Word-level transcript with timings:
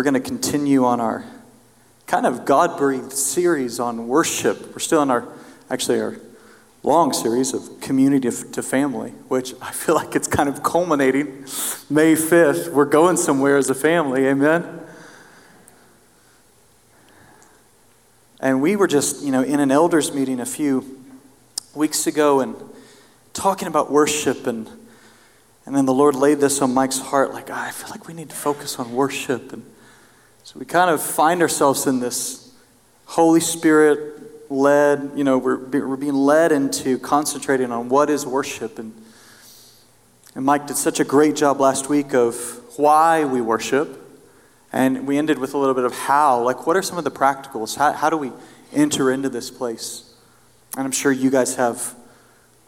we're 0.00 0.04
going 0.04 0.14
to 0.14 0.20
continue 0.20 0.82
on 0.86 0.98
our 0.98 1.26
kind 2.06 2.24
of 2.24 2.46
God 2.46 2.78
breathed 2.78 3.12
series 3.12 3.78
on 3.78 4.08
worship. 4.08 4.72
We're 4.72 4.78
still 4.78 5.02
in 5.02 5.10
our, 5.10 5.28
actually, 5.68 6.00
our 6.00 6.16
long 6.82 7.12
series 7.12 7.52
of 7.52 7.82
community 7.82 8.30
to 8.30 8.62
family, 8.62 9.10
which 9.28 9.52
I 9.60 9.72
feel 9.72 9.94
like 9.94 10.16
it's 10.16 10.26
kind 10.26 10.48
of 10.48 10.62
culminating 10.62 11.44
May 11.90 12.14
5th. 12.14 12.72
We're 12.72 12.86
going 12.86 13.18
somewhere 13.18 13.58
as 13.58 13.68
a 13.68 13.74
family, 13.74 14.24
amen? 14.24 14.80
And 18.40 18.62
we 18.62 18.76
were 18.76 18.86
just, 18.86 19.22
you 19.22 19.32
know, 19.32 19.42
in 19.42 19.60
an 19.60 19.70
elders 19.70 20.14
meeting 20.14 20.40
a 20.40 20.46
few 20.46 20.98
weeks 21.74 22.06
ago 22.06 22.40
and 22.40 22.56
talking 23.34 23.68
about 23.68 23.92
worship 23.92 24.46
and 24.46 24.66
and 25.66 25.76
then 25.76 25.84
the 25.84 25.92
Lord 25.92 26.14
laid 26.14 26.38
this 26.38 26.62
on 26.62 26.72
Mike's 26.72 26.98
heart 26.98 27.34
like, 27.34 27.50
ah, 27.50 27.68
I 27.68 27.70
feel 27.70 27.90
like 27.90 28.08
we 28.08 28.14
need 28.14 28.30
to 28.30 28.34
focus 28.34 28.78
on 28.78 28.92
worship 28.92 29.52
and 29.52 29.62
so 30.42 30.58
we 30.58 30.64
kind 30.64 30.90
of 30.90 31.02
find 31.02 31.42
ourselves 31.42 31.86
in 31.86 32.00
this 32.00 32.52
Holy 33.04 33.40
Spirit 33.40 34.50
led, 34.50 35.12
you 35.14 35.24
know, 35.24 35.38
we're, 35.38 35.58
we're 35.58 35.96
being 35.96 36.14
led 36.14 36.52
into 36.52 36.98
concentrating 36.98 37.70
on 37.70 37.88
what 37.88 38.10
is 38.10 38.26
worship. 38.26 38.78
And, 38.78 38.92
and 40.34 40.44
Mike 40.44 40.66
did 40.66 40.76
such 40.76 41.00
a 41.00 41.04
great 41.04 41.36
job 41.36 41.60
last 41.60 41.88
week 41.88 42.14
of 42.14 42.60
why 42.76 43.24
we 43.24 43.40
worship. 43.40 43.96
And 44.72 45.06
we 45.06 45.18
ended 45.18 45.38
with 45.38 45.54
a 45.54 45.58
little 45.58 45.74
bit 45.74 45.84
of 45.84 45.94
how. 45.94 46.42
Like, 46.42 46.66
what 46.66 46.76
are 46.76 46.82
some 46.82 46.98
of 46.98 47.04
the 47.04 47.10
practicals? 47.10 47.76
How, 47.76 47.92
how 47.92 48.10
do 48.10 48.16
we 48.16 48.32
enter 48.72 49.10
into 49.10 49.28
this 49.28 49.50
place? 49.50 50.14
And 50.76 50.84
I'm 50.84 50.92
sure 50.92 51.10
you 51.10 51.30
guys 51.30 51.56
have 51.56 51.94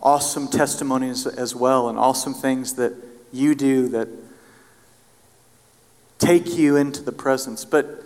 awesome 0.00 0.48
testimonies 0.48 1.26
as 1.26 1.54
well 1.54 1.88
and 1.88 1.98
awesome 1.98 2.34
things 2.34 2.74
that 2.74 2.92
you 3.32 3.54
do 3.54 3.88
that 3.88 4.08
take 6.22 6.56
you 6.56 6.76
into 6.76 7.02
the 7.02 7.12
presence. 7.12 7.64
But 7.64 8.04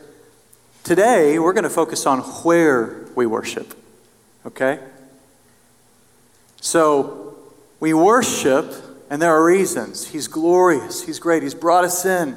today, 0.83 1.39
we're 1.39 1.53
going 1.53 1.65
to 1.65 1.71
focus 1.71 2.07
on 2.07 2.21
where 2.21 3.05
we 3.15 3.27
worship. 3.27 3.75
Okay? 4.47 4.81
So, 6.61 7.37
we 7.79 7.93
worship, 7.93 8.73
and 9.11 9.21
there 9.21 9.35
are 9.35 9.45
reasons. 9.45 10.09
He's 10.09 10.29
glorious, 10.29 11.05
He's 11.05 11.19
great, 11.19 11.43
He's 11.43 11.55
brought 11.55 11.85
us 11.85 12.07
in 12.07 12.37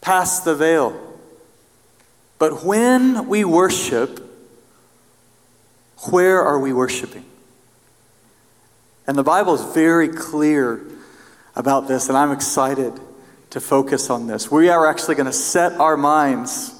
past 0.00 0.44
the 0.44 0.54
veil. 0.54 0.98
But 2.38 2.64
when 2.64 3.28
we 3.28 3.44
worship, 3.44 4.22
where 6.10 6.42
are 6.42 6.58
we 6.58 6.72
worshiping? 6.72 7.24
And 9.06 9.16
the 9.16 9.22
Bible 9.22 9.54
is 9.54 9.74
very 9.74 10.08
clear 10.08 10.82
about 11.54 11.86
this, 11.86 12.08
and 12.08 12.16
I'm 12.16 12.32
excited 12.32 12.98
to 13.50 13.60
focus 13.60 14.10
on 14.10 14.26
this. 14.26 14.50
We 14.50 14.68
are 14.68 14.86
actually 14.86 15.14
going 15.14 15.26
to 15.26 15.32
set 15.32 15.72
our 15.74 15.96
minds 15.96 16.72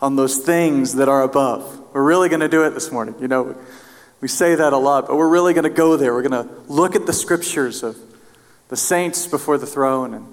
on 0.00 0.16
those 0.16 0.38
things 0.38 0.94
that 0.94 1.08
are 1.08 1.22
above. 1.22 1.80
We're 1.92 2.04
really 2.04 2.28
going 2.28 2.40
to 2.40 2.48
do 2.48 2.64
it 2.64 2.70
this 2.70 2.92
morning. 2.92 3.14
You 3.20 3.28
know, 3.28 3.56
we 4.20 4.28
say 4.28 4.54
that 4.54 4.72
a 4.72 4.76
lot, 4.76 5.06
but 5.06 5.16
we're 5.16 5.28
really 5.28 5.54
going 5.54 5.64
to 5.64 5.70
go 5.70 5.96
there. 5.96 6.12
We're 6.14 6.26
going 6.28 6.48
to 6.48 6.54
look 6.66 6.94
at 6.94 7.06
the 7.06 7.12
scriptures 7.12 7.82
of 7.82 7.96
the 8.68 8.76
saints 8.76 9.26
before 9.26 9.58
the 9.58 9.66
throne 9.66 10.14
and 10.14 10.26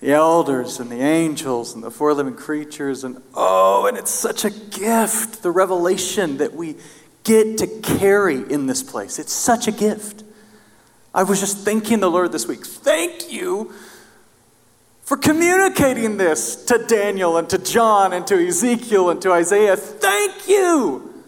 the 0.00 0.12
elders 0.12 0.80
and 0.80 0.90
the 0.90 1.00
angels 1.00 1.74
and 1.74 1.82
the 1.82 1.90
four 1.90 2.12
living 2.14 2.34
creatures. 2.34 3.04
And 3.04 3.22
oh, 3.34 3.86
and 3.86 3.96
it's 3.96 4.10
such 4.10 4.44
a 4.44 4.50
gift, 4.50 5.42
the 5.42 5.50
revelation 5.50 6.38
that 6.38 6.54
we 6.54 6.76
get 7.24 7.58
to 7.58 7.66
carry 7.66 8.38
in 8.52 8.66
this 8.66 8.82
place. 8.82 9.18
It's 9.18 9.32
such 9.32 9.68
a 9.68 9.72
gift. 9.72 10.24
I 11.14 11.22
was 11.22 11.40
just 11.40 11.58
thanking 11.58 12.00
the 12.00 12.10
Lord 12.10 12.32
this 12.32 12.48
week. 12.48 12.66
Thank 12.66 13.30
you 13.30 13.72
for 15.12 15.18
communicating 15.18 16.16
this 16.16 16.64
to 16.64 16.78
Daniel 16.88 17.36
and 17.36 17.46
to 17.50 17.58
John 17.58 18.14
and 18.14 18.26
to 18.28 18.48
Ezekiel 18.48 19.10
and 19.10 19.20
to 19.20 19.30
Isaiah. 19.30 19.76
Thank 19.76 20.48
you 20.48 21.22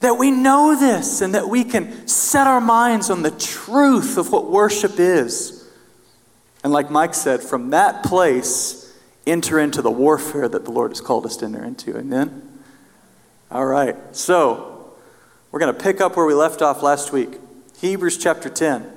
that 0.00 0.14
we 0.14 0.32
know 0.32 0.74
this 0.74 1.20
and 1.20 1.32
that 1.36 1.48
we 1.48 1.62
can 1.62 2.08
set 2.08 2.48
our 2.48 2.60
minds 2.60 3.08
on 3.08 3.22
the 3.22 3.30
truth 3.30 4.18
of 4.18 4.32
what 4.32 4.50
worship 4.50 4.98
is. 4.98 5.64
And 6.64 6.72
like 6.72 6.90
Mike 6.90 7.14
said, 7.14 7.40
from 7.40 7.70
that 7.70 8.02
place, 8.02 8.92
enter 9.28 9.60
into 9.60 9.80
the 9.80 9.92
warfare 9.92 10.48
that 10.48 10.64
the 10.64 10.72
Lord 10.72 10.90
has 10.90 11.00
called 11.00 11.24
us 11.24 11.36
to 11.36 11.44
enter 11.44 11.62
into. 11.62 11.96
Amen? 11.96 12.64
All 13.48 13.66
right, 13.66 13.94
so 14.10 14.92
we're 15.52 15.60
going 15.60 15.72
to 15.72 15.80
pick 15.80 16.00
up 16.00 16.16
where 16.16 16.26
we 16.26 16.34
left 16.34 16.62
off 16.62 16.82
last 16.82 17.12
week. 17.12 17.38
Hebrews 17.78 18.18
chapter 18.18 18.48
10 18.48 18.95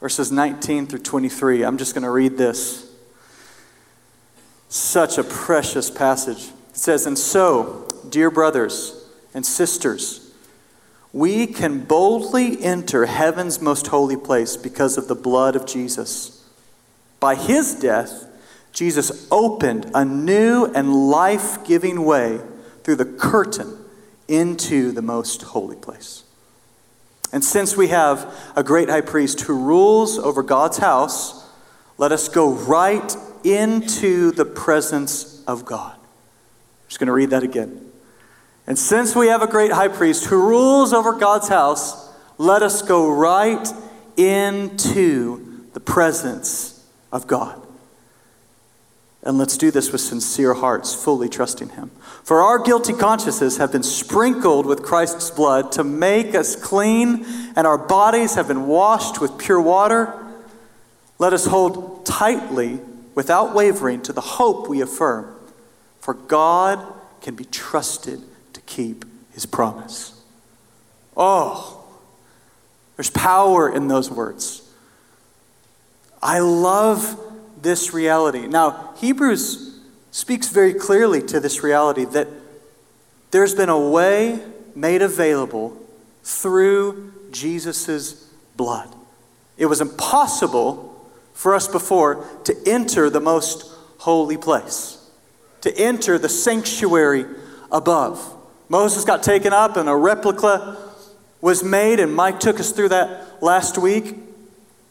verses 0.00 0.30
19 0.30 0.86
through 0.86 1.00
23. 1.00 1.64
I'm 1.64 1.78
just 1.78 1.94
going 1.94 2.04
to 2.04 2.10
read 2.10 2.36
this. 2.36 2.90
Such 4.68 5.18
a 5.18 5.24
precious 5.24 5.90
passage. 5.90 6.50
It 6.70 6.76
says, 6.76 7.06
And 7.06 7.18
so, 7.18 7.88
dear 8.08 8.30
brothers 8.30 9.08
and 9.32 9.44
sisters, 9.46 10.32
we 11.12 11.46
can 11.46 11.80
boldly 11.80 12.62
enter 12.62 13.06
heaven's 13.06 13.60
most 13.60 13.86
holy 13.86 14.16
place 14.16 14.56
because 14.56 14.98
of 14.98 15.08
the 15.08 15.14
blood 15.14 15.56
of 15.56 15.66
Jesus. 15.66 16.44
By 17.20 17.34
his 17.34 17.74
death, 17.74 18.26
Jesus 18.72 19.26
opened 19.30 19.90
a 19.94 20.04
new 20.04 20.66
and 20.66 21.08
life 21.08 21.64
giving 21.64 22.04
way 22.04 22.40
through 22.84 22.96
the 22.96 23.06
curtain 23.06 23.78
into 24.28 24.92
the 24.92 25.00
most 25.00 25.40
holy 25.42 25.76
place. 25.76 26.24
And 27.32 27.44
since 27.44 27.76
we 27.76 27.88
have 27.88 28.32
a 28.54 28.62
great 28.62 28.88
high 28.88 29.00
priest 29.00 29.40
who 29.42 29.58
rules 29.58 30.18
over 30.18 30.42
God's 30.42 30.78
house, 30.78 31.48
let 31.98 32.12
us 32.12 32.28
go 32.28 32.52
right 32.52 33.14
into 33.44 34.30
the 34.32 34.44
presence 34.44 35.42
of 35.46 35.64
God. 35.64 35.94
I'm 35.94 36.88
just 36.88 36.98
going 37.00 37.08
to 37.08 37.12
read 37.12 37.30
that 37.30 37.42
again. 37.42 37.90
And 38.66 38.78
since 38.78 39.14
we 39.14 39.28
have 39.28 39.42
a 39.42 39.46
great 39.46 39.72
high 39.72 39.88
priest 39.88 40.26
who 40.26 40.36
rules 40.36 40.92
over 40.92 41.12
God's 41.12 41.48
house, 41.48 42.12
let 42.38 42.62
us 42.62 42.82
go 42.82 43.10
right 43.10 43.66
into 44.16 45.66
the 45.72 45.80
presence 45.80 46.84
of 47.12 47.26
God. 47.26 47.65
And 49.26 49.38
let's 49.38 49.56
do 49.56 49.72
this 49.72 49.90
with 49.90 50.00
sincere 50.00 50.54
hearts, 50.54 50.94
fully 50.94 51.28
trusting 51.28 51.70
Him. 51.70 51.90
For 52.22 52.42
our 52.42 52.60
guilty 52.60 52.92
consciences 52.92 53.56
have 53.56 53.72
been 53.72 53.82
sprinkled 53.82 54.66
with 54.66 54.84
Christ's 54.84 55.30
blood 55.30 55.72
to 55.72 55.82
make 55.82 56.36
us 56.36 56.54
clean, 56.54 57.26
and 57.56 57.66
our 57.66 57.76
bodies 57.76 58.36
have 58.36 58.46
been 58.46 58.68
washed 58.68 59.20
with 59.20 59.36
pure 59.36 59.60
water. 59.60 60.14
Let 61.18 61.32
us 61.32 61.46
hold 61.46 62.06
tightly, 62.06 62.78
without 63.16 63.52
wavering, 63.52 64.00
to 64.02 64.12
the 64.12 64.20
hope 64.20 64.68
we 64.68 64.80
affirm. 64.80 65.34
For 65.98 66.14
God 66.14 66.80
can 67.20 67.34
be 67.34 67.46
trusted 67.46 68.22
to 68.52 68.60
keep 68.60 69.04
His 69.32 69.44
promise. 69.44 70.22
Oh, 71.16 71.84
there's 72.94 73.10
power 73.10 73.68
in 73.74 73.88
those 73.88 74.08
words. 74.08 74.62
I 76.22 76.38
love 76.38 77.20
this 77.60 77.92
reality. 77.92 78.46
Now, 78.46 78.94
Hebrews 78.96 79.78
speaks 80.10 80.48
very 80.48 80.74
clearly 80.74 81.22
to 81.22 81.40
this 81.40 81.62
reality 81.62 82.04
that 82.06 82.28
there's 83.30 83.54
been 83.54 83.68
a 83.68 83.78
way 83.78 84.40
made 84.74 85.02
available 85.02 85.76
through 86.22 87.12
Jesus' 87.30 88.28
blood. 88.56 88.94
It 89.56 89.66
was 89.66 89.80
impossible 89.80 90.92
for 91.34 91.54
us 91.54 91.68
before 91.68 92.26
to 92.44 92.56
enter 92.66 93.10
the 93.10 93.20
most 93.20 93.70
holy 93.98 94.36
place, 94.36 94.98
to 95.62 95.76
enter 95.76 96.18
the 96.18 96.28
sanctuary 96.28 97.26
above. 97.70 98.34
Moses 98.68 99.04
got 99.04 99.22
taken 99.22 99.52
up 99.52 99.76
and 99.76 99.88
a 99.88 99.94
replica 99.94 100.76
was 101.40 101.62
made, 101.62 102.00
and 102.00 102.14
Mike 102.14 102.40
took 102.40 102.58
us 102.58 102.72
through 102.72 102.88
that 102.88 103.42
last 103.42 103.78
week. 103.78 104.16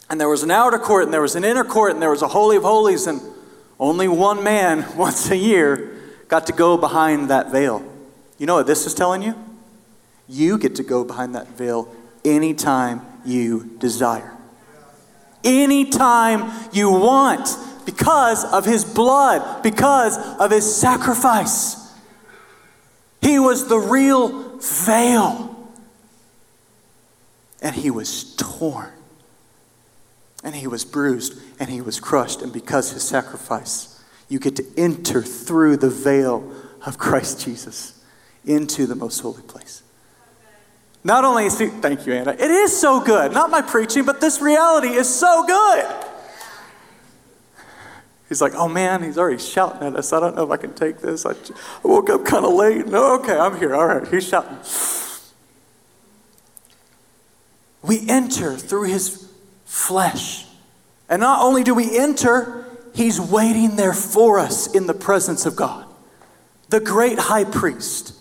And 0.09 0.19
there 0.19 0.29
was 0.29 0.43
an 0.43 0.51
outer 0.51 0.77
court, 0.77 1.03
and 1.03 1.13
there 1.13 1.21
was 1.21 1.35
an 1.35 1.43
inner 1.43 1.63
court, 1.63 1.93
and 1.93 2.01
there 2.01 2.11
was 2.11 2.21
a 2.21 2.27
Holy 2.27 2.57
of 2.57 2.63
Holies, 2.63 3.07
and 3.07 3.21
only 3.79 4.07
one 4.07 4.43
man 4.43 4.85
once 4.97 5.29
a 5.31 5.37
year 5.37 5.91
got 6.27 6.47
to 6.47 6.53
go 6.53 6.77
behind 6.77 7.29
that 7.29 7.51
veil. 7.51 7.83
You 8.37 8.45
know 8.45 8.55
what 8.55 8.67
this 8.67 8.85
is 8.85 8.93
telling 8.93 9.21
you? 9.21 9.35
You 10.27 10.57
get 10.57 10.75
to 10.75 10.83
go 10.83 11.03
behind 11.03 11.35
that 11.35 11.49
veil 11.49 11.93
anytime 12.23 13.01
you 13.25 13.75
desire. 13.79 14.31
Anytime 15.43 16.51
you 16.73 16.89
want, 16.89 17.47
because 17.85 18.43
of 18.51 18.65
his 18.65 18.83
blood, 18.83 19.61
because 19.61 20.17
of 20.39 20.51
his 20.51 20.75
sacrifice. 20.75 21.93
He 23.21 23.39
was 23.39 23.67
the 23.67 23.77
real 23.77 24.57
veil. 24.57 25.71
And 27.61 27.75
he 27.75 27.91
was 27.91 28.35
torn 28.35 28.91
and 30.45 30.55
he 30.55 30.67
was 30.67 30.85
bruised 30.85 31.37
and 31.59 31.69
he 31.69 31.81
was 31.81 31.99
crushed. 31.99 32.41
And 32.41 32.53
because 32.53 32.91
his 32.91 33.03
sacrifice, 33.03 34.01
you 34.29 34.39
get 34.39 34.55
to 34.57 34.65
enter 34.77 35.21
through 35.21 35.77
the 35.77 35.89
veil 35.89 36.49
of 36.85 36.97
Christ 36.99 37.43
Jesus 37.43 38.01
into 38.45 38.85
the 38.85 38.95
most 38.95 39.19
holy 39.19 39.41
place. 39.41 39.81
Not 41.03 41.25
only 41.25 41.47
is 41.47 41.57
he, 41.59 41.67
thank 41.67 42.05
you, 42.05 42.13
Anna. 42.13 42.31
It 42.31 42.51
is 42.51 42.79
so 42.79 43.03
good. 43.03 43.31
Not 43.33 43.49
my 43.49 43.61
preaching, 43.61 44.05
but 44.05 44.21
this 44.21 44.39
reality 44.39 44.89
is 44.89 45.13
so 45.13 45.45
good. 45.45 46.05
He's 48.29 48.41
like, 48.41 48.53
oh 48.55 48.67
man, 48.67 49.03
he's 49.03 49.17
already 49.17 49.37
shouting 49.39 49.87
at 49.87 49.95
us. 49.95 50.13
I 50.13 50.19
don't 50.19 50.35
know 50.35 50.43
if 50.43 50.51
I 50.51 50.57
can 50.57 50.73
take 50.73 50.99
this. 50.99 51.25
I, 51.25 51.31
I 51.31 51.35
woke 51.83 52.09
up 52.09 52.25
kind 52.25 52.45
of 52.45 52.53
late. 52.53 52.87
No, 52.87 53.15
okay, 53.19 53.37
I'm 53.37 53.57
here. 53.57 53.75
All 53.75 53.85
right, 53.85 54.07
he's 54.07 54.27
shouting. 54.27 54.57
We 57.83 58.07
enter 58.09 58.57
through 58.57 58.85
his 58.85 59.24
flesh. 59.75 60.45
And 61.09 61.19
not 61.19 61.43
only 61.43 61.63
do 61.63 61.75
we 61.75 61.97
enter, 61.97 62.65
he's 62.93 63.19
waiting 63.19 63.75
there 63.75 63.93
for 63.93 64.39
us 64.39 64.73
in 64.73 64.87
the 64.87 64.93
presence 64.93 65.45
of 65.45 65.57
God. 65.57 65.85
The 66.69 66.79
great 66.79 67.19
high 67.19 67.43
priest, 67.43 68.13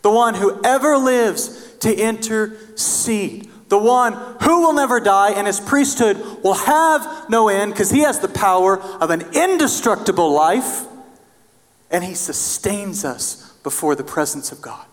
the 0.00 0.10
one 0.10 0.34
who 0.34 0.60
ever 0.64 0.96
lives 0.96 1.74
to 1.80 1.94
intercede, 1.94 3.50
the 3.68 3.78
one 3.78 4.14
who 4.42 4.62
will 4.62 4.72
never 4.72 4.98
die, 4.98 5.32
and 5.32 5.46
his 5.46 5.60
priesthood 5.60 6.16
will 6.42 6.54
have 6.54 7.28
no 7.28 7.48
end 7.48 7.72
because 7.72 7.90
he 7.90 8.00
has 8.00 8.20
the 8.20 8.28
power 8.28 8.80
of 8.80 9.10
an 9.10 9.22
indestructible 9.34 10.32
life, 10.32 10.86
and 11.90 12.02
he 12.02 12.14
sustains 12.14 13.04
us 13.04 13.52
before 13.62 13.94
the 13.94 14.04
presence 14.04 14.50
of 14.50 14.62
God. 14.62 14.86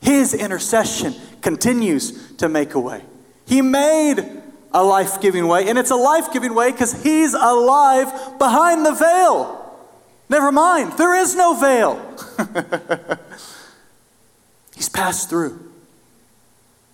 His 0.00 0.34
intercession 0.34 1.14
continues 1.42 2.32
to 2.36 2.48
make 2.48 2.74
a 2.74 2.80
way. 2.80 3.02
He 3.44 3.60
made 3.60 4.44
a 4.72 4.82
life 4.82 5.20
giving 5.20 5.46
way, 5.48 5.68
and 5.68 5.78
it's 5.78 5.90
a 5.90 5.96
life 5.96 6.32
giving 6.32 6.54
way 6.54 6.70
because 6.70 7.02
He's 7.02 7.34
alive 7.34 8.38
behind 8.38 8.84
the 8.84 8.92
veil. 8.92 9.54
Never 10.28 10.52
mind, 10.52 10.92
there 10.98 11.14
is 11.14 11.34
no 11.34 11.54
veil. 11.54 12.16
He's 14.74 14.88
passed 14.88 15.30
through. 15.30 15.72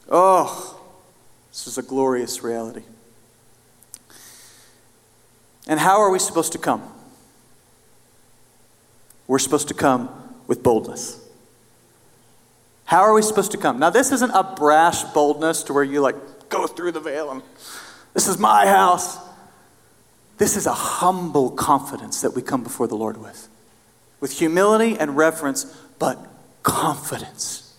Oh, 0.08 0.80
this 1.50 1.66
is 1.66 1.78
a 1.78 1.82
glorious 1.82 2.42
reality. 2.42 2.82
And 5.66 5.80
how 5.80 6.00
are 6.00 6.10
we 6.10 6.18
supposed 6.18 6.52
to 6.52 6.58
come? 6.58 6.82
We're 9.26 9.38
supposed 9.38 9.68
to 9.68 9.74
come 9.74 10.10
with 10.46 10.62
boldness. 10.62 11.20
How 12.84 13.00
are 13.00 13.14
we 13.14 13.22
supposed 13.22 13.50
to 13.52 13.58
come? 13.58 13.78
Now, 13.78 13.90
this 13.90 14.12
isn't 14.12 14.30
a 14.30 14.42
brash 14.42 15.02
boldness 15.04 15.62
to 15.64 15.72
where 15.72 15.82
you 15.82 16.00
like 16.00 16.16
through 16.66 16.92
the 16.92 17.00
veil 17.00 17.30
and 17.30 17.42
this 18.14 18.28
is 18.28 18.38
my 18.38 18.66
house. 18.66 19.18
This 20.38 20.56
is 20.56 20.66
a 20.66 20.72
humble 20.72 21.50
confidence 21.50 22.22
that 22.22 22.30
we 22.30 22.42
come 22.42 22.62
before 22.62 22.86
the 22.86 22.94
Lord 22.94 23.16
with. 23.16 23.48
With 24.20 24.38
humility 24.38 24.96
and 24.98 25.16
reverence, 25.16 25.64
but 25.98 26.18
confidence. 26.62 27.76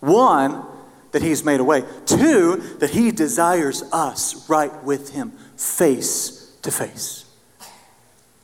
One, 0.00 0.64
that 1.12 1.22
He's 1.22 1.44
made 1.44 1.60
a 1.60 1.64
way. 1.64 1.82
Two, 2.06 2.56
that 2.78 2.90
He 2.90 3.10
desires 3.10 3.82
us 3.92 4.48
right 4.48 4.84
with 4.84 5.12
Him, 5.12 5.32
face 5.56 6.54
to 6.62 6.70
face. 6.70 7.24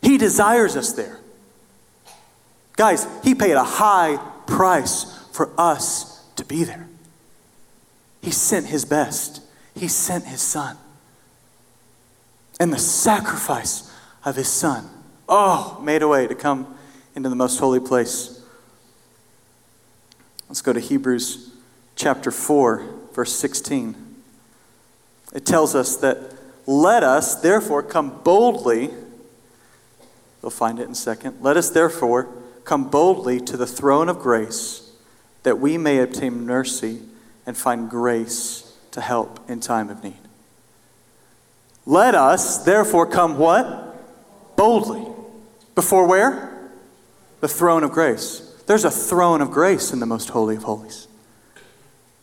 He 0.02 0.18
desires 0.18 0.76
us 0.76 0.92
there. 0.92 1.18
Guys, 2.76 3.06
He 3.22 3.34
paid 3.34 3.52
a 3.52 3.64
high 3.64 4.16
price 4.46 5.04
for 5.32 5.50
us 5.58 6.24
to 6.36 6.44
be 6.44 6.64
there. 6.64 6.88
He 8.22 8.30
sent 8.30 8.66
His 8.66 8.84
best, 8.84 9.40
He 9.76 9.88
sent 9.88 10.24
His 10.24 10.40
Son. 10.40 10.76
And 12.58 12.72
the 12.72 12.78
sacrifice 12.78 13.92
of 14.24 14.36
His 14.36 14.48
Son, 14.48 14.88
oh, 15.28 15.78
made 15.84 16.02
a 16.02 16.08
way 16.08 16.26
to 16.26 16.34
come 16.34 16.74
into 17.14 17.28
the 17.28 17.36
most 17.36 17.58
holy 17.58 17.80
place. 17.80 18.42
Let's 20.48 20.62
go 20.62 20.72
to 20.72 20.80
Hebrews 20.80 21.50
chapter 21.96 22.30
4, 22.30 22.86
verse 23.12 23.32
16. 23.32 23.94
It 25.34 25.44
tells 25.44 25.74
us 25.74 25.96
that 25.96 26.18
let 26.66 27.02
us 27.02 27.34
therefore 27.40 27.82
come 27.82 28.22
boldly, 28.22 28.90
we'll 30.40 30.50
find 30.50 30.78
it 30.78 30.84
in 30.84 30.92
a 30.92 30.94
second. 30.94 31.42
Let 31.42 31.56
us 31.56 31.70
therefore 31.70 32.28
come 32.64 32.88
boldly 32.88 33.40
to 33.40 33.56
the 33.56 33.66
throne 33.66 34.08
of 34.08 34.18
grace 34.18 34.90
that 35.42 35.58
we 35.58 35.78
may 35.78 35.98
obtain 35.98 36.44
mercy 36.44 37.02
and 37.44 37.56
find 37.56 37.88
grace 37.88 38.65
to 38.96 39.02
help 39.02 39.50
in 39.50 39.60
time 39.60 39.90
of 39.90 40.02
need. 40.02 40.16
Let 41.84 42.14
us 42.14 42.64
therefore 42.64 43.06
come 43.06 43.36
what? 43.36 44.56
Boldly. 44.56 45.06
Before 45.74 46.08
where? 46.08 46.70
The 47.40 47.48
throne 47.48 47.84
of 47.84 47.92
grace. 47.92 48.40
There's 48.66 48.86
a 48.86 48.90
throne 48.90 49.42
of 49.42 49.50
grace 49.50 49.92
in 49.92 50.00
the 50.00 50.06
most 50.06 50.30
holy 50.30 50.56
of 50.56 50.62
holies. 50.62 51.08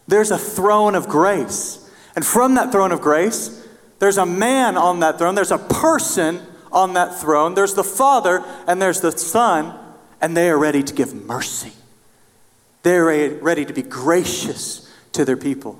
There's 0.08 0.32
a 0.32 0.38
throne 0.38 0.96
of 0.96 1.08
grace. 1.08 1.88
And 2.16 2.26
from 2.26 2.56
that 2.56 2.72
throne 2.72 2.92
of 2.92 3.02
grace, 3.02 3.64
there's 4.00 4.18
a 4.18 4.26
man 4.26 4.76
on 4.76 5.02
that 5.02 5.20
throne, 5.20 5.36
there's 5.36 5.52
a 5.52 5.60
person 5.60 6.42
on 6.72 6.94
that 6.94 7.20
throne, 7.20 7.54
there's 7.54 7.76
the 7.76 7.84
Father, 7.84 8.44
and 8.66 8.82
there's 8.82 9.02
the 9.02 9.12
Son, 9.12 9.78
and 10.20 10.36
they 10.36 10.50
are 10.50 10.58
ready 10.58 10.82
to 10.82 10.94
give 10.94 11.14
mercy. 11.14 11.74
They're 12.82 13.06
ready 13.06 13.64
to 13.64 13.74
be 13.74 13.84
gracious 13.84 14.92
to 15.12 15.24
their 15.24 15.38
people. 15.38 15.80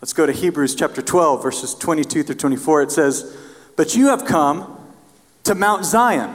Let's 0.00 0.14
go 0.14 0.24
to 0.24 0.32
Hebrews 0.32 0.74
chapter 0.74 1.02
12, 1.02 1.42
verses 1.42 1.74
22 1.74 2.22
through 2.22 2.34
24. 2.34 2.82
It 2.82 2.90
says, 2.90 3.36
But 3.76 3.94
you 3.94 4.06
have 4.06 4.24
come 4.24 4.78
to 5.44 5.54
Mount 5.54 5.84
Zion. 5.84 6.34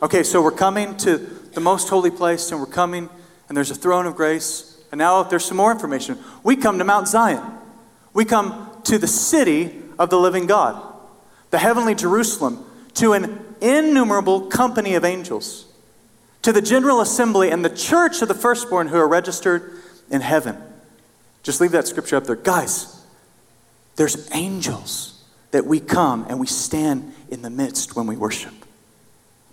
Okay, 0.00 0.22
so 0.22 0.42
we're 0.42 0.50
coming 0.50 0.96
to 0.98 1.18
the 1.18 1.60
most 1.60 1.90
holy 1.90 2.10
place, 2.10 2.50
and 2.50 2.58
we're 2.58 2.66
coming, 2.66 3.10
and 3.48 3.56
there's 3.56 3.70
a 3.70 3.74
throne 3.74 4.06
of 4.06 4.16
grace. 4.16 4.82
And 4.90 4.98
now 4.98 5.22
there's 5.24 5.44
some 5.44 5.58
more 5.58 5.70
information. 5.70 6.16
We 6.42 6.56
come 6.56 6.78
to 6.78 6.84
Mount 6.84 7.08
Zion. 7.08 7.42
We 8.14 8.24
come 8.24 8.70
to 8.84 8.96
the 8.96 9.06
city 9.06 9.82
of 9.98 10.08
the 10.08 10.18
living 10.18 10.46
God, 10.46 10.82
the 11.50 11.58
heavenly 11.58 11.94
Jerusalem, 11.94 12.64
to 12.94 13.12
an 13.12 13.44
innumerable 13.60 14.46
company 14.46 14.94
of 14.94 15.04
angels 15.04 15.66
to 16.40 16.52
the 16.52 16.62
general 16.62 17.00
assembly 17.02 17.50
and 17.50 17.62
the 17.62 17.68
church 17.68 18.22
of 18.22 18.28
the 18.28 18.34
firstborn 18.34 18.88
who 18.88 18.96
are 18.96 19.08
registered 19.08 19.82
in 20.10 20.22
heaven. 20.22 20.56
Just 21.48 21.62
leave 21.62 21.72
that 21.72 21.86
scripture 21.86 22.16
up 22.16 22.24
there. 22.24 22.36
Guys, 22.36 23.02
there's 23.96 24.28
angels 24.34 25.24
that 25.50 25.64
we 25.64 25.80
come 25.80 26.26
and 26.28 26.38
we 26.38 26.46
stand 26.46 27.14
in 27.30 27.40
the 27.40 27.48
midst 27.48 27.96
when 27.96 28.06
we 28.06 28.18
worship. 28.18 28.52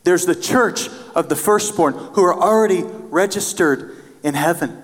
There's 0.04 0.26
the 0.26 0.36
church 0.36 0.90
of 1.16 1.30
the 1.30 1.38
firstborn 1.38 1.94
who 1.94 2.22
are 2.26 2.34
already 2.34 2.84
registered 2.84 3.96
in 4.24 4.34
heaven. 4.34 4.84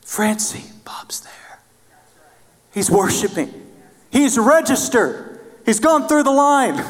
Francie, 0.00 0.64
Bob's 0.84 1.20
there. 1.20 1.60
He's 2.74 2.90
worshiping. 2.90 3.54
He's 4.10 4.36
registered. 4.40 5.38
He's 5.64 5.78
gone 5.78 6.08
through 6.08 6.24
the 6.24 6.32
line. 6.32 6.84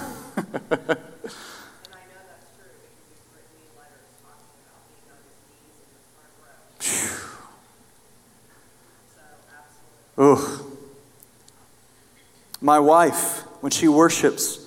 Ugh. 10.21 10.67
My 12.61 12.79
wife, 12.79 13.39
when 13.63 13.73
she 13.73 13.89
worships, 13.89 14.67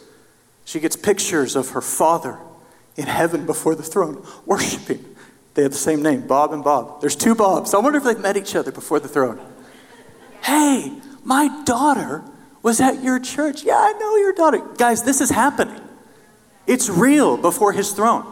she 0.66 0.80
gets 0.80 0.96
pictures 0.96 1.56
of 1.56 1.70
her 1.70 1.82
father 1.82 2.40
in 2.96 3.06
heaven 3.06 3.46
before 3.46 3.76
the 3.76 3.84
throne, 3.84 4.26
worshiping. 4.48 5.06
They 5.54 5.62
have 5.62 5.72
the 5.72 5.78
same 5.78 6.02
name, 6.02 6.26
Bob 6.26 6.54
and 6.54 6.64
Bob. 6.64 7.02
There's 7.02 7.16
two 7.16 7.36
Bobs. 7.36 7.76
I 7.76 7.78
wonder 7.78 8.00
if 8.00 8.04
they've 8.04 8.20
met 8.20 8.36
each 8.36 8.56
other 8.56 8.72
before 8.72 9.00
the 9.00 9.08
throne. 9.08 9.40
Hey, 10.42 10.92
my 11.24 11.64
daughter 11.66 12.24
was 12.64 12.82
at 12.82 13.04
your 13.04 13.20
church. 13.20 13.64
Yeah, 13.64 13.78
I 13.78 13.94
know 13.94 14.16
your 14.18 14.34
daughter. 14.34 14.58
Guys, 14.78 15.04
this 15.04 15.22
is 15.22 15.30
happening. 15.30 15.80
It's 16.66 16.90
real 16.90 17.38
before 17.38 17.74
his 17.74 17.92
throne. 17.92 18.26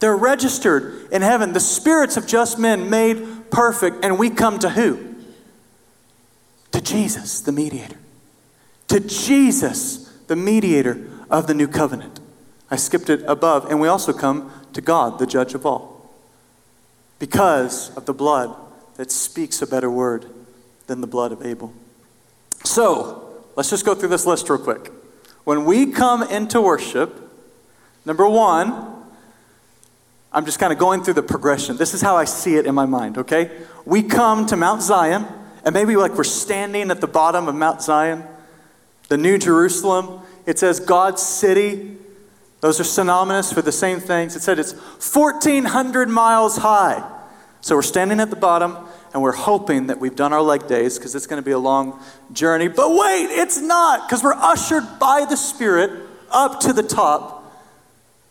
They're 0.00 0.16
registered 0.16 1.12
in 1.12 1.22
heaven. 1.22 1.52
The 1.52 1.60
spirits 1.60 2.16
of 2.16 2.26
just 2.26 2.58
men 2.58 2.90
made 2.90 3.50
perfect, 3.50 4.04
and 4.04 4.18
we 4.18 4.30
come 4.30 4.58
to 4.58 4.70
who? 4.70 5.13
Jesus, 6.94 7.40
the 7.40 7.50
mediator. 7.50 7.96
To 8.88 9.00
Jesus, 9.00 10.08
the 10.28 10.36
mediator 10.36 11.10
of 11.28 11.48
the 11.48 11.54
new 11.54 11.66
covenant. 11.66 12.20
I 12.70 12.76
skipped 12.76 13.10
it 13.10 13.22
above, 13.26 13.68
and 13.68 13.80
we 13.80 13.88
also 13.88 14.12
come 14.12 14.52
to 14.74 14.80
God, 14.80 15.18
the 15.18 15.26
judge 15.26 15.54
of 15.54 15.66
all. 15.66 16.12
Because 17.18 17.94
of 17.96 18.06
the 18.06 18.14
blood 18.14 18.54
that 18.96 19.10
speaks 19.10 19.60
a 19.60 19.66
better 19.66 19.90
word 19.90 20.26
than 20.86 21.00
the 21.00 21.08
blood 21.08 21.32
of 21.32 21.44
Abel. 21.44 21.72
So, 22.62 23.42
let's 23.56 23.70
just 23.70 23.84
go 23.84 23.96
through 23.96 24.10
this 24.10 24.24
list 24.24 24.48
real 24.48 24.60
quick. 24.60 24.92
When 25.42 25.64
we 25.64 25.90
come 25.90 26.22
into 26.22 26.60
worship, 26.60 27.28
number 28.04 28.28
one, 28.28 28.72
I'm 30.32 30.44
just 30.44 30.60
kind 30.60 30.72
of 30.72 30.78
going 30.78 31.02
through 31.02 31.14
the 31.14 31.22
progression. 31.22 31.76
This 31.76 31.92
is 31.92 32.02
how 32.02 32.16
I 32.16 32.24
see 32.24 32.54
it 32.54 32.66
in 32.66 32.74
my 32.74 32.86
mind, 32.86 33.18
okay? 33.18 33.50
We 33.84 34.02
come 34.04 34.46
to 34.46 34.56
Mount 34.56 34.80
Zion 34.80 35.26
and 35.64 35.72
maybe 35.72 35.96
like 35.96 36.12
we're 36.12 36.24
standing 36.24 36.90
at 36.90 37.00
the 37.00 37.06
bottom 37.06 37.48
of 37.48 37.54
Mount 37.54 37.82
Zion, 37.82 38.24
the 39.08 39.16
New 39.16 39.38
Jerusalem. 39.38 40.20
It 40.46 40.58
says 40.58 40.80
God's 40.80 41.22
city. 41.22 41.96
Those 42.60 42.80
are 42.80 42.84
synonymous 42.84 43.52
for 43.52 43.62
the 43.62 43.72
same 43.72 44.00
things. 44.00 44.36
It 44.36 44.42
said 44.42 44.58
it's 44.58 44.72
1,400 44.72 46.08
miles 46.08 46.58
high. 46.58 47.10
So 47.60 47.76
we're 47.76 47.82
standing 47.82 48.20
at 48.20 48.28
the 48.28 48.36
bottom, 48.36 48.76
and 49.14 49.22
we're 49.22 49.32
hoping 49.32 49.86
that 49.86 49.98
we've 49.98 50.16
done 50.16 50.34
our 50.34 50.42
leg 50.42 50.66
days 50.66 50.98
because 50.98 51.14
it's 51.14 51.26
going 51.26 51.40
to 51.40 51.44
be 51.44 51.52
a 51.52 51.58
long 51.58 51.98
journey. 52.32 52.68
But 52.68 52.90
wait, 52.90 53.26
it's 53.30 53.58
not 53.58 54.06
because 54.06 54.22
we're 54.22 54.34
ushered 54.34 54.84
by 54.98 55.24
the 55.26 55.36
Spirit 55.36 55.90
up 56.30 56.60
to 56.60 56.74
the 56.74 56.82
top 56.82 57.40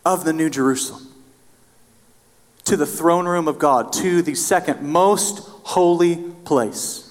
of 0.04 0.24
the 0.24 0.32
New 0.32 0.50
Jerusalem, 0.50 1.08
to 2.64 2.76
the 2.76 2.86
throne 2.86 3.26
room 3.26 3.48
of 3.48 3.58
God, 3.58 3.92
to 3.94 4.22
the 4.22 4.34
second 4.34 4.82
most 4.82 5.40
holy 5.64 6.16
place, 6.44 7.03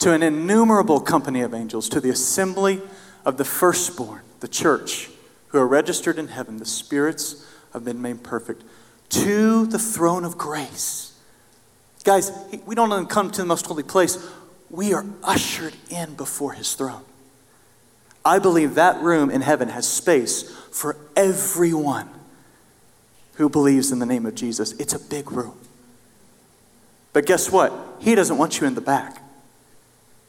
to 0.00 0.12
an 0.12 0.22
innumerable 0.22 1.00
company 1.00 1.42
of 1.42 1.54
angels, 1.54 1.88
to 1.90 2.00
the 2.00 2.10
assembly 2.10 2.80
of 3.24 3.36
the 3.36 3.44
firstborn, 3.44 4.22
the 4.40 4.48
church, 4.48 5.10
who 5.48 5.58
are 5.58 5.66
registered 5.66 6.18
in 6.18 6.28
heaven, 6.28 6.58
the 6.58 6.66
spirits 6.66 7.46
have 7.72 7.84
been 7.84 8.00
made 8.00 8.22
perfect, 8.22 8.64
to 9.10 9.66
the 9.66 9.78
throne 9.78 10.24
of 10.24 10.38
grace. 10.38 11.18
Guys, 12.04 12.32
we 12.66 12.74
don't 12.74 12.90
only 12.90 13.06
come 13.06 13.30
to 13.30 13.42
the 13.42 13.46
most 13.46 13.66
holy 13.66 13.82
place, 13.82 14.26
we 14.70 14.94
are 14.94 15.04
ushered 15.22 15.74
in 15.90 16.14
before 16.14 16.52
his 16.52 16.74
throne. 16.74 17.04
I 18.24 18.38
believe 18.38 18.74
that 18.76 19.02
room 19.02 19.30
in 19.30 19.40
heaven 19.42 19.68
has 19.68 19.86
space 19.86 20.50
for 20.70 20.96
everyone 21.16 22.08
who 23.34 23.48
believes 23.48 23.92
in 23.92 23.98
the 23.98 24.06
name 24.06 24.26
of 24.26 24.34
Jesus. 24.34 24.72
It's 24.72 24.94
a 24.94 24.98
big 24.98 25.32
room. 25.32 25.58
But 27.12 27.26
guess 27.26 27.50
what? 27.50 27.72
He 27.98 28.14
doesn't 28.14 28.38
want 28.38 28.60
you 28.60 28.66
in 28.66 28.74
the 28.74 28.80
back. 28.80 29.22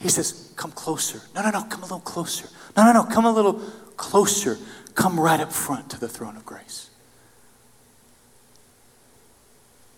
He 0.01 0.09
says, 0.09 0.51
Come 0.55 0.71
closer. 0.71 1.21
No, 1.35 1.43
no, 1.43 1.51
no, 1.51 1.63
come 1.63 1.81
a 1.81 1.85
little 1.85 1.99
closer. 1.99 2.49
No, 2.75 2.85
no, 2.85 2.91
no, 2.91 3.03
come 3.03 3.25
a 3.25 3.31
little 3.31 3.53
closer. 3.97 4.57
Come 4.95 5.19
right 5.19 5.39
up 5.39 5.53
front 5.53 5.89
to 5.91 5.99
the 5.99 6.09
throne 6.09 6.35
of 6.35 6.45
grace. 6.45 6.89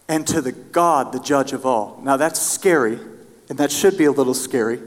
And 0.09 0.27
to 0.27 0.41
the 0.41 0.51
God, 0.51 1.13
the 1.13 1.19
judge 1.19 1.53
of 1.53 1.65
all. 1.65 1.99
Now 2.03 2.17
that's 2.17 2.39
scary, 2.39 2.99
and 3.49 3.57
that 3.57 3.71
should 3.71 3.97
be 3.97 4.03
a 4.05 4.11
little 4.11 4.33
scary. 4.33 4.79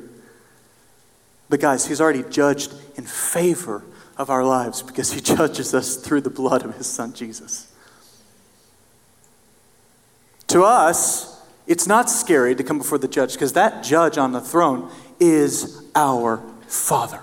But 1.48 1.60
guys, 1.60 1.86
He's 1.86 2.00
already 2.00 2.22
judged 2.28 2.74
in 2.96 3.04
favor 3.04 3.84
of 4.18 4.28
our 4.28 4.44
lives 4.44 4.82
because 4.82 5.12
He 5.12 5.20
judges 5.36 5.74
us 5.74 5.96
through 5.96 6.20
the 6.20 6.30
blood 6.30 6.62
of 6.62 6.76
His 6.76 6.86
Son 6.86 7.14
Jesus. 7.14 7.72
To 10.48 10.62
us, 10.62 11.36
it's 11.66 11.86
not 11.86 12.08
scary 12.08 12.54
to 12.54 12.62
come 12.62 12.78
before 12.78 12.98
the 12.98 13.08
judge 13.08 13.32
because 13.32 13.54
that 13.54 13.82
judge 13.82 14.18
on 14.18 14.32
the 14.32 14.40
throne 14.40 14.90
is 15.20 15.82
our 15.94 16.42
Father. 16.66 17.20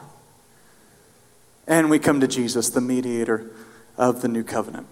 And 1.67 1.89
we 1.89 2.00
come 2.00 2.19
to 2.19 2.27
Jesus, 2.27 2.69
the 2.69 2.81
mediator 2.81 3.50
of 3.97 4.21
the 4.21 4.27
new 4.27 4.43
covenant. 4.43 4.88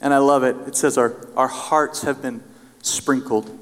And 0.00 0.14
I 0.14 0.18
love 0.18 0.42
it. 0.42 0.56
It 0.66 0.76
says, 0.76 0.96
Our, 0.96 1.14
our 1.36 1.48
hearts 1.48 2.02
have 2.02 2.22
been 2.22 2.42
sprinkled 2.82 3.58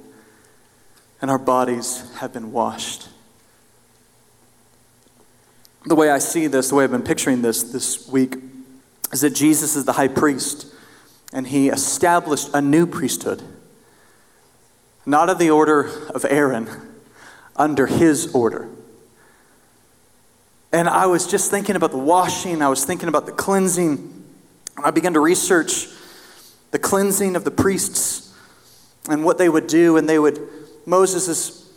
and 1.20 1.30
our 1.30 1.38
bodies 1.38 2.04
have 2.16 2.32
been 2.32 2.52
washed. 2.52 3.08
The 5.86 5.94
way 5.94 6.10
I 6.10 6.18
see 6.18 6.46
this, 6.46 6.68
the 6.68 6.74
way 6.74 6.84
I've 6.84 6.90
been 6.90 7.02
picturing 7.02 7.42
this 7.42 7.62
this 7.62 8.08
week, 8.08 8.36
is 9.12 9.20
that 9.20 9.30
Jesus 9.30 9.76
is 9.76 9.84
the 9.84 9.92
high 9.92 10.08
priest 10.08 10.66
and 11.32 11.46
he 11.46 11.68
established 11.68 12.50
a 12.52 12.60
new 12.60 12.86
priesthood, 12.86 13.42
not 15.06 15.30
of 15.30 15.38
the 15.38 15.50
order 15.50 15.88
of 16.10 16.26
Aaron, 16.28 16.68
under 17.54 17.86
his 17.86 18.34
order. 18.34 18.68
And 20.72 20.88
I 20.88 21.06
was 21.06 21.26
just 21.26 21.50
thinking 21.50 21.76
about 21.76 21.92
the 21.92 21.98
washing, 21.98 22.60
I 22.60 22.68
was 22.68 22.84
thinking 22.84 23.08
about 23.08 23.24
the 23.24 23.32
cleansing. 23.32 24.12
I 24.82 24.90
began 24.90 25.14
to 25.14 25.20
research 25.20 25.88
the 26.72 26.78
cleansing 26.78 27.36
of 27.36 27.44
the 27.44 27.50
priests 27.50 28.34
and 29.08 29.24
what 29.24 29.38
they 29.38 29.48
would 29.48 29.68
do, 29.68 29.96
and 29.96 30.08
they 30.08 30.18
would 30.18 30.38
Moses' 30.84 31.68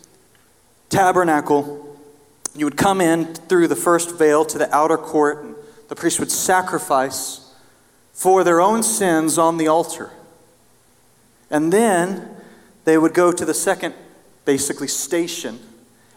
tabernacle, 0.89 1.97
you 2.55 2.65
would 2.65 2.77
come 2.77 3.01
in 3.01 3.33
through 3.33 3.67
the 3.67 3.75
first 3.75 4.17
veil 4.17 4.43
to 4.45 4.57
the 4.57 4.73
outer 4.75 4.97
court, 4.97 5.43
and 5.43 5.55
the 5.87 5.95
priest 5.95 6.19
would 6.19 6.31
sacrifice 6.31 7.53
for 8.13 8.43
their 8.43 8.59
own 8.59 8.83
sins 8.83 9.37
on 9.37 9.57
the 9.57 9.67
altar. 9.67 10.11
And 11.49 11.71
then 11.71 12.35
they 12.89 12.97
would 12.97 13.13
go 13.13 13.31
to 13.31 13.45
the 13.45 13.53
second, 13.53 13.93
basically, 14.45 14.87
station, 14.87 15.59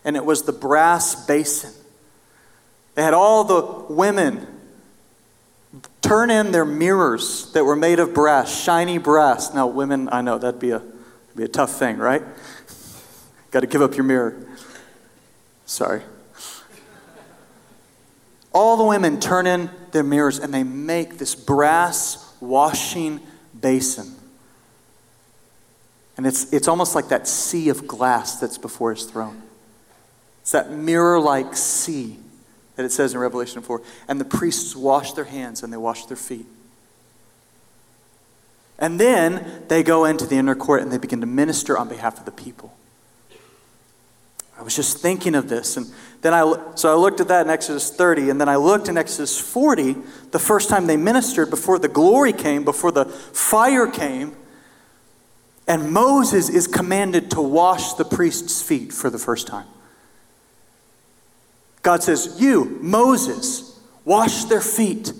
and 0.06 0.16
it 0.16 0.24
was 0.24 0.44
the 0.44 0.52
brass 0.52 1.26
basin. 1.26 1.70
They 2.94 3.02
had 3.02 3.12
all 3.12 3.44
the 3.44 3.92
women 3.92 4.46
turn 6.00 6.30
in 6.30 6.50
their 6.50 6.64
mirrors 6.64 7.52
that 7.52 7.64
were 7.66 7.76
made 7.76 7.98
of 7.98 8.14
brass, 8.14 8.58
shiny 8.58 8.96
brass. 8.96 9.52
Now, 9.52 9.66
women, 9.66 10.08
I 10.10 10.22
know 10.22 10.38
that'd 10.38 10.58
be 10.58 10.70
a, 10.70 10.80
be 11.36 11.42
a 11.42 11.48
tough 11.48 11.72
thing, 11.72 11.98
right? 11.98 12.22
Got 13.50 13.60
to 13.60 13.66
give 13.66 13.82
up 13.82 13.94
your 13.94 14.04
mirror. 14.04 14.42
Sorry. 15.66 16.00
All 18.50 18.78
the 18.78 18.84
women 18.84 19.20
turn 19.20 19.46
in 19.46 19.68
their 19.90 20.02
mirrors 20.02 20.38
and 20.38 20.54
they 20.54 20.62
make 20.62 21.18
this 21.18 21.34
brass 21.34 22.34
washing 22.40 23.20
basin. 23.60 24.21
And 26.16 26.26
it's, 26.26 26.52
it's 26.52 26.68
almost 26.68 26.94
like 26.94 27.08
that 27.08 27.26
sea 27.26 27.68
of 27.68 27.86
glass 27.86 28.38
that's 28.38 28.58
before 28.58 28.92
his 28.92 29.04
throne. 29.04 29.42
It's 30.42 30.52
that 30.52 30.70
mirror 30.70 31.20
like 31.20 31.56
sea 31.56 32.18
that 32.76 32.84
it 32.84 32.92
says 32.92 33.14
in 33.14 33.20
Revelation 33.20 33.62
4. 33.62 33.80
And 34.08 34.20
the 34.20 34.24
priests 34.24 34.74
wash 34.74 35.12
their 35.12 35.24
hands 35.24 35.62
and 35.62 35.72
they 35.72 35.76
wash 35.76 36.06
their 36.06 36.16
feet. 36.16 36.46
And 38.78 38.98
then 38.98 39.64
they 39.68 39.82
go 39.82 40.04
into 40.04 40.26
the 40.26 40.36
inner 40.36 40.54
court 40.54 40.82
and 40.82 40.90
they 40.90 40.98
begin 40.98 41.20
to 41.20 41.26
minister 41.26 41.78
on 41.78 41.88
behalf 41.88 42.18
of 42.18 42.24
the 42.24 42.32
people. 42.32 42.74
I 44.58 44.62
was 44.62 44.76
just 44.76 44.98
thinking 44.98 45.34
of 45.34 45.48
this. 45.48 45.76
And 45.76 45.86
then 46.20 46.34
I, 46.34 46.72
so 46.74 46.92
I 46.92 46.94
looked 46.94 47.20
at 47.20 47.28
that 47.28 47.46
in 47.46 47.50
Exodus 47.50 47.90
30, 47.90 48.30
and 48.30 48.40
then 48.40 48.48
I 48.48 48.56
looked 48.56 48.88
in 48.88 48.96
Exodus 48.96 49.40
40, 49.40 49.96
the 50.30 50.38
first 50.38 50.68
time 50.68 50.86
they 50.86 50.96
ministered 50.96 51.50
before 51.50 51.78
the 51.78 51.88
glory 51.88 52.32
came, 52.32 52.64
before 52.64 52.92
the 52.92 53.06
fire 53.06 53.86
came. 53.86 54.36
And 55.66 55.92
Moses 55.92 56.48
is 56.48 56.66
commanded 56.66 57.30
to 57.32 57.40
wash 57.40 57.94
the 57.94 58.04
priest's 58.04 58.62
feet 58.62 58.92
for 58.92 59.10
the 59.10 59.18
first 59.18 59.46
time. 59.46 59.66
God 61.82 62.02
says, 62.02 62.36
You, 62.40 62.78
Moses, 62.80 63.80
wash 64.04 64.44
their 64.44 64.60
feet. 64.60 65.12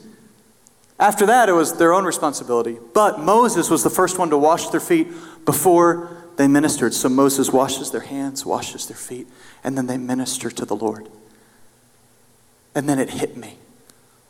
After 0.98 1.26
that, 1.26 1.48
it 1.48 1.52
was 1.52 1.78
their 1.78 1.92
own 1.92 2.04
responsibility. 2.04 2.78
But 2.94 3.18
Moses 3.18 3.70
was 3.70 3.82
the 3.82 3.90
first 3.90 4.18
one 4.18 4.30
to 4.30 4.38
wash 4.38 4.68
their 4.68 4.80
feet 4.80 5.08
before 5.44 6.16
they 6.36 6.48
ministered. 6.48 6.94
So 6.94 7.08
Moses 7.08 7.52
washes 7.52 7.90
their 7.90 8.02
hands, 8.02 8.46
washes 8.46 8.86
their 8.86 8.96
feet, 8.96 9.26
and 9.64 9.76
then 9.76 9.86
they 9.86 9.98
minister 9.98 10.50
to 10.50 10.64
the 10.64 10.76
Lord. 10.76 11.08
And 12.74 12.88
then 12.88 12.98
it 12.98 13.10
hit 13.10 13.36
me. 13.36 13.58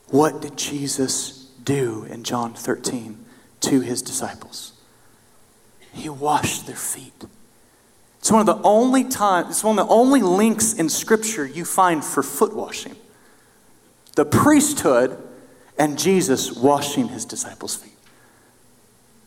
What 0.09 0.41
did 0.41 0.57
Jesus 0.57 1.51
do 1.63 2.05
in 2.11 2.25
John 2.25 2.55
13 2.55 3.25
to 3.61 3.81
his 3.81 4.03
disciples? 4.03 4.72
He 5.93 6.09
washed 6.09 6.67
their 6.67 6.77
feet. 6.77 7.13
It's 8.19 8.31
one 8.31 8.41
of 8.41 8.47
the 8.47 8.63
only 8.63 9.05
times, 9.05 9.51
it's 9.51 9.65
one 9.65 9.79
of 9.79 9.87
the 9.87 9.93
only 9.93 10.23
links 10.23 10.75
in 10.75 10.89
Scripture 10.89 11.45
you 11.45 11.65
find 11.65 12.05
for 12.05 12.23
foot 12.23 12.55
washing. 12.55 12.97
The 14.15 14.25
priesthood 14.25 15.21
and 15.79 15.99
Jesus 15.99 16.53
washing 16.53 17.09
his 17.09 17.25
disciples' 17.25 17.75
feet. 17.75 17.93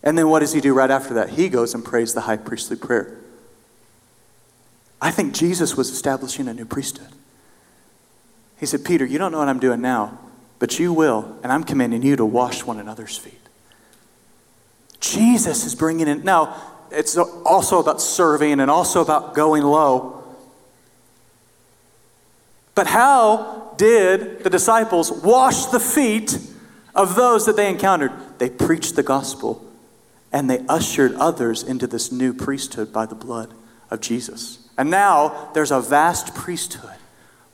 And 0.04 0.18
then 0.18 0.30
what 0.30 0.40
does 0.40 0.54
he 0.54 0.62
do 0.62 0.74
right 0.74 0.92
after 0.92 1.16
that? 1.16 1.32
He 1.32 1.50
goes 1.50 1.74
and 1.74 1.84
prays 1.84 2.14
the 2.14 2.22
high 2.22 2.38
priestly 2.38 2.78
prayer. 2.78 3.18
I 5.02 5.12
think 5.12 5.34
Jesus 5.34 5.76
was 5.76 5.90
establishing 5.90 6.48
a 6.48 6.54
new 6.54 6.66
priesthood. 6.66 7.10
He 8.58 8.66
said, 8.66 8.86
Peter, 8.86 9.06
you 9.06 9.18
don't 9.18 9.32
know 9.32 9.40
what 9.40 9.50
I'm 9.50 9.60
doing 9.60 9.82
now, 9.82 10.18
but 10.60 10.80
you 10.80 10.94
will, 10.94 11.38
and 11.44 11.52
I'm 11.52 11.64
commanding 11.64 12.02
you 12.02 12.16
to 12.16 12.26
wash 12.26 12.64
one 12.64 12.80
another's 12.80 13.18
feet. 13.18 13.45
Jesus 15.12 15.66
is 15.66 15.76
bringing 15.76 16.08
in. 16.08 16.24
Now, 16.24 16.56
it's 16.92 17.18
also 17.18 17.80
about 17.80 18.02
serving 18.02 18.60
and 18.60 18.72
also 18.72 19.02
about 19.02 19.36
going 19.36 19.64
low. 19.64 20.24
But 22.74 22.88
how 22.88 23.74
did 23.78 24.44
the 24.44 24.50
disciples 24.50 25.12
wash 25.12 25.66
the 25.68 25.80
feet 25.80 26.38
of 26.94 27.16
those 27.16 27.46
that 27.46 27.56
they 27.56 27.70
encountered? 27.70 28.12
They 28.38 28.50
preached 28.50 28.96
the 28.96 29.04
gospel 29.04 29.66
and 30.32 30.50
they 30.50 30.66
ushered 30.68 31.14
others 31.16 31.64
into 31.64 31.88
this 31.88 32.12
new 32.12 32.34
priesthood 32.34 32.92
by 32.92 33.06
the 33.06 33.16
blood 33.16 33.54
of 33.90 34.02
Jesus. 34.02 34.68
And 34.78 34.90
now 34.90 35.50
there's 35.54 35.72
a 35.72 35.80
vast 35.80 36.36
priesthood 36.36 36.96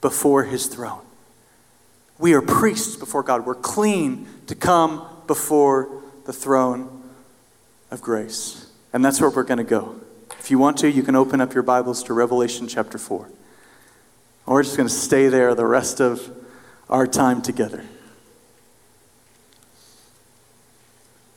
before 0.02 0.46
his 0.46 0.66
throne. 0.68 1.02
We 2.18 2.34
are 2.34 2.42
priests 2.42 2.96
before 2.96 3.24
God. 3.24 3.46
We're 3.46 3.56
clean 3.56 4.28
to 4.48 4.56
come 4.56 5.06
before 5.28 6.02
the 6.26 6.34
throne 6.34 7.01
of 7.92 8.02
grace. 8.02 8.72
And 8.94 9.04
that's 9.04 9.22
where 9.22 9.30
we're 9.30 9.44
going 9.44 9.58
to 9.58 9.64
go. 9.64 9.96
If 10.40 10.50
you 10.50 10.58
want 10.58 10.78
to, 10.78 10.90
you 10.90 11.04
can 11.04 11.16
open 11.16 11.42
up 11.42 11.54
your 11.54 11.64
Bibles 11.64 12.02
to 12.04 12.14
Revelation 12.14 12.68
chapter 12.68 12.98
4. 12.98 13.30
we're 14.48 14.64
just 14.64 14.78
going 14.78 14.90
to 14.90 14.94
stay 14.94 15.28
there 15.28 15.54
the 15.54 15.66
rest 15.66 16.00
of 16.00 16.36
our 16.90 17.06
time 17.06 17.42
together. 17.42 17.84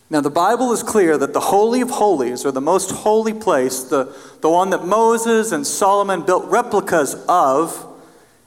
Now, 0.09 0.21
the 0.21 0.31
Bible 0.31 0.73
is 0.73 0.83
clear 0.83 1.19
that 1.19 1.33
the 1.33 1.41
Holy 1.41 1.81
of 1.81 1.91
Holies, 1.91 2.45
or 2.45 2.53
the 2.53 2.61
most 2.61 2.91
holy 2.91 3.35
place, 3.35 3.83
the, 3.83 4.15
the 4.43 4.51
one 4.51 4.71
that 4.71 4.85
Moses 4.85 5.51
and 5.51 5.67
Solomon 5.67 6.23
built 6.23 6.45
replicas 6.47 7.15
of 7.29 7.85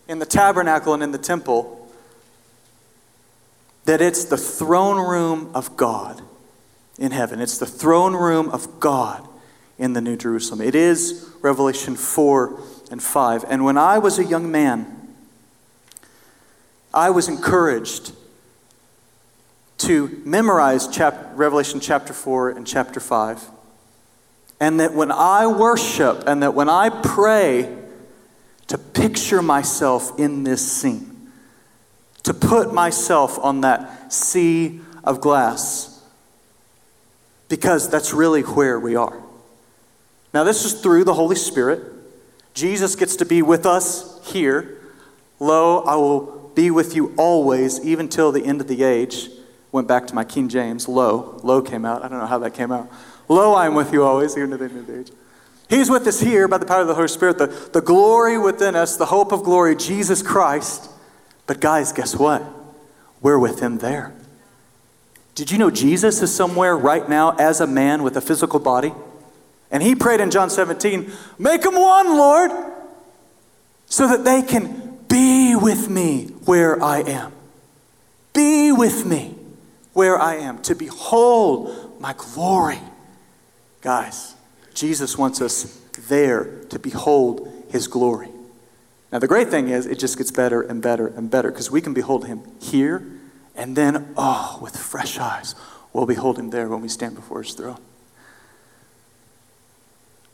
in 0.07 0.19
the 0.19 0.25
tabernacle 0.25 0.93
and 0.93 1.03
in 1.03 1.11
the 1.11 1.17
temple, 1.17 1.91
that 3.85 4.01
it's 4.01 4.25
the 4.25 4.37
throne 4.37 4.97
room 4.97 5.51
of 5.53 5.75
God 5.75 6.21
in 6.97 7.11
heaven. 7.11 7.39
It's 7.39 7.57
the 7.57 7.65
throne 7.65 8.15
room 8.15 8.49
of 8.49 8.79
God 8.79 9.27
in 9.77 9.93
the 9.93 10.01
New 10.01 10.17
Jerusalem. 10.17 10.61
It 10.61 10.75
is 10.75 11.29
Revelation 11.41 11.95
4 11.95 12.61
and 12.91 13.01
5. 13.01 13.45
And 13.47 13.63
when 13.63 13.77
I 13.77 13.97
was 13.99 14.19
a 14.19 14.23
young 14.23 14.51
man, 14.51 15.15
I 16.93 17.09
was 17.09 17.27
encouraged 17.27 18.13
to 19.79 20.21
memorize 20.25 20.87
chap- 20.87 21.31
Revelation 21.33 21.79
chapter 21.79 22.13
4 22.13 22.51
and 22.51 22.65
chapter 22.65 22.99
5. 22.99 23.43
And 24.59 24.79
that 24.79 24.93
when 24.93 25.11
I 25.11 25.45
worship 25.45 26.23
and 26.25 26.41
that 26.41 26.55
when 26.55 26.67
I 26.67 26.89
pray, 26.89 27.77
to 28.67 28.77
picture 28.77 29.41
myself 29.41 30.19
in 30.19 30.43
this 30.43 30.71
scene, 30.71 31.31
to 32.23 32.33
put 32.33 32.73
myself 32.73 33.39
on 33.39 33.61
that 33.61 34.11
sea 34.11 34.81
of 35.03 35.21
glass, 35.21 35.96
because 37.49 37.89
that's 37.89 38.13
really 38.13 38.41
where 38.41 38.79
we 38.79 38.95
are. 38.95 39.21
Now, 40.33 40.43
this 40.43 40.65
is 40.65 40.81
through 40.81 41.03
the 41.05 41.13
Holy 41.13 41.35
Spirit. 41.35 41.81
Jesus 42.53 42.95
gets 42.95 43.15
to 43.17 43.25
be 43.25 43.41
with 43.41 43.65
us 43.65 44.19
here. 44.27 44.77
Lo, 45.39 45.81
I 45.83 45.95
will 45.95 46.51
be 46.55 46.71
with 46.71 46.95
you 46.95 47.13
always, 47.17 47.79
even 47.85 48.09
till 48.09 48.31
the 48.31 48.43
end 48.43 48.61
of 48.61 48.67
the 48.67 48.83
age. 48.83 49.29
Went 49.71 49.87
back 49.87 50.07
to 50.07 50.15
my 50.15 50.23
King 50.23 50.49
James. 50.49 50.87
Lo, 50.87 51.39
lo 51.43 51.61
came 51.61 51.85
out. 51.85 52.03
I 52.03 52.07
don't 52.07 52.19
know 52.19 52.25
how 52.25 52.39
that 52.39 52.53
came 52.53 52.71
out. 52.71 52.89
Lo, 53.29 53.53
I 53.53 53.65
am 53.65 53.75
with 53.75 53.93
you 53.93 54.03
always, 54.03 54.37
even 54.37 54.51
to 54.51 54.57
the 54.57 54.65
end 54.65 54.77
of 54.77 54.87
the 54.87 54.99
age. 54.99 55.11
He's 55.69 55.89
with 55.89 56.07
us 56.07 56.19
here 56.21 56.47
by 56.47 56.57
the 56.57 56.65
power 56.65 56.81
of 56.81 56.87
the 56.87 56.95
Holy 56.95 57.09
Spirit, 57.09 57.37
the, 57.37 57.47
the 57.73 57.81
glory 57.81 58.37
within 58.37 58.75
us, 58.75 58.95
the 58.95 59.07
hope 59.07 59.31
of 59.31 59.43
glory, 59.43 59.75
Jesus 59.75 60.21
Christ. 60.21 60.89
But, 61.45 61.59
guys, 61.59 61.91
guess 61.91 62.15
what? 62.15 62.43
We're 63.21 63.39
with 63.39 63.59
him 63.59 63.79
there. 63.79 64.13
Did 65.37 65.51
you 65.51 65.59
know 65.59 65.69
Jesus 65.69 66.19
is 66.23 66.33
somewhere 66.33 66.75
right 66.75 67.07
now 67.07 67.35
as 67.37 67.61
a 67.61 67.67
man 67.67 68.01
with 68.01 68.17
a 68.17 68.21
physical 68.21 68.59
body? 68.59 68.91
And 69.69 69.83
he 69.83 69.93
prayed 69.93 70.19
in 70.19 70.31
John 70.31 70.49
17, 70.49 71.11
Make 71.37 71.61
them 71.61 71.75
one, 71.75 72.17
Lord, 72.17 72.49
so 73.85 74.07
that 74.07 74.23
they 74.23 74.41
can 74.41 74.97
be 75.07 75.55
with 75.55 75.91
me 75.91 76.29
where 76.45 76.81
I 76.81 77.01
am. 77.01 77.33
Be 78.33 78.71
with 78.71 79.05
me 79.05 79.35
where 79.93 80.17
I 80.19 80.37
am, 80.37 80.59
to 80.63 80.73
behold 80.73 82.01
my 82.01 82.15
glory. 82.17 82.79
Guys, 83.81 84.33
Jesus 84.73 85.19
wants 85.19 85.39
us 85.39 85.79
there 86.09 86.63
to 86.69 86.79
behold 86.79 87.65
his 87.69 87.87
glory. 87.87 88.29
Now, 89.11 89.19
the 89.19 89.27
great 89.27 89.49
thing 89.49 89.69
is, 89.69 89.85
it 89.85 89.99
just 89.99 90.17
gets 90.17 90.31
better 90.31 90.63
and 90.63 90.81
better 90.81 91.05
and 91.05 91.29
better 91.29 91.51
because 91.51 91.69
we 91.69 91.79
can 91.79 91.93
behold 91.93 92.25
him 92.25 92.41
here, 92.59 93.07
and 93.57 93.75
then, 93.75 94.13
oh, 94.15 94.59
with 94.61 94.77
fresh 94.77 95.17
eyes, 95.17 95.55
we'll 95.91 96.05
behold 96.05 96.37
him 96.37 96.51
there 96.51 96.67
when 96.69 96.81
we 96.81 96.87
stand 96.87 97.15
before 97.15 97.43
his 97.43 97.53
throne. 97.53 97.79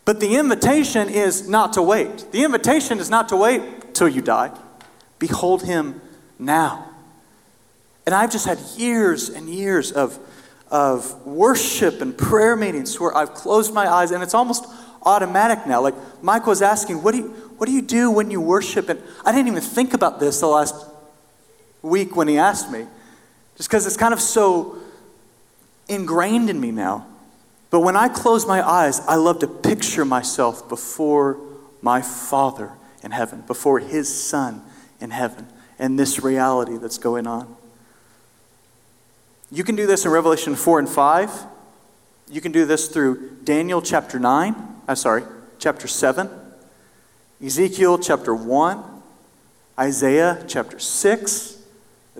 But 0.05 0.19
the 0.19 0.35
invitation 0.35 1.07
is 1.07 1.47
not 1.47 1.73
to 1.73 1.81
wait. 1.81 2.31
The 2.31 2.43
invitation 2.43 2.99
is 2.99 3.09
not 3.09 3.29
to 3.29 3.37
wait 3.37 3.93
till 3.93 4.09
you 4.09 4.21
die. 4.21 4.51
Behold 5.17 5.63
him 5.63 6.01
now. 6.37 6.89
And 8.05 8.13
I've 8.13 8.31
just 8.31 8.45
had 8.45 8.59
years 8.77 9.29
and 9.29 9.47
years 9.49 9.93
of 9.93 10.19
of 10.73 11.23
worship 11.23 12.01
and 12.01 12.17
prayer 12.17 12.55
meetings 12.55 12.99
where 12.99 13.15
I've 13.15 13.35
closed 13.35 13.71
my 13.75 13.87
eyes 13.87 14.09
and 14.09 14.23
it's 14.23 14.33
almost 14.33 14.65
automatic 15.03 15.67
now. 15.67 15.81
Like 15.81 15.93
Mike 16.23 16.47
was 16.47 16.63
asking, 16.63 17.03
what 17.03 17.11
do 17.11 17.19
you, 17.19 17.27
what 17.57 17.67
do, 17.67 17.71
you 17.71 17.81
do 17.83 18.09
when 18.09 18.31
you 18.31 18.41
worship? 18.41 18.89
And 18.89 18.99
I 19.23 19.31
didn't 19.31 19.49
even 19.49 19.61
think 19.61 19.93
about 19.93 20.19
this 20.19 20.39
the 20.39 20.47
last 20.47 20.73
week 21.83 22.15
when 22.15 22.27
he 22.27 22.39
asked 22.39 22.71
me, 22.71 22.87
just 23.57 23.69
because 23.69 23.85
it's 23.85 23.97
kind 23.97 24.13
of 24.13 24.21
so 24.21 24.77
ingrained 25.87 26.49
in 26.49 26.59
me 26.59 26.71
now. 26.71 27.05
But 27.69 27.81
when 27.81 27.95
I 27.95 28.07
close 28.07 28.45
my 28.45 28.67
eyes, 28.67 28.99
I 29.07 29.15
love 29.15 29.39
to 29.39 29.47
picture 29.47 30.05
myself 30.05 30.69
before 30.69 31.39
my 31.81 32.01
Father 32.01 32.71
in 33.03 33.11
heaven, 33.11 33.41
before 33.47 33.79
His 33.79 34.13
Son 34.13 34.61
in 34.99 35.09
heaven, 35.09 35.47
and 35.79 35.97
this 35.99 36.23
reality 36.23 36.77
that's 36.77 36.97
going 36.97 37.27
on. 37.27 37.55
You 39.51 39.63
can 39.63 39.75
do 39.75 39.85
this 39.85 40.05
in 40.05 40.11
Revelation 40.11 40.55
4 40.55 40.79
and 40.79 40.89
5. 40.89 41.45
You 42.31 42.41
can 42.41 42.51
do 42.51 42.65
this 42.65 42.87
through 42.87 43.37
Daniel 43.43 43.81
chapter 43.81 44.19
9, 44.19 44.55
I'm 44.87 44.95
sorry, 44.95 45.23
chapter 45.59 45.87
7, 45.87 46.29
Ezekiel 47.43 47.97
chapter 47.97 48.33
1, 48.33 48.83
Isaiah 49.77 50.43
chapter 50.47 50.79
6, 50.79 51.52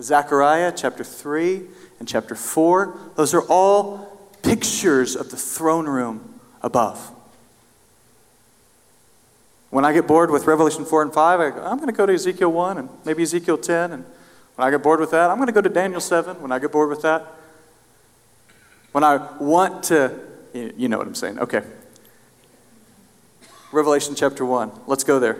Zechariah 0.00 0.72
chapter 0.74 1.04
3, 1.04 1.62
and 1.98 2.08
chapter 2.08 2.34
4. 2.34 2.98
Those 3.16 3.34
are 3.34 3.42
all 3.42 4.30
pictures 4.42 5.16
of 5.16 5.30
the 5.30 5.36
throne 5.36 5.86
room 5.86 6.40
above. 6.62 7.10
When 9.70 9.84
I 9.84 9.92
get 9.92 10.06
bored 10.06 10.30
with 10.30 10.46
Revelation 10.46 10.84
4 10.84 11.02
and 11.02 11.12
5, 11.12 11.40
I 11.40 11.70
am 11.70 11.76
going 11.78 11.88
to 11.88 11.92
go 11.92 12.06
to 12.06 12.14
Ezekiel 12.14 12.52
1 12.52 12.78
and 12.78 12.88
maybe 13.04 13.22
Ezekiel 13.22 13.58
10 13.58 13.92
and 13.92 14.04
when 14.56 14.68
I 14.68 14.70
get 14.70 14.82
bored 14.82 15.00
with 15.00 15.10
that, 15.10 15.30
I'm 15.30 15.36
going 15.36 15.48
to 15.48 15.52
go 15.52 15.60
to 15.60 15.68
Daniel 15.68 16.00
7. 16.00 16.40
When 16.40 16.52
I 16.52 16.60
get 16.60 16.70
bored 16.70 16.88
with 16.88 17.02
that, 17.02 17.26
when 18.92 19.02
I 19.02 19.16
want 19.38 19.82
to, 19.84 20.16
you 20.52 20.88
know 20.88 20.98
what 20.98 21.08
I'm 21.08 21.16
saying. 21.16 21.40
Okay. 21.40 21.62
Revelation 23.72 24.14
chapter 24.14 24.44
1. 24.44 24.70
Let's 24.86 25.02
go 25.02 25.18
there. 25.18 25.38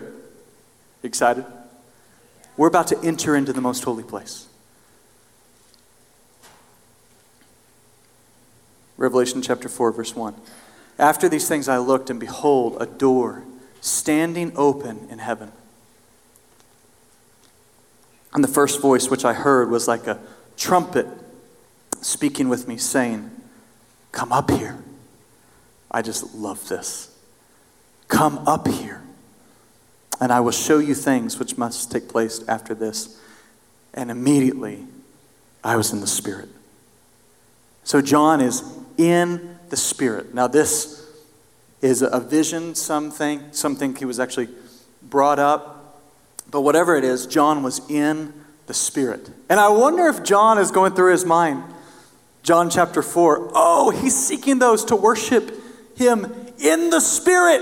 Excited? 1.01 1.45
We're 2.57 2.67
about 2.67 2.87
to 2.87 2.99
enter 3.01 3.35
into 3.35 3.53
the 3.53 3.61
most 3.61 3.83
holy 3.83 4.03
place. 4.03 4.47
Revelation 8.97 9.41
chapter 9.41 9.67
4, 9.67 9.91
verse 9.91 10.15
1. 10.15 10.35
After 10.97 11.27
these 11.27 11.47
things 11.47 11.67
I 11.67 11.77
looked, 11.77 12.09
and 12.09 12.19
behold, 12.19 12.77
a 12.79 12.85
door 12.85 13.43
standing 13.81 14.53
open 14.55 15.07
in 15.09 15.19
heaven. 15.19 15.51
And 18.33 18.43
the 18.43 18.49
first 18.49 18.81
voice 18.81 19.09
which 19.09 19.25
I 19.25 19.33
heard 19.33 19.69
was 19.69 19.87
like 19.87 20.07
a 20.07 20.19
trumpet 20.57 21.07
speaking 22.01 22.49
with 22.49 22.67
me, 22.67 22.77
saying, 22.77 23.31
Come 24.11 24.31
up 24.31 24.49
here. 24.49 24.77
I 25.91 26.01
just 26.01 26.35
love 26.35 26.67
this. 26.67 27.17
Come 28.07 28.39
up 28.47 28.67
here, 28.67 29.01
and 30.19 30.31
I 30.31 30.39
will 30.39 30.51
show 30.51 30.79
you 30.79 30.95
things 30.95 31.39
which 31.39 31.57
must 31.57 31.91
take 31.91 32.07
place 32.07 32.45
after 32.47 32.73
this. 32.73 33.19
And 33.93 34.11
immediately 34.11 34.85
I 35.63 35.75
was 35.75 35.91
in 35.93 36.01
the 36.01 36.07
Spirit. 36.07 36.49
So 37.83 38.01
John 38.01 38.41
is 38.41 38.63
in 38.97 39.57
the 39.69 39.77
Spirit. 39.77 40.33
Now, 40.33 40.47
this 40.47 41.05
is 41.81 42.01
a 42.01 42.19
vision, 42.19 42.75
something, 42.75 43.41
something 43.51 43.95
he 43.95 44.05
was 44.05 44.19
actually 44.19 44.49
brought 45.01 45.39
up 45.39 45.75
but 46.49 46.61
whatever 46.61 46.95
it 46.95 47.03
is, 47.03 47.25
John 47.25 47.63
was 47.63 47.81
in 47.89 48.33
the 48.67 48.73
Spirit. 48.73 49.29
And 49.49 49.59
I 49.59 49.69
wonder 49.69 50.07
if 50.07 50.23
John 50.23 50.57
is 50.57 50.71
going 50.71 50.93
through 50.93 51.11
his 51.11 51.25
mind. 51.25 51.63
John 52.43 52.69
chapter 52.69 53.01
4. 53.01 53.51
Oh, 53.53 53.89
he's 53.89 54.15
seeking 54.15 54.59
those 54.59 54.85
to 54.85 54.95
worship 54.95 55.51
him 55.97 56.25
in 56.59 56.89
the 56.89 56.99
Spirit. 56.99 57.61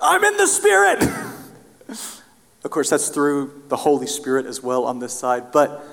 I'm 0.00 0.22
in 0.24 0.36
the 0.36 0.46
Spirit. 0.46 1.02
of 2.64 2.70
course, 2.70 2.90
that's 2.90 3.08
through 3.08 3.62
the 3.68 3.76
Holy 3.76 4.06
Spirit 4.06 4.46
as 4.46 4.62
well 4.62 4.84
on 4.84 5.00
this 5.00 5.12
side. 5.12 5.50
But 5.52 5.84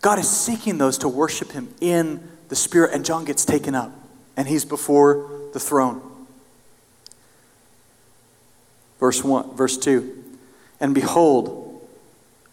God 0.00 0.18
is 0.18 0.28
seeking 0.28 0.78
those 0.78 0.98
to 0.98 1.08
worship 1.08 1.52
him 1.52 1.74
in 1.80 2.28
the 2.48 2.56
Spirit. 2.56 2.92
And 2.92 3.04
John 3.04 3.24
gets 3.24 3.44
taken 3.44 3.74
up, 3.74 3.92
and 4.36 4.46
he's 4.46 4.64
before 4.64 5.28
the 5.52 5.60
throne. 5.60 6.02
Verse 9.00 9.24
1, 9.24 9.56
verse 9.56 9.76
2. 9.76 10.24
And 10.80 10.94
behold, 10.94 11.86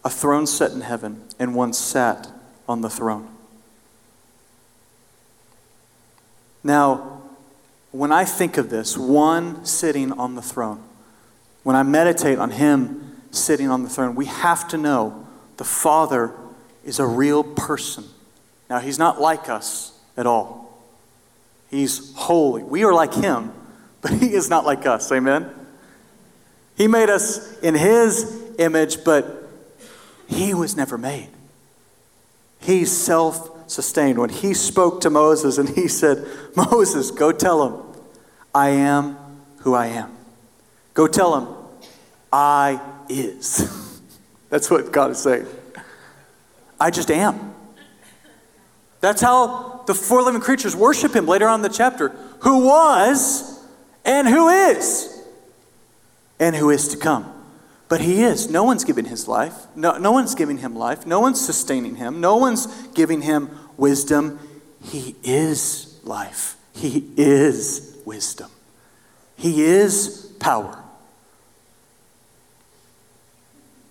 a 0.04 0.10
throne 0.10 0.46
set 0.46 0.72
in 0.72 0.80
heaven, 0.80 1.22
and 1.38 1.54
one 1.54 1.72
sat 1.72 2.28
on 2.68 2.80
the 2.80 2.90
throne. 2.90 3.28
Now, 6.64 7.20
when 7.90 8.10
I 8.10 8.24
think 8.24 8.56
of 8.56 8.70
this, 8.70 8.96
one 8.96 9.64
sitting 9.64 10.12
on 10.12 10.34
the 10.34 10.42
throne, 10.42 10.82
when 11.62 11.76
I 11.76 11.82
meditate 11.82 12.38
on 12.38 12.50
him 12.50 13.16
sitting 13.30 13.68
on 13.68 13.82
the 13.82 13.88
throne, 13.88 14.14
we 14.14 14.26
have 14.26 14.68
to 14.68 14.78
know 14.78 15.26
the 15.56 15.64
Father 15.64 16.32
is 16.84 16.98
a 16.98 17.06
real 17.06 17.44
person. 17.44 18.04
Now, 18.68 18.78
he's 18.78 18.98
not 18.98 19.20
like 19.20 19.48
us 19.48 19.98
at 20.16 20.26
all. 20.26 20.78
He's 21.70 22.14
holy. 22.14 22.62
We 22.62 22.84
are 22.84 22.92
like 22.92 23.14
him, 23.14 23.52
but 24.00 24.12
he 24.12 24.34
is 24.34 24.48
not 24.50 24.64
like 24.64 24.86
us. 24.86 25.10
Amen? 25.12 25.50
He 26.76 26.88
made 26.88 27.10
us 27.10 27.58
in 27.60 27.74
His 27.74 28.40
image, 28.58 29.04
but 29.04 29.48
He 30.26 30.54
was 30.54 30.76
never 30.76 30.96
made. 30.96 31.28
He's 32.60 32.90
self 32.90 33.70
sustained. 33.70 34.18
When 34.18 34.30
he 34.30 34.54
spoke 34.54 35.00
to 35.02 35.10
Moses 35.10 35.58
and 35.58 35.68
he 35.68 35.88
said, 35.88 36.26
Moses, 36.56 37.10
go 37.10 37.32
tell 37.32 37.66
him, 37.66 38.02
I 38.54 38.70
am 38.70 39.16
who 39.58 39.74
I 39.74 39.86
am. 39.86 40.10
Go 40.94 41.06
tell 41.06 41.38
him, 41.38 41.54
I 42.32 42.80
is. 43.08 44.00
That's 44.50 44.70
what 44.70 44.92
God 44.92 45.10
is 45.10 45.18
saying. 45.18 45.46
I 46.78 46.90
just 46.90 47.10
am. 47.10 47.54
That's 49.00 49.20
how 49.20 49.82
the 49.86 49.94
four 49.94 50.22
living 50.22 50.40
creatures 50.40 50.76
worship 50.76 51.14
him 51.14 51.26
later 51.26 51.48
on 51.48 51.60
in 51.60 51.62
the 51.62 51.68
chapter. 51.68 52.10
Who 52.40 52.66
was 52.66 53.60
and 54.04 54.28
who 54.28 54.48
is 54.48 55.22
and 56.38 56.54
who 56.54 56.70
is 56.70 56.88
to 56.88 56.96
come. 56.96 57.32
But 57.88 58.00
he 58.00 58.22
is. 58.22 58.50
No 58.50 58.64
one's 58.64 58.84
giving 58.84 59.04
his 59.04 59.28
life. 59.28 59.54
No, 59.76 59.98
no 59.98 60.12
one's 60.12 60.34
giving 60.34 60.58
him 60.58 60.74
life. 60.74 61.06
No 61.06 61.20
one's 61.20 61.40
sustaining 61.40 61.96
him. 61.96 62.20
No 62.20 62.36
one's 62.36 62.66
giving 62.94 63.22
him 63.22 63.50
wisdom. 63.76 64.38
He 64.82 65.14
is 65.22 66.00
life. 66.02 66.56
He 66.72 67.06
is 67.16 67.96
wisdom. 68.04 68.50
He 69.36 69.62
is 69.62 70.32
power. 70.38 70.81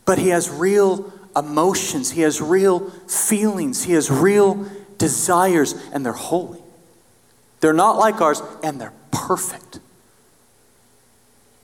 But 0.06 0.18
he 0.18 0.30
has 0.30 0.50
real 0.50 1.12
emotions, 1.36 2.12
he 2.12 2.22
has 2.22 2.42
real 2.42 2.90
feelings, 3.08 3.84
he 3.84 3.94
has 3.94 4.10
real 4.12 4.66
desires, 4.98 5.74
and 5.94 6.06
they're 6.06 6.14
holy. 6.14 6.60
They're 7.60 7.74
not 7.74 7.98
like 7.98 8.22
ours, 8.22 8.42
and 8.64 8.82
they're 8.82 8.94
perfect. 9.12 9.80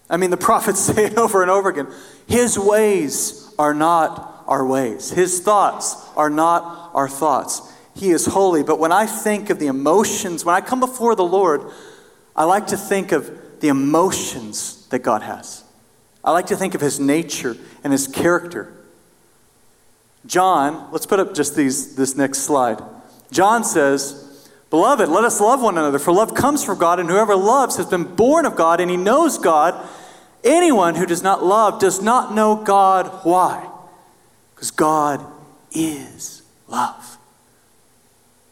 I 0.09 0.17
mean, 0.17 0.29
the 0.29 0.37
prophets 0.37 0.79
say 0.93 1.05
it 1.05 1.17
over 1.17 1.41
and 1.41 1.51
over 1.51 1.69
again 1.69 1.87
His 2.27 2.57
ways 2.57 3.53
are 3.59 3.73
not 3.73 4.43
our 4.47 4.65
ways, 4.65 5.09
His 5.09 5.39
thoughts 5.39 5.95
are 6.15 6.29
not 6.29 6.91
our 6.93 7.09
thoughts. 7.09 7.73
He 7.95 8.11
is 8.11 8.27
holy. 8.27 8.61
But 8.61 8.79
when 8.79 8.91
I 8.91 9.07
think 9.07 9.49
of 9.49 9.57
the 9.57 9.67
emotions, 9.67 10.45
when 10.45 10.55
I 10.55 10.61
come 10.61 10.79
before 10.79 11.15
the 11.15 11.23
Lord, 11.23 11.63
I 12.35 12.43
like 12.43 12.67
to 12.67 12.77
think 12.77 13.11
of 13.11 13.59
the 13.59 13.69
emotions 13.69 14.87
that 14.89 14.99
God 14.99 15.23
has. 15.23 15.63
I 16.27 16.31
like 16.31 16.47
to 16.47 16.57
think 16.57 16.75
of 16.75 16.81
His 16.81 16.99
nature 16.99 17.55
and 17.85 17.93
His 17.93 18.05
character. 18.05 18.73
John, 20.25 20.91
let's 20.91 21.05
put 21.05 21.21
up 21.21 21.33
just 21.33 21.55
these, 21.55 21.95
this 21.95 22.17
next 22.17 22.39
slide. 22.39 22.81
John 23.31 23.63
says, 23.63 24.49
Beloved, 24.69 25.07
let 25.07 25.23
us 25.23 25.39
love 25.39 25.61
one 25.61 25.77
another, 25.77 25.99
for 25.99 26.11
love 26.11 26.35
comes 26.35 26.65
from 26.65 26.79
God, 26.79 26.99
and 26.99 27.07
whoever 27.07 27.33
loves 27.33 27.77
has 27.77 27.85
been 27.85 28.03
born 28.03 28.45
of 28.45 28.57
God, 28.57 28.81
and 28.81 28.91
he 28.91 28.97
knows 28.97 29.37
God. 29.37 29.87
Anyone 30.43 30.95
who 30.95 31.05
does 31.05 31.23
not 31.23 31.45
love 31.45 31.79
does 31.79 32.01
not 32.01 32.35
know 32.35 32.57
God. 32.57 33.07
Why? 33.23 33.65
Because 34.53 34.71
God 34.71 35.25
is 35.71 36.41
love. 36.67 37.17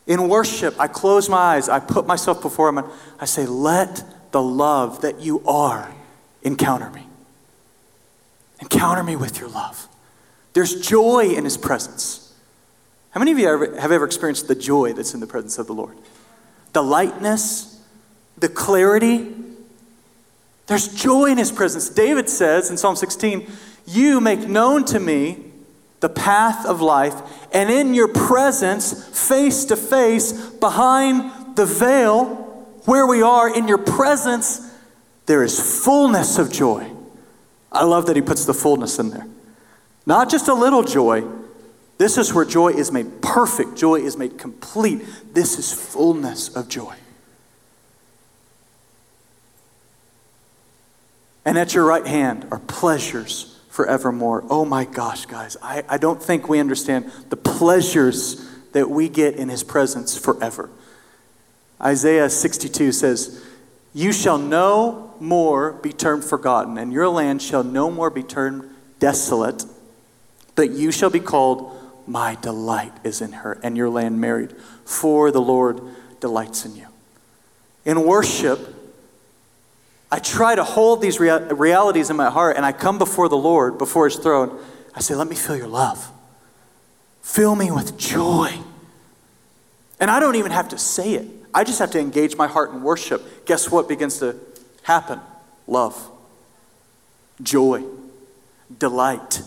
In 0.08 0.30
worship, 0.30 0.80
I 0.80 0.88
close 0.88 1.28
my 1.28 1.56
eyes, 1.56 1.68
I 1.68 1.82
put 1.82 2.08
myself 2.08 2.42
before 2.42 2.70
Him, 2.70 2.78
and 2.78 2.88
I 3.20 3.26
say, 3.26 3.46
Let 3.46 4.02
the 4.32 4.42
love 4.42 5.02
that 5.02 5.20
you 5.20 5.42
are 5.46 5.94
encounter 6.42 6.90
me. 6.92 7.05
Encounter 8.62 9.04
me 9.04 9.16
with 9.16 9.40
your 9.40 9.50
love. 9.50 9.88
There's 10.54 10.88
joy 10.88 11.34
in 11.36 11.44
His 11.44 11.58
presence. 11.58 12.34
How 13.12 13.20
many 13.20 13.32
of 13.32 13.40
you 13.40 13.48
have 13.48 13.92
ever 13.92 14.06
experienced 14.06 14.48
the 14.48 14.56
joy 14.56 14.94
that's 14.94 15.14
in 15.14 15.22
the 15.22 15.28
presence 15.28 15.58
of 15.58 15.68
the 15.68 15.74
Lord? 15.74 15.98
The 16.74 16.84
lightness, 16.84 17.82
the 18.38 18.50
clarity, 18.50 19.34
there's 20.68 20.88
joy 20.88 21.28
in 21.28 21.38
his 21.38 21.52
presence. 21.52 21.90
David 21.90 22.30
says 22.30 22.70
in 22.70 22.78
Psalm 22.78 22.96
16, 22.96 23.48
You 23.88 24.20
make 24.20 24.48
known 24.48 24.84
to 24.86 25.00
me 25.00 25.46
the 26.00 26.10
path 26.10 26.66
of 26.66 26.82
life, 26.82 27.16
and 27.54 27.70
in 27.70 27.94
your 27.94 28.08
presence, 28.08 29.08
face 29.28 29.66
to 29.66 29.76
face, 29.76 30.34
behind 30.34 31.56
the 31.56 31.66
veil, 31.66 32.26
where 32.86 33.08
we 33.08 33.22
are, 33.22 33.56
in 33.56 33.68
your 33.68 33.78
presence, 33.78 34.72
there 35.26 35.44
is 35.44 35.84
fullness 35.84 36.38
of 36.38 36.52
joy. 36.52 36.92
I 37.76 37.84
love 37.84 38.06
that 38.08 38.16
he 38.16 38.22
puts 38.22 38.46
the 38.46 38.54
fullness 38.54 39.00
in 39.00 39.10
there. 39.10 39.28
Not 40.06 40.30
just 40.30 40.48
a 40.48 40.54
little 40.54 40.84
joy. 40.84 41.24
This 41.98 42.18
is 42.18 42.34
where 42.34 42.46
joy 42.46 42.70
is 42.70 42.92
made 42.92 43.22
perfect, 43.22 43.76
joy 43.76 43.96
is 43.96 44.18
made 44.18 44.38
complete. 44.38 45.02
This 45.34 45.58
is 45.58 45.72
fullness 45.74 46.56
of 46.56 46.68
joy. 46.68 46.96
And 51.46 51.58
at 51.58 51.74
your 51.74 51.86
right 51.86 52.06
hand 52.06 52.48
are 52.52 52.60
pleasures 52.60 53.60
forevermore. 53.70 54.44
Oh 54.50 54.66
my 54.66 54.86
gosh, 54.86 55.26
guys, 55.26 55.58
I, 55.62 55.84
I 55.88 55.98
don't 55.98 56.22
think 56.22 56.50
we 56.50 56.60
understand 56.60 57.12
the 57.30 57.38
pleasures 57.38 58.50
that 58.72 58.90
we 58.90 59.08
get 59.10 59.36
in 59.36 59.50
his 59.50 59.64
presence 59.64 60.18
forever. 60.18 60.70
Isaiah 61.82 62.30
62 62.30 62.92
says, 62.92 63.46
You 63.94 64.12
shall 64.12 64.38
no 64.38 65.05
more 65.22 65.74
be 65.74 65.92
termed 65.92 66.24
forgotten, 66.24 66.78
and 66.78 66.92
your 66.92 67.10
land 67.10 67.42
shall 67.42 67.64
no 67.64 67.90
more 67.90 68.10
be 68.10 68.24
termed 68.24 68.70
desolate, 69.00 69.66
but 70.56 70.72
you 70.72 70.92
shall 70.92 71.10
be 71.10 71.20
called, 71.20 71.78
My 72.08 72.36
delight 72.36 72.94
is 73.04 73.22
in 73.22 73.32
her, 73.34 73.60
and 73.64 73.76
your 73.76 73.90
land 73.90 74.20
married, 74.22 74.54
for 74.86 75.32
the 75.32 75.42
Lord 75.42 75.82
delights 76.20 76.66
in 76.66 76.76
you. 76.76 76.88
In 77.86 78.04
worship, 78.04 78.76
I 80.12 80.20
try 80.20 80.56
to 80.56 80.64
hold 80.64 81.02
these 81.02 81.20
rea- 81.20 81.54
realities 81.54 82.10
in 82.10 82.16
my 82.16 82.30
heart 82.30 82.56
and 82.56 82.66
I 82.66 82.72
come 82.72 82.98
before 82.98 83.28
the 83.28 83.38
Lord, 83.38 83.78
before 83.78 84.06
His 84.06 84.18
throne. 84.18 84.58
I 84.94 85.02
say, 85.02 85.14
Let 85.16 85.28
me 85.28 85.36
feel 85.36 85.58
your 85.58 85.68
love. 85.68 86.12
Fill 87.22 87.56
me 87.56 87.72
with 87.72 87.98
joy. 87.98 88.58
And 90.00 90.12
I 90.12 90.20
don't 90.20 90.36
even 90.36 90.52
have 90.52 90.70
to 90.70 90.78
say 90.78 91.14
it, 91.14 91.28
I 91.54 91.64
just 91.64 91.80
have 91.80 91.92
to 91.92 92.00
engage 92.00 92.36
my 92.36 92.48
heart 92.48 92.72
in 92.72 92.82
worship. 92.82 93.46
Guess 93.46 93.72
what 93.72 93.88
begins 93.88 94.20
to 94.20 94.36
happen? 94.86 95.20
Love, 95.66 96.12
joy, 97.42 97.84
delight. 98.78 99.42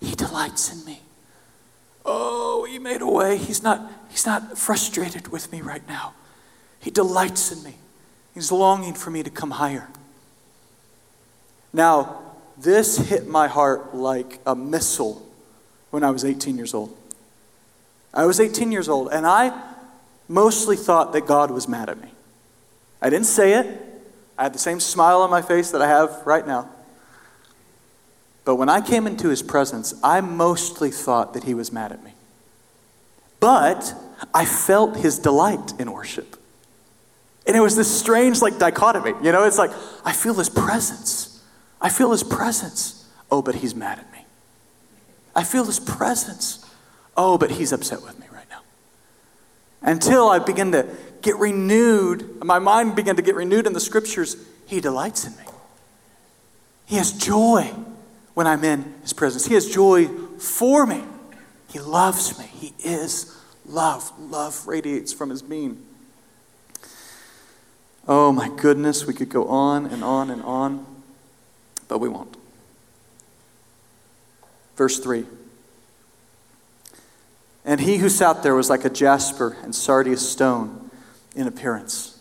He 0.00 0.14
delights 0.14 0.72
in 0.72 0.84
me. 0.84 1.02
Oh, 2.04 2.64
he 2.64 2.78
made 2.78 3.02
a 3.02 3.06
way. 3.06 3.36
He's 3.36 3.60
not, 3.62 3.90
he's 4.08 4.24
not 4.24 4.56
frustrated 4.56 5.28
with 5.28 5.50
me 5.50 5.60
right 5.60 5.86
now. 5.88 6.14
He 6.78 6.92
delights 6.92 7.50
in 7.50 7.64
me. 7.64 7.74
He's 8.34 8.52
longing 8.52 8.94
for 8.94 9.10
me 9.10 9.24
to 9.24 9.30
come 9.30 9.50
higher. 9.50 9.88
Now, 11.72 12.20
this 12.56 12.98
hit 12.98 13.26
my 13.26 13.48
heart 13.48 13.96
like 13.96 14.38
a 14.46 14.54
missile 14.54 15.26
when 15.90 16.04
I 16.04 16.10
was 16.10 16.24
18 16.24 16.56
years 16.56 16.72
old. 16.72 16.96
I 18.14 18.26
was 18.26 18.38
18 18.38 18.70
years 18.70 18.88
old, 18.88 19.08
and 19.10 19.26
I 19.26 19.52
mostly 20.28 20.76
thought 20.76 21.12
that 21.14 21.26
God 21.26 21.50
was 21.50 21.66
mad 21.66 21.88
at 21.88 22.00
me. 22.00 22.10
I 23.02 23.10
didn't 23.10 23.26
say 23.26 23.54
it. 23.54 23.87
I 24.38 24.44
had 24.44 24.54
the 24.54 24.58
same 24.58 24.78
smile 24.78 25.20
on 25.20 25.30
my 25.30 25.42
face 25.42 25.72
that 25.72 25.82
I 25.82 25.88
have 25.88 26.22
right 26.24 26.46
now. 26.46 26.68
But 28.44 28.54
when 28.54 28.68
I 28.68 28.80
came 28.80 29.06
into 29.06 29.28
his 29.28 29.42
presence, 29.42 29.92
I 30.02 30.20
mostly 30.20 30.90
thought 30.90 31.34
that 31.34 31.44
he 31.44 31.52
was 31.52 31.72
mad 31.72 31.92
at 31.92 32.02
me. 32.02 32.14
But 33.40 33.94
I 34.32 34.44
felt 34.44 34.96
his 34.96 35.18
delight 35.18 35.74
in 35.78 35.92
worship. 35.92 36.36
And 37.46 37.56
it 37.56 37.60
was 37.60 37.76
this 37.76 37.90
strange, 37.90 38.40
like, 38.40 38.58
dichotomy. 38.58 39.12
You 39.22 39.32
know, 39.32 39.44
it's 39.44 39.58
like, 39.58 39.70
I 40.04 40.12
feel 40.12 40.34
his 40.34 40.48
presence. 40.48 41.42
I 41.80 41.88
feel 41.88 42.12
his 42.12 42.22
presence. 42.22 43.06
Oh, 43.30 43.42
but 43.42 43.56
he's 43.56 43.74
mad 43.74 43.98
at 43.98 44.10
me. 44.12 44.24
I 45.34 45.44
feel 45.44 45.64
his 45.64 45.80
presence. 45.80 46.64
Oh, 47.16 47.38
but 47.38 47.50
he's 47.50 47.72
upset 47.72 48.02
with 48.02 48.18
me 48.18 48.26
right 48.32 48.48
now. 48.50 48.60
Until 49.82 50.28
I 50.28 50.38
begin 50.38 50.72
to 50.72 50.86
get 51.22 51.36
renewed, 51.36 52.42
my 52.44 52.58
mind 52.58 52.96
began 52.96 53.16
to 53.16 53.22
get 53.22 53.34
renewed 53.34 53.66
in 53.66 53.72
the 53.72 53.80
scriptures, 53.80 54.36
he 54.66 54.80
delights 54.80 55.26
in 55.26 55.36
me. 55.36 55.44
He 56.86 56.96
has 56.96 57.12
joy 57.12 57.74
when 58.34 58.46
I'm 58.46 58.64
in 58.64 58.94
his 59.02 59.12
presence. 59.12 59.46
He 59.46 59.54
has 59.54 59.68
joy 59.68 60.06
for 60.38 60.86
me. 60.86 61.02
He 61.68 61.80
loves 61.80 62.38
me. 62.38 62.46
He 62.46 62.72
is 62.82 63.36
love. 63.66 64.12
Love 64.18 64.66
radiates 64.66 65.12
from 65.12 65.30
his 65.30 65.42
being. 65.42 65.84
Oh 68.06 68.32
my 68.32 68.48
goodness, 68.48 69.06
we 69.06 69.12
could 69.12 69.28
go 69.28 69.48
on 69.48 69.84
and 69.86 70.02
on 70.02 70.30
and 70.30 70.42
on, 70.42 70.86
but 71.88 71.98
we 71.98 72.08
won't. 72.08 72.36
Verse 74.76 74.98
3 74.98 75.26
And 77.66 77.80
he 77.80 77.98
who 77.98 78.08
sat 78.08 78.42
there 78.42 78.54
was 78.54 78.70
like 78.70 78.86
a 78.86 78.90
jasper 78.90 79.58
and 79.62 79.74
sardius 79.74 80.26
stone 80.26 80.77
in 81.38 81.46
appearance. 81.46 82.20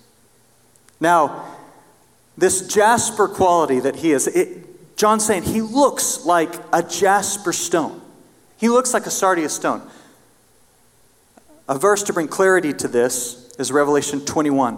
Now, 1.00 1.56
this 2.38 2.68
jasper 2.68 3.28
quality 3.28 3.80
that 3.80 3.98
he 3.98 4.12
is, 4.12 4.28
it, 4.28 4.96
John's 4.96 5.26
saying 5.26 5.44
he 5.44 5.62
looks 5.62 6.24
like 6.24 6.54
a 6.72 6.84
jasper 6.84 7.52
stone. 7.52 8.00
He 8.58 8.70
looks 8.70 8.94
like 8.94 9.08
a 9.08 9.12
sardius 9.12 9.54
stone. 9.54 9.82
A 11.68 11.78
verse 11.78 12.04
to 12.04 12.14
bring 12.14 12.28
clarity 12.28 12.74
to 12.74 12.88
this 12.88 13.54
is 13.58 13.72
Revelation 13.72 14.24
21. 14.24 14.78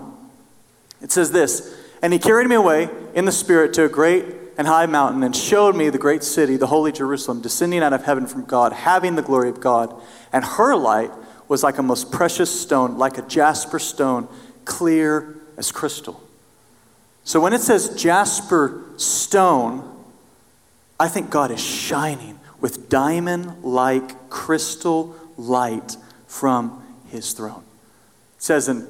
It 1.01 1.11
says 1.11 1.31
this 1.31 1.77
And 2.01 2.13
he 2.13 2.19
carried 2.19 2.47
me 2.47 2.55
away 2.55 2.89
in 3.13 3.25
the 3.25 3.31
Spirit 3.31 3.73
to 3.73 3.85
a 3.85 3.89
great 3.89 4.25
and 4.57 4.67
high 4.67 4.85
mountain 4.85 5.23
and 5.23 5.35
showed 5.35 5.75
me 5.75 5.89
the 5.89 5.97
great 5.97 6.23
city, 6.23 6.55
the 6.57 6.67
holy 6.67 6.91
Jerusalem, 6.91 7.41
descending 7.41 7.83
out 7.83 7.93
of 7.93 8.03
heaven 8.05 8.25
from 8.25 8.45
God, 8.45 8.71
having 8.73 9.15
the 9.15 9.21
glory 9.21 9.49
of 9.49 9.59
God. 9.59 9.93
And 10.31 10.43
her 10.43 10.75
light 10.75 11.11
was 11.49 11.63
like 11.63 11.77
a 11.77 11.83
most 11.83 12.11
precious 12.11 12.61
stone, 12.61 12.97
like 12.97 13.17
a 13.17 13.21
jasper 13.23 13.79
stone, 13.79 14.29
clear 14.63 15.35
as 15.57 15.71
crystal. 15.71 16.21
So 17.25 17.41
when 17.41 17.51
it 17.51 17.61
says 17.61 18.01
jasper 18.01 18.85
stone, 18.95 19.97
I 20.99 21.09
think 21.09 21.29
God 21.29 21.51
is 21.51 21.61
shining 21.61 22.39
with 22.61 22.89
diamond 22.89 23.63
like 23.63 24.29
crystal 24.29 25.15
light 25.37 25.97
from 26.27 26.81
his 27.07 27.33
throne. 27.33 27.63
It 28.37 28.43
says 28.43 28.69
in 28.69 28.87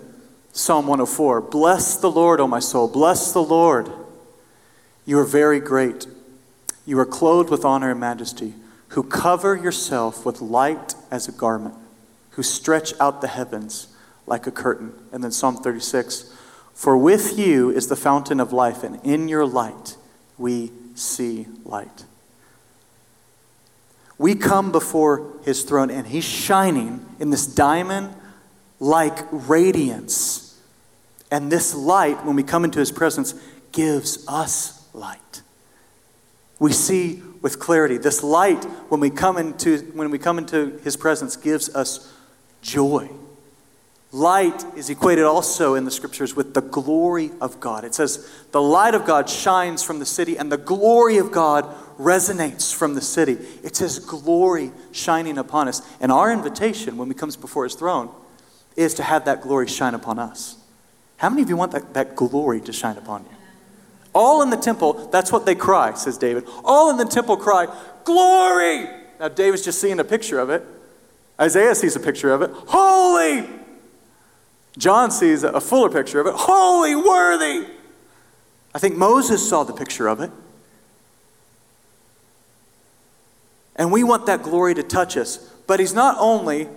Psalm 0.51 0.87
104 0.87 1.41
Bless 1.41 1.95
the 1.97 2.11
Lord, 2.11 2.39
O 2.39 2.47
my 2.47 2.59
soul, 2.59 2.87
bless 2.87 3.31
the 3.31 3.43
Lord. 3.43 3.89
You 5.05 5.19
are 5.19 5.25
very 5.25 5.59
great. 5.59 6.07
You 6.85 6.99
are 6.99 7.05
clothed 7.05 7.49
with 7.49 7.63
honor 7.63 7.91
and 7.91 7.99
majesty, 7.99 8.53
who 8.89 9.03
cover 9.03 9.55
yourself 9.55 10.25
with 10.25 10.41
light 10.41 10.95
as 11.11 11.27
a 11.27 11.31
garment, 11.31 11.75
who 12.39 12.43
stretch 12.43 12.93
out 13.01 13.19
the 13.19 13.27
heavens 13.27 13.89
like 14.25 14.47
a 14.47 14.51
curtain. 14.51 14.93
And 15.11 15.21
then 15.21 15.29
Psalm 15.29 15.57
36 15.57 16.33
For 16.73 16.97
with 16.97 17.37
you 17.37 17.69
is 17.69 17.87
the 17.87 17.97
fountain 17.97 18.39
of 18.39 18.53
life, 18.53 18.81
and 18.81 18.97
in 19.03 19.27
your 19.27 19.45
light 19.45 19.97
we 20.37 20.71
see 20.95 21.47
light. 21.65 22.05
We 24.17 24.35
come 24.35 24.71
before 24.71 25.33
his 25.43 25.63
throne, 25.63 25.91
and 25.91 26.07
he's 26.07 26.23
shining 26.23 27.05
in 27.19 27.29
this 27.29 27.45
diamond 27.45 28.15
like 28.79 29.19
radiance. 29.33 30.57
And 31.29 31.51
this 31.51 31.75
light, 31.75 32.25
when 32.25 32.37
we 32.37 32.43
come 32.43 32.63
into 32.63 32.79
his 32.79 32.93
presence, 32.93 33.33
gives 33.73 34.25
us 34.29 34.87
light. 34.93 35.41
We 36.57 36.71
see 36.71 37.21
with 37.41 37.59
clarity. 37.59 37.97
This 37.97 38.23
light, 38.23 38.63
when 38.87 39.01
we 39.01 39.09
come 39.09 39.35
into, 39.35 39.79
when 39.93 40.09
we 40.09 40.17
come 40.17 40.37
into 40.37 40.79
his 40.85 40.95
presence, 40.95 41.35
gives 41.35 41.75
us 41.75 42.13
joy. 42.61 43.09
Light 44.11 44.65
is 44.75 44.89
equated 44.89 45.25
also 45.25 45.75
in 45.75 45.85
the 45.85 45.91
scriptures 45.91 46.35
with 46.35 46.55
the 46.55 46.61
glory 46.61 47.29
of 47.39 47.59
God. 47.59 47.83
It 47.83 47.93
says, 47.93 48.27
The 48.51 48.61
light 48.61 48.95
of 48.95 49.05
God 49.05 49.29
shines 49.29 49.83
from 49.83 49.99
the 49.99 50.05
city, 50.05 50.35
and 50.35 50.51
the 50.51 50.57
glory 50.57 51.17
of 51.17 51.31
God 51.31 51.65
resonates 51.99 52.73
from 52.73 52.95
the 52.95 53.01
city. 53.01 53.37
It's 53.63 53.77
His 53.77 53.99
glory 53.99 54.71
shining 54.91 55.37
upon 55.37 55.67
us. 55.67 55.81
And 56.01 56.11
our 56.11 56.31
invitation 56.31 56.97
when 56.97 57.07
we 57.07 57.13
comes 57.13 57.35
before 57.35 57.65
His 57.65 57.75
throne 57.75 58.09
is 58.75 58.95
to 58.95 59.03
have 59.03 59.25
that 59.25 59.41
glory 59.41 59.67
shine 59.67 59.93
upon 59.93 60.17
us. 60.17 60.57
How 61.17 61.29
many 61.29 61.43
of 61.43 61.49
you 61.49 61.57
want 61.57 61.73
that, 61.73 61.93
that 61.93 62.15
glory 62.15 62.61
to 62.61 62.73
shine 62.73 62.97
upon 62.97 63.23
you? 63.23 63.29
All 64.15 64.41
in 64.41 64.49
the 64.49 64.57
temple, 64.57 64.93
that's 65.11 65.31
what 65.31 65.45
they 65.45 65.53
cry, 65.53 65.93
says 65.93 66.17
David. 66.17 66.45
All 66.63 66.89
in 66.89 66.97
the 66.97 67.05
temple 67.05 67.37
cry, 67.37 67.67
Glory! 68.05 68.89
Now, 69.19 69.27
David's 69.27 69.63
just 69.63 69.79
seeing 69.79 69.99
a 69.99 70.03
picture 70.03 70.39
of 70.39 70.49
it. 70.49 70.65
Isaiah 71.39 71.75
sees 71.75 71.95
a 71.95 71.99
picture 71.99 72.31
of 72.33 72.41
it. 72.41 72.51
Holy! 72.67 73.47
John 74.77 75.11
sees 75.11 75.43
a 75.43 75.61
fuller 75.61 75.89
picture 75.89 76.19
of 76.19 76.27
it. 76.27 76.33
Holy, 76.35 76.95
worthy! 76.95 77.67
I 78.73 78.79
think 78.79 78.97
Moses 78.97 79.47
saw 79.47 79.63
the 79.63 79.73
picture 79.73 80.07
of 80.07 80.21
it. 80.21 80.31
And 83.75 83.91
we 83.91 84.03
want 84.03 84.25
that 84.25 84.43
glory 84.43 84.73
to 84.75 84.83
touch 84.83 85.17
us. 85.17 85.37
But 85.65 85.79
he's 85.79 85.93
not 85.93 86.17
only 86.19 86.67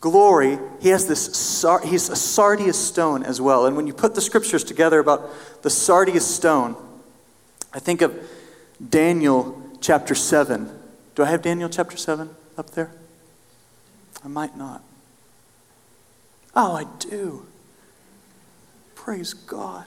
glory, 0.00 0.58
he 0.80 0.90
has 0.90 1.06
this, 1.06 1.26
he's 1.84 2.08
a 2.08 2.16
sardius 2.16 2.78
stone 2.78 3.22
as 3.24 3.40
well. 3.40 3.66
And 3.66 3.76
when 3.76 3.86
you 3.86 3.92
put 3.92 4.14
the 4.14 4.20
scriptures 4.20 4.62
together 4.62 5.00
about 5.00 5.62
the 5.62 5.70
sardius 5.70 6.26
stone, 6.26 6.76
I 7.72 7.80
think 7.80 8.02
of 8.02 8.16
Daniel 8.88 9.60
chapter 9.80 10.14
7. 10.14 10.70
Do 11.14 11.22
I 11.22 11.26
have 11.26 11.42
Daniel 11.42 11.68
chapter 11.68 11.96
7 11.96 12.30
up 12.56 12.70
there? 12.70 12.92
I 14.26 14.28
might 14.28 14.56
not. 14.56 14.82
Oh, 16.56 16.72
I 16.74 16.84
do. 16.98 17.46
Praise 18.96 19.32
God. 19.32 19.84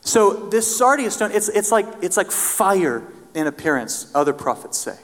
So 0.00 0.48
this 0.48 0.78
sardius 0.78 1.16
stone, 1.16 1.32
it's, 1.32 1.48
it's, 1.48 1.72
like, 1.72 1.86
it's 2.02 2.16
like 2.16 2.30
fire 2.30 3.02
in 3.34 3.48
appearance, 3.48 4.12
other 4.14 4.32
prophets 4.32 4.78
say. 4.78 4.96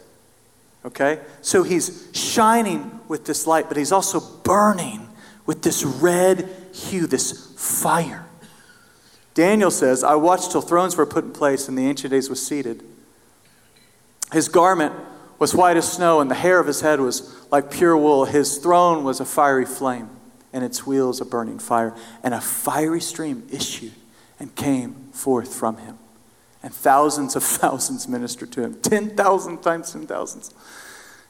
Okay? 0.85 1.19
So 1.43 1.65
he's 1.65 2.09
shining 2.13 3.01
with 3.09 3.25
this 3.25 3.45
light, 3.45 3.67
but 3.67 3.77
he's 3.77 3.91
also 3.91 4.21
burning 4.21 5.09
with 5.47 5.63
this 5.63 5.83
red 5.83 6.49
hue, 6.73 7.09
this 7.09 7.53
fire. 7.57 8.25
Daniel 9.35 9.73
says, 9.73 10.05
I 10.05 10.15
watched 10.15 10.53
till 10.53 10.63
thrones 10.63 10.97
were 10.97 11.07
put 11.07 11.25
in 11.25 11.33
place 11.33 11.67
and 11.67 11.77
the 11.77 11.89
ancient 11.89 12.13
days 12.13 12.31
was 12.31 12.47
seated. 12.47 12.85
His 14.33 14.49
garment 14.49 14.95
was 15.45 15.55
white 15.55 15.77
as 15.77 15.93
snow, 15.93 16.23
and 16.23 16.31
the 16.31 16.35
hair 16.35 16.59
of 16.59 16.67
his 16.67 16.81
head 16.81 16.99
was 17.01 17.37
like 17.53 17.71
pure 17.71 17.95
wool. 17.95 18.25
His 18.25 18.57
throne 18.57 19.05
was 19.05 19.21
a 19.21 19.27
fiery 19.27 19.67
flame, 19.67 20.09
and 20.55 20.65
its 20.65 20.87
wheels 20.87 21.21
a 21.21 21.27
burning 21.27 21.59
fire. 21.59 21.95
And 22.23 22.33
a 22.33 22.41
fiery 22.41 23.03
stream 23.03 23.47
issued 23.53 23.93
and 24.41 24.57
came 24.57 24.95
forth 25.13 25.55
from 25.55 25.77
him. 25.77 25.99
And 26.63 26.73
thousands 26.73 27.37
of 27.37 27.43
thousands 27.61 28.09
ministered 28.09 28.53
to 28.53 28.63
him. 28.63 28.81
10,000 28.81 29.63
times 29.63 29.93
10,000 29.93 30.49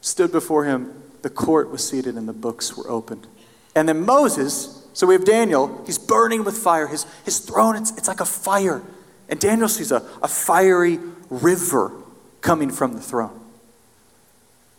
stood 0.00 0.30
before 0.30 0.64
him. 0.64 0.94
The 1.22 1.30
court 1.30 1.72
was 1.72 1.84
seated 1.84 2.14
and 2.14 2.28
the 2.28 2.32
books 2.32 2.76
were 2.76 2.88
opened. 2.88 3.26
And 3.74 3.88
then 3.88 4.06
Moses, 4.06 4.86
so 4.92 5.08
we 5.08 5.14
have 5.14 5.24
Daniel, 5.24 5.82
he's 5.86 5.98
burning 5.98 6.44
with 6.44 6.56
fire. 6.56 6.86
His, 6.86 7.04
his 7.24 7.40
throne, 7.40 7.74
it's, 7.74 7.90
it's 7.98 8.06
like 8.06 8.20
a 8.20 8.24
fire. 8.24 8.80
And 9.28 9.40
Daniel 9.40 9.68
sees 9.68 9.90
a, 9.90 10.08
a 10.22 10.28
fiery 10.28 11.00
river 11.30 11.90
coming 12.42 12.70
from 12.70 12.92
the 12.92 13.00
throne. 13.00 13.40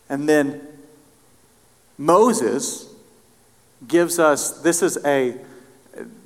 And 0.10 0.28
then 0.30 0.62
Moses 1.98 2.94
gives 3.88 4.20
us 4.20 4.62
this 4.62 4.82
is 4.82 4.98
a 5.06 5.38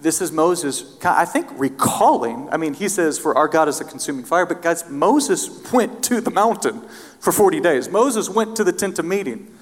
this 0.02 0.20
is 0.20 0.32
Moses, 0.32 0.98
I 1.06 1.26
think, 1.26 1.48
recalling. 1.52 2.50
I 2.52 2.58
mean, 2.58 2.74
he 2.74 2.88
says, 2.90 3.20
For 3.20 3.38
our 3.38 3.48
God 3.48 3.68
is 3.68 3.80
a 3.80 3.86
consuming 3.86 4.26
fire. 4.26 4.46
But 4.46 4.62
guys, 4.64 4.90
Moses 4.90 5.72
went 5.72 6.04
to 6.06 6.22
the 6.22 6.32
mountain 6.32 6.82
for 7.20 7.32
40 7.32 7.60
days. 7.60 7.90
Moses 7.90 8.30
went 8.30 8.56
to 8.56 8.64
the 8.64 8.72
tent 8.72 8.98
of 8.98 9.06
meeting. 9.06 9.56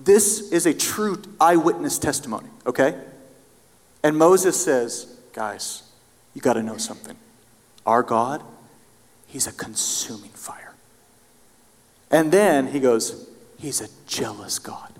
This 0.00 0.52
is 0.52 0.66
a 0.66 0.74
true 0.74 1.20
eyewitness 1.40 1.98
testimony, 1.98 2.48
okay? 2.64 2.96
And 4.04 4.16
Moses 4.16 4.62
says, 4.62 5.18
Guys, 5.32 5.82
you 6.34 6.40
got 6.40 6.52
to 6.52 6.62
know 6.62 6.76
something. 6.76 7.16
Our 7.84 8.04
God, 8.04 8.42
He's 9.26 9.48
a 9.48 9.52
consuming 9.52 10.30
fire. 10.30 10.67
And 12.10 12.32
then 12.32 12.68
he 12.68 12.80
goes, 12.80 13.28
He's 13.58 13.80
a 13.80 13.88
jealous 14.06 14.58
God. 14.58 14.92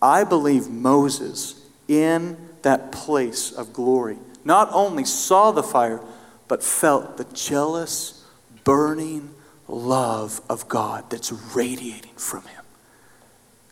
I 0.00 0.24
believe 0.24 0.68
Moses, 0.68 1.66
in 1.86 2.36
that 2.62 2.92
place 2.92 3.52
of 3.52 3.72
glory, 3.72 4.18
not 4.44 4.70
only 4.72 5.04
saw 5.04 5.50
the 5.50 5.62
fire, 5.62 6.00
but 6.46 6.62
felt 6.62 7.16
the 7.18 7.26
jealous, 7.34 8.24
burning 8.64 9.34
love 9.66 10.40
of 10.48 10.68
God 10.68 11.10
that's 11.10 11.30
radiating 11.54 12.14
from 12.14 12.42
him. 12.44 12.64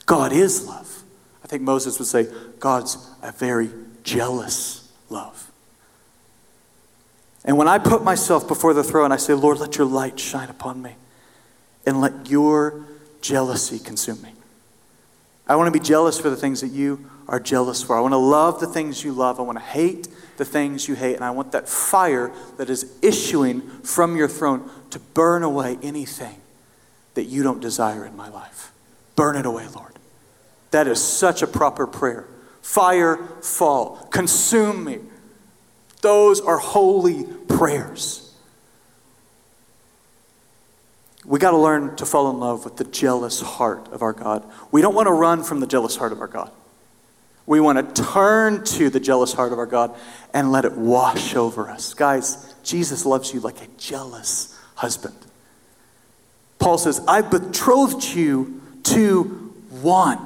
God 0.05 0.33
is 0.33 0.67
love. 0.67 1.05
I 1.43 1.49
think 1.49 1.63
Moses 1.63 1.99
would 1.99 2.09
say, 2.09 2.27
God's 2.59 2.99
a 3.23 3.33
very 3.33 3.71
jealous 4.03 4.93
love. 5.09 5.51
And 7.45 7.57
when 7.57 7.69
I 7.69 7.79
put 7.79 8.03
myself 8.03 8.47
before 8.47 8.75
the 8.75 8.83
throne, 8.83 9.13
I 9.13 9.17
say, 9.17 9.33
Lord, 9.33 9.59
let 9.59 9.79
your 9.79 9.87
light 9.87 10.19
shine 10.19 10.51
upon 10.51 10.83
me 10.83 10.97
and 11.87 12.01
let 12.01 12.29
your 12.29 12.85
jealousy 13.21 13.79
consume 13.79 14.21
me. 14.23 14.33
I 15.49 15.57
want 15.57 15.73
to 15.73 15.79
be 15.79 15.85
jealous 15.85 16.19
for 16.19 16.29
the 16.29 16.37
things 16.37 16.61
that 16.61 16.69
you 16.69 17.09
are 17.29 17.41
jealous 17.41 17.83
for. 17.83 17.97
I 17.97 18.01
want 18.01 18.13
to 18.13 18.19
love 18.19 18.61
the 18.61 18.67
things 18.67 19.05
you 19.05 19.13
love. 19.13 19.39
I 19.39 19.43
want 19.43 19.59
to 19.59 19.65
hate 19.65 20.09
the 20.37 20.45
things 20.45 20.89
you 20.89 20.95
hate. 20.95 21.15
And 21.15 21.25
I 21.25 21.31
want 21.31 21.53
that 21.53 21.69
fire 21.69 22.33
that 22.57 22.69
is 22.69 22.99
issuing 23.03 23.63
from 23.83 24.17
your 24.17 24.29
throne 24.29 24.69
to 24.91 24.99
burn 24.99 25.43
away 25.43 25.79
anything 25.83 26.41
that 27.15 27.25
you 27.25 27.43
don't 27.43 27.61
desire 27.61 28.05
in 28.05 28.17
my 28.17 28.29
life. 28.29 28.73
Burn 29.15 29.37
it 29.37 29.47
away, 29.47 29.67
Lord. 29.75 29.93
That 30.73 30.87
is 30.87 31.03
such 31.03 31.43
a 31.43 31.47
proper 31.47 31.87
prayer. 31.87 32.27
Fire 32.61 33.17
fall, 33.41 33.97
consume 34.11 34.85
me. 34.85 34.99
Those 36.03 36.41
are 36.41 36.59
holy 36.59 37.25
prayers. 37.25 38.26
We 41.27 41.41
got 41.41 41.51
to 41.51 41.57
learn 41.57 41.97
to 41.97 42.07
fall 42.07 42.31
in 42.31 42.39
love 42.39 42.65
with 42.65 42.77
the 42.77 42.85
jealous 42.85 43.41
heart 43.41 43.89
of 43.89 44.03
our 44.03 44.13
God. 44.13 44.49
We 44.71 44.81
don't 44.81 44.95
want 44.95 45.09
to 45.09 45.13
run 45.13 45.43
from 45.43 45.59
the 45.59 45.67
jealous 45.67 45.97
heart 45.97 46.13
of 46.13 46.21
our 46.21 46.29
God. 46.29 46.53
We 47.47 47.61
want 47.61 47.95
to 47.95 48.03
turn 48.03 48.65
to 48.65 48.91
the 48.91 49.01
jealous 49.01 49.33
heart 49.33 49.53
of 49.53 49.59
our 49.59 49.67
God 49.67 49.97
and 50.33 50.53
let 50.53 50.65
it 50.65 50.73
wash 50.73 51.35
over 51.35 51.69
us. 51.69 51.95
Guys, 51.95 52.55
Jesus 52.63 53.05
loves 53.05 53.35
you 53.35 53.41
like 53.41 53.61
a 53.61 53.67
jealous 53.77 54.57
husband. 54.77 55.15
Paul 56.59 56.79
says, 56.79 57.01
I 57.07 57.23
betrothed 57.23 58.05
you 58.05 58.61
to 58.85 59.25
one. 59.83 60.19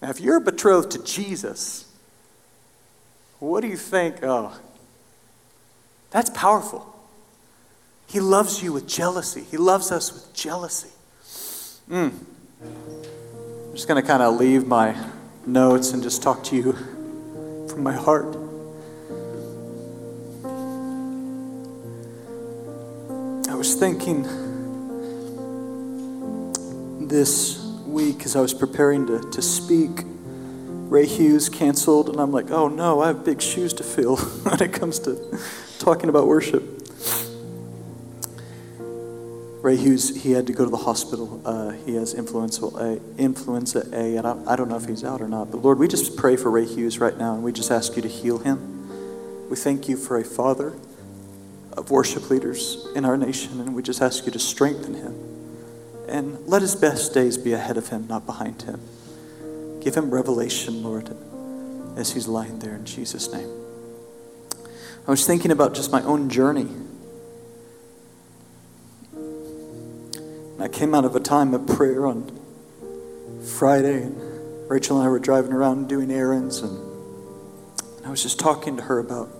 Now, 0.00 0.10
if 0.10 0.20
you're 0.20 0.40
betrothed 0.40 0.92
to 0.92 1.02
Jesus, 1.02 1.86
what 3.38 3.60
do 3.60 3.68
you 3.68 3.76
think? 3.76 4.22
Oh, 4.22 4.58
that's 6.10 6.30
powerful. 6.30 6.91
He 8.06 8.20
loves 8.20 8.62
you 8.62 8.72
with 8.72 8.86
jealousy. 8.86 9.44
He 9.50 9.56
loves 9.56 9.90
us 9.90 10.12
with 10.12 10.32
jealousy. 10.34 10.90
Mm. 11.88 12.12
I'm 12.62 13.72
just 13.72 13.88
going 13.88 14.00
to 14.00 14.06
kind 14.06 14.22
of 14.22 14.38
leave 14.38 14.66
my 14.66 14.94
notes 15.46 15.92
and 15.92 16.02
just 16.02 16.22
talk 16.22 16.44
to 16.44 16.56
you 16.56 16.72
from 17.68 17.82
my 17.82 17.94
heart. 17.94 18.36
I 23.48 23.54
was 23.54 23.74
thinking 23.74 24.22
this 27.08 27.62
week 27.86 28.24
as 28.24 28.36
I 28.36 28.40
was 28.40 28.54
preparing 28.54 29.06
to, 29.06 29.20
to 29.30 29.42
speak. 29.42 29.90
Ray 30.88 31.06
Hughes 31.06 31.48
canceled, 31.48 32.10
and 32.10 32.20
I'm 32.20 32.32
like, 32.32 32.50
oh 32.50 32.68
no, 32.68 33.00
I 33.00 33.06
have 33.08 33.24
big 33.24 33.40
shoes 33.40 33.72
to 33.74 33.82
fill 33.82 34.16
when 34.42 34.62
it 34.62 34.72
comes 34.72 34.98
to 35.00 35.38
talking 35.78 36.08
about 36.08 36.26
worship. 36.26 36.81
Ray 39.62 39.76
Hughes, 39.76 40.24
he 40.24 40.32
had 40.32 40.48
to 40.48 40.52
go 40.52 40.64
to 40.64 40.70
the 40.70 40.76
hospital. 40.76 41.40
Uh, 41.44 41.70
he 41.70 41.94
has 41.94 42.14
influenza 42.14 42.66
A, 42.66 43.00
influenza 43.16 43.88
A, 43.92 44.16
and 44.16 44.26
I, 44.26 44.36
I 44.52 44.56
don't 44.56 44.68
know 44.68 44.76
if 44.76 44.86
he's 44.86 45.04
out 45.04 45.20
or 45.20 45.28
not. 45.28 45.52
But 45.52 45.58
Lord, 45.58 45.78
we 45.78 45.86
just 45.86 46.16
pray 46.16 46.36
for 46.36 46.50
Ray 46.50 46.66
Hughes 46.66 46.98
right 46.98 47.16
now, 47.16 47.34
and 47.34 47.44
we 47.44 47.52
just 47.52 47.70
ask 47.70 47.94
you 47.94 48.02
to 48.02 48.08
heal 48.08 48.38
him. 48.38 49.48
We 49.48 49.56
thank 49.56 49.88
you 49.88 49.96
for 49.96 50.18
a 50.18 50.24
father 50.24 50.74
of 51.76 51.92
worship 51.92 52.28
leaders 52.28 52.88
in 52.96 53.04
our 53.04 53.16
nation, 53.16 53.60
and 53.60 53.72
we 53.72 53.84
just 53.84 54.02
ask 54.02 54.26
you 54.26 54.32
to 54.32 54.38
strengthen 54.40 54.94
him. 54.94 55.14
And 56.08 56.44
let 56.48 56.60
his 56.60 56.74
best 56.74 57.14
days 57.14 57.38
be 57.38 57.52
ahead 57.52 57.76
of 57.76 57.88
him, 57.88 58.08
not 58.08 58.26
behind 58.26 58.62
him. 58.62 58.80
Give 59.80 59.94
him 59.94 60.10
revelation, 60.10 60.82
Lord, 60.82 61.16
as 61.96 62.12
he's 62.12 62.26
lying 62.26 62.58
there 62.58 62.74
in 62.74 62.84
Jesus' 62.84 63.32
name. 63.32 63.48
I 65.06 65.10
was 65.12 65.24
thinking 65.24 65.52
about 65.52 65.72
just 65.72 65.92
my 65.92 66.02
own 66.02 66.28
journey 66.28 66.68
came 70.82 70.96
out 70.96 71.04
of 71.04 71.14
a 71.14 71.20
time 71.20 71.54
of 71.54 71.64
prayer 71.64 72.08
on 72.08 72.28
Friday, 73.56 74.02
and 74.02 74.68
Rachel 74.68 74.96
and 74.96 75.06
I 75.06 75.08
were 75.08 75.20
driving 75.20 75.52
around 75.52 75.88
doing 75.88 76.10
errands, 76.10 76.58
and 76.58 76.76
I 78.04 78.10
was 78.10 78.20
just 78.20 78.40
talking 78.40 78.78
to 78.78 78.82
her 78.82 78.98
about 78.98 79.30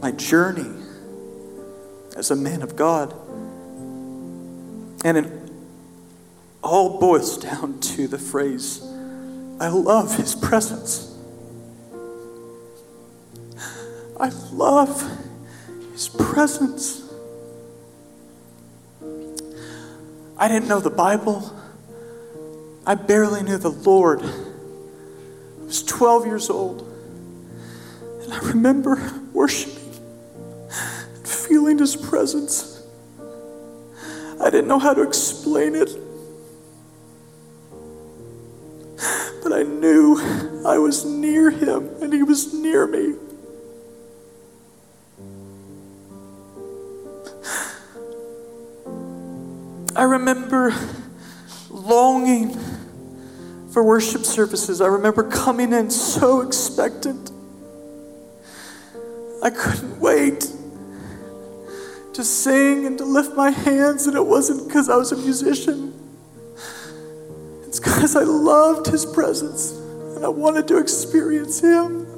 my 0.00 0.12
journey 0.12 0.82
as 2.16 2.30
a 2.30 2.36
man 2.36 2.62
of 2.62 2.74
God. 2.74 3.12
And 5.04 5.18
it 5.18 5.30
all 6.64 6.98
boils 6.98 7.36
down 7.36 7.78
to 7.80 8.08
the 8.08 8.16
phrase, 8.16 8.80
I 9.60 9.68
love 9.68 10.16
his 10.16 10.34
presence. 10.34 11.18
I 14.18 14.30
love 14.52 15.06
his 15.92 16.08
presence. 16.08 17.09
I 20.40 20.48
didn't 20.48 20.68
know 20.68 20.80
the 20.80 20.88
Bible. 20.88 21.54
I 22.86 22.94
barely 22.94 23.42
knew 23.42 23.58
the 23.58 23.70
Lord. 23.70 24.22
I 24.22 25.64
was 25.64 25.82
12 25.82 26.24
years 26.24 26.48
old. 26.48 26.80
And 28.22 28.32
I 28.32 28.38
remember 28.48 29.20
worshiping 29.34 29.76
and 31.14 31.28
feeling 31.28 31.78
His 31.78 31.94
presence. 31.94 32.82
I 34.40 34.48
didn't 34.48 34.66
know 34.66 34.78
how 34.78 34.94
to 34.94 35.02
explain 35.02 35.74
it. 35.74 35.90
But 39.42 39.52
I 39.52 39.62
knew 39.62 40.18
I 40.66 40.78
was 40.78 41.04
near 41.04 41.50
Him 41.50 41.90
and 42.00 42.14
He 42.14 42.22
was 42.22 42.54
near 42.54 42.86
me. 42.86 43.14
I 49.96 50.04
remember 50.04 50.72
longing 51.68 52.56
for 53.72 53.82
worship 53.82 54.24
services. 54.24 54.80
I 54.80 54.86
remember 54.86 55.28
coming 55.28 55.72
in 55.72 55.90
so 55.90 56.40
expectant. 56.40 57.30
I 59.42 59.50
couldn't 59.50 59.98
wait 59.98 60.40
to 62.12 62.24
sing 62.24 62.86
and 62.86 62.98
to 62.98 63.04
lift 63.04 63.34
my 63.36 63.50
hands, 63.50 64.06
and 64.06 64.16
it 64.16 64.26
wasn't 64.26 64.66
because 64.66 64.88
I 64.88 64.96
was 64.96 65.12
a 65.12 65.16
musician. 65.16 65.94
It's 67.66 67.78
because 67.78 68.16
I 68.16 68.24
loved 68.24 68.86
His 68.86 69.06
presence 69.06 69.72
and 70.16 70.24
I 70.24 70.28
wanted 70.28 70.66
to 70.68 70.78
experience 70.78 71.60
Him. 71.60 72.09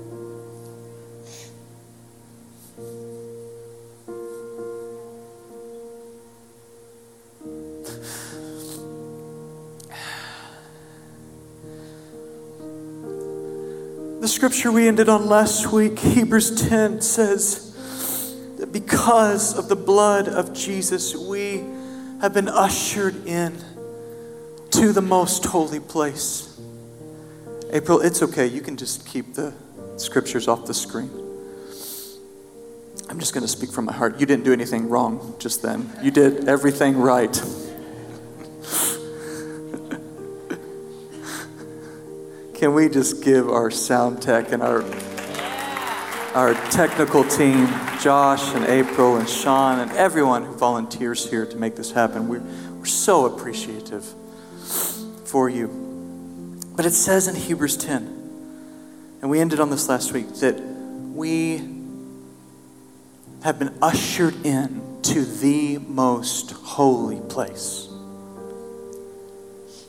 Scripture 14.33 14.73
we 14.73 14.88
ended 14.88 15.11
on 15.11 15.27
last 15.27 15.73
week, 15.73 15.99
Hebrews 15.99 16.62
10, 16.66 17.03
says 17.03 18.57
that 18.57 18.73
because 18.73 19.59
of 19.59 19.68
the 19.68 19.77
blood 19.77 20.27
of 20.27 20.55
Jesus, 20.55 21.14
we 21.14 21.62
have 22.23 22.33
been 22.33 22.49
ushered 22.49 23.27
in 23.27 23.55
to 24.71 24.92
the 24.92 25.03
most 25.03 25.45
holy 25.45 25.81
place. 25.81 26.59
April, 27.73 28.01
it's 28.01 28.23
okay. 28.23 28.47
You 28.47 28.62
can 28.62 28.79
just 28.79 29.07
keep 29.07 29.35
the 29.35 29.53
scriptures 29.99 30.49
off 30.49 30.64
the 30.64 30.75
screen. 30.75 31.11
I'm 33.11 33.21
just 33.21 33.35
going 33.35 33.42
to 33.42 33.49
speak 33.49 33.71
from 33.71 33.85
my 33.85 33.92
heart. 33.92 34.18
You 34.18 34.25
didn't 34.25 34.45
do 34.45 34.55
anything 34.55 34.88
wrong 34.88 35.35
just 35.38 35.61
then, 35.61 35.92
you 36.03 36.11
did 36.11 36.49
everything 36.49 36.97
right. 36.97 37.38
Can 42.62 42.75
we 42.75 42.88
just 42.88 43.25
give 43.25 43.48
our 43.48 43.72
sound 43.72 44.22
tech 44.22 44.53
and 44.53 44.62
our 44.62 44.85
our 46.33 46.55
technical 46.70 47.25
team, 47.25 47.66
Josh 48.01 48.55
and 48.55 48.64
April 48.66 49.16
and 49.16 49.29
Sean 49.29 49.81
and 49.81 49.90
everyone 49.90 50.44
who 50.44 50.55
volunteers 50.55 51.29
here 51.29 51.44
to 51.44 51.57
make 51.57 51.75
this 51.75 51.90
happen. 51.90 52.29
We're, 52.29 52.38
we're 52.79 52.85
so 52.85 53.27
appreciative 53.27 54.05
for 55.25 55.48
you. 55.48 55.66
But 56.77 56.87
it 56.87 56.92
says 56.92 57.27
in 57.27 57.35
Hebrews 57.35 57.79
10, 57.79 59.18
and 59.22 59.29
we 59.29 59.40
ended 59.40 59.59
on 59.59 59.70
this 59.70 59.88
last 59.88 60.12
week, 60.12 60.33
that 60.35 60.61
we 60.61 61.57
have 63.42 63.59
been 63.59 63.77
ushered 63.83 64.46
in 64.46 65.01
to 65.03 65.25
the 65.25 65.79
most 65.79 66.53
holy 66.53 67.20
place. 67.22 67.88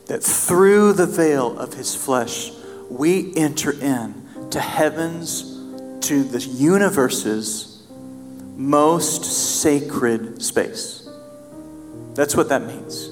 That 0.06 0.24
through 0.24 0.94
the 0.94 1.06
veil 1.06 1.56
of 1.56 1.74
his 1.74 1.94
flesh, 1.94 2.50
we 2.98 3.34
enter 3.36 3.72
in 3.72 4.14
to 4.50 4.60
heaven's, 4.60 5.42
to 6.06 6.22
the 6.22 6.40
universe's 6.40 7.82
most 8.56 9.24
sacred 9.24 10.40
space. 10.42 11.08
That's 12.14 12.36
what 12.36 12.48
that 12.50 12.62
means. 12.62 13.10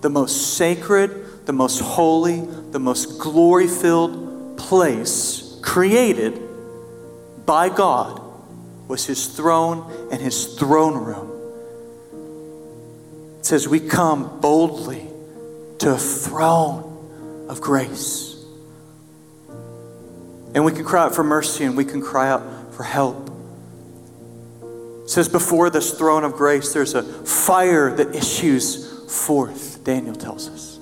The 0.00 0.10
most 0.10 0.56
sacred, 0.56 1.46
the 1.46 1.52
most 1.52 1.80
holy, 1.80 2.40
the 2.70 2.78
most 2.78 3.18
glory 3.18 3.66
filled 3.66 4.56
place 4.56 5.58
created 5.60 6.40
by 7.44 7.68
God 7.68 8.20
was 8.86 9.06
his 9.06 9.26
throne 9.26 10.08
and 10.12 10.20
his 10.20 10.54
throne 10.54 10.94
room. 10.94 11.30
It 13.40 13.46
says, 13.46 13.66
We 13.66 13.80
come 13.80 14.40
boldly 14.40 15.08
to 15.78 15.94
a 15.94 15.98
throne 15.98 17.46
of 17.48 17.60
grace. 17.60 18.33
And 20.54 20.64
we 20.64 20.72
can 20.72 20.84
cry 20.84 21.02
out 21.02 21.14
for 21.14 21.24
mercy 21.24 21.64
and 21.64 21.76
we 21.76 21.84
can 21.84 22.00
cry 22.00 22.28
out 22.28 22.74
for 22.74 22.84
help. 22.84 23.30
It 25.02 25.10
says, 25.10 25.28
Before 25.28 25.68
this 25.68 25.98
throne 25.98 26.24
of 26.24 26.34
grace, 26.34 26.72
there's 26.72 26.94
a 26.94 27.02
fire 27.02 27.94
that 27.94 28.14
issues 28.14 29.12
forth, 29.12 29.82
Daniel 29.84 30.14
tells 30.14 30.48
us. 30.48 30.78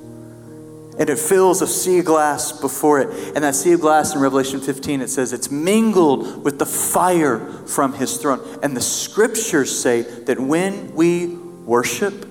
And 0.99 1.09
it 1.09 1.19
fills 1.19 1.63
a 1.63 1.67
sea 1.67 2.01
of 2.01 2.05
glass 2.05 2.53
before 2.53 3.01
it. 3.01 3.35
And 3.35 3.45
that 3.45 3.55
sea 3.55 3.73
of 3.73 3.81
glass 3.81 4.15
in 4.15 4.21
Revelation 4.21 4.61
15, 4.61 5.01
it 5.01 5.09
says 5.09 5.33
it's 5.33 5.51
mingled 5.51 6.45
with 6.45 6.59
the 6.59 6.67
fire 6.67 7.41
from 7.67 7.95
his 7.95 8.19
throne. 8.19 8.41
And 8.63 8.77
the 8.77 8.83
scriptures 8.83 9.77
say 9.77 10.03
that 10.03 10.39
when 10.39 10.95
we 10.95 11.29
worship, 11.29 12.29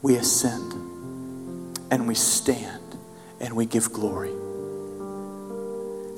we 0.00 0.16
ascend 0.16 0.72
and 1.90 2.08
we 2.08 2.14
stand 2.14 2.96
and 3.38 3.54
we 3.54 3.66
give 3.66 3.92
glory 3.92 4.32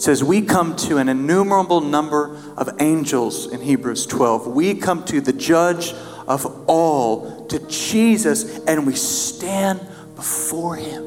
says 0.05 0.23
we 0.23 0.43
come 0.43 0.77
to 0.77 0.99
an 0.99 1.09
innumerable 1.09 1.81
number 1.81 2.37
of 2.59 2.69
angels 2.81 3.51
in 3.51 3.61
Hebrews 3.63 4.05
12. 4.05 4.49
We 4.49 4.75
come 4.75 5.03
to 5.07 5.23
the 5.23 5.33
judge 5.33 5.95
of 6.29 6.69
all, 6.69 7.47
to 7.47 7.59
Jesus, 7.69 8.61
and 8.67 8.87
we 8.87 8.95
stand 8.97 9.81
before 10.15 10.77
him. 10.77 11.03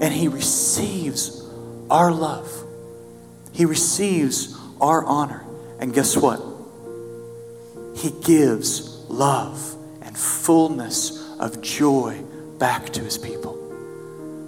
And 0.00 0.12
he 0.12 0.28
receives 0.28 1.46
our 1.90 2.10
love. 2.10 2.50
He 3.52 3.66
receives 3.66 4.56
our 4.80 5.04
honor. 5.04 5.44
And 5.78 5.92
guess 5.92 6.16
what? 6.16 6.40
He 7.94 8.10
gives 8.22 9.04
love 9.08 9.76
and 10.00 10.16
fullness 10.16 11.36
of 11.38 11.60
joy 11.60 12.22
back 12.58 12.90
to 12.90 13.02
his 13.02 13.18
people. 13.18 13.57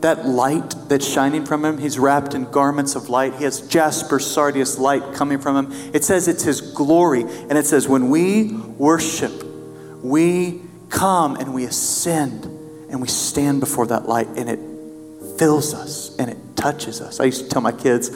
That 0.01 0.27
light 0.27 0.75
that's 0.89 1.07
shining 1.07 1.45
from 1.45 1.65
him, 1.65 1.79
he's 1.79 1.99
wrapped 1.99 2.35
in 2.35 2.51
garments 2.51 2.95
of 2.95 3.11
light. 3.11 3.35
He 3.35 3.45
has 3.45 3.61
jasper, 3.61 4.19
sardius 4.19 4.79
light 4.79 5.15
coming 5.15 5.39
from 5.39 5.57
him. 5.57 5.91
It 5.95 6.05
says 6.05 6.27
it's 6.27 6.43
his 6.43 6.61
glory. 6.61 7.23
And 7.23 7.53
it 7.53 7.67
says, 7.67 7.87
when 7.87 8.09
we 8.09 8.55
worship, 8.55 9.45
we 10.03 10.63
come 10.89 11.37
and 11.37 11.53
we 11.53 11.65
ascend 11.65 12.45
and 12.91 13.01
we 13.01 13.09
stand 13.09 13.61
before 13.61 13.87
that 13.89 14.09
light 14.09 14.29
and 14.29 14.49
it 14.49 14.59
fills 15.39 15.75
us 15.75 16.17
and 16.19 16.31
it 16.31 16.39
touches 16.57 17.01
us. 17.01 17.21
I 17.21 17.25
used 17.25 17.45
to 17.45 17.51
tell 17.51 17.63
my 17.63 17.73
kids, 17.73 18.09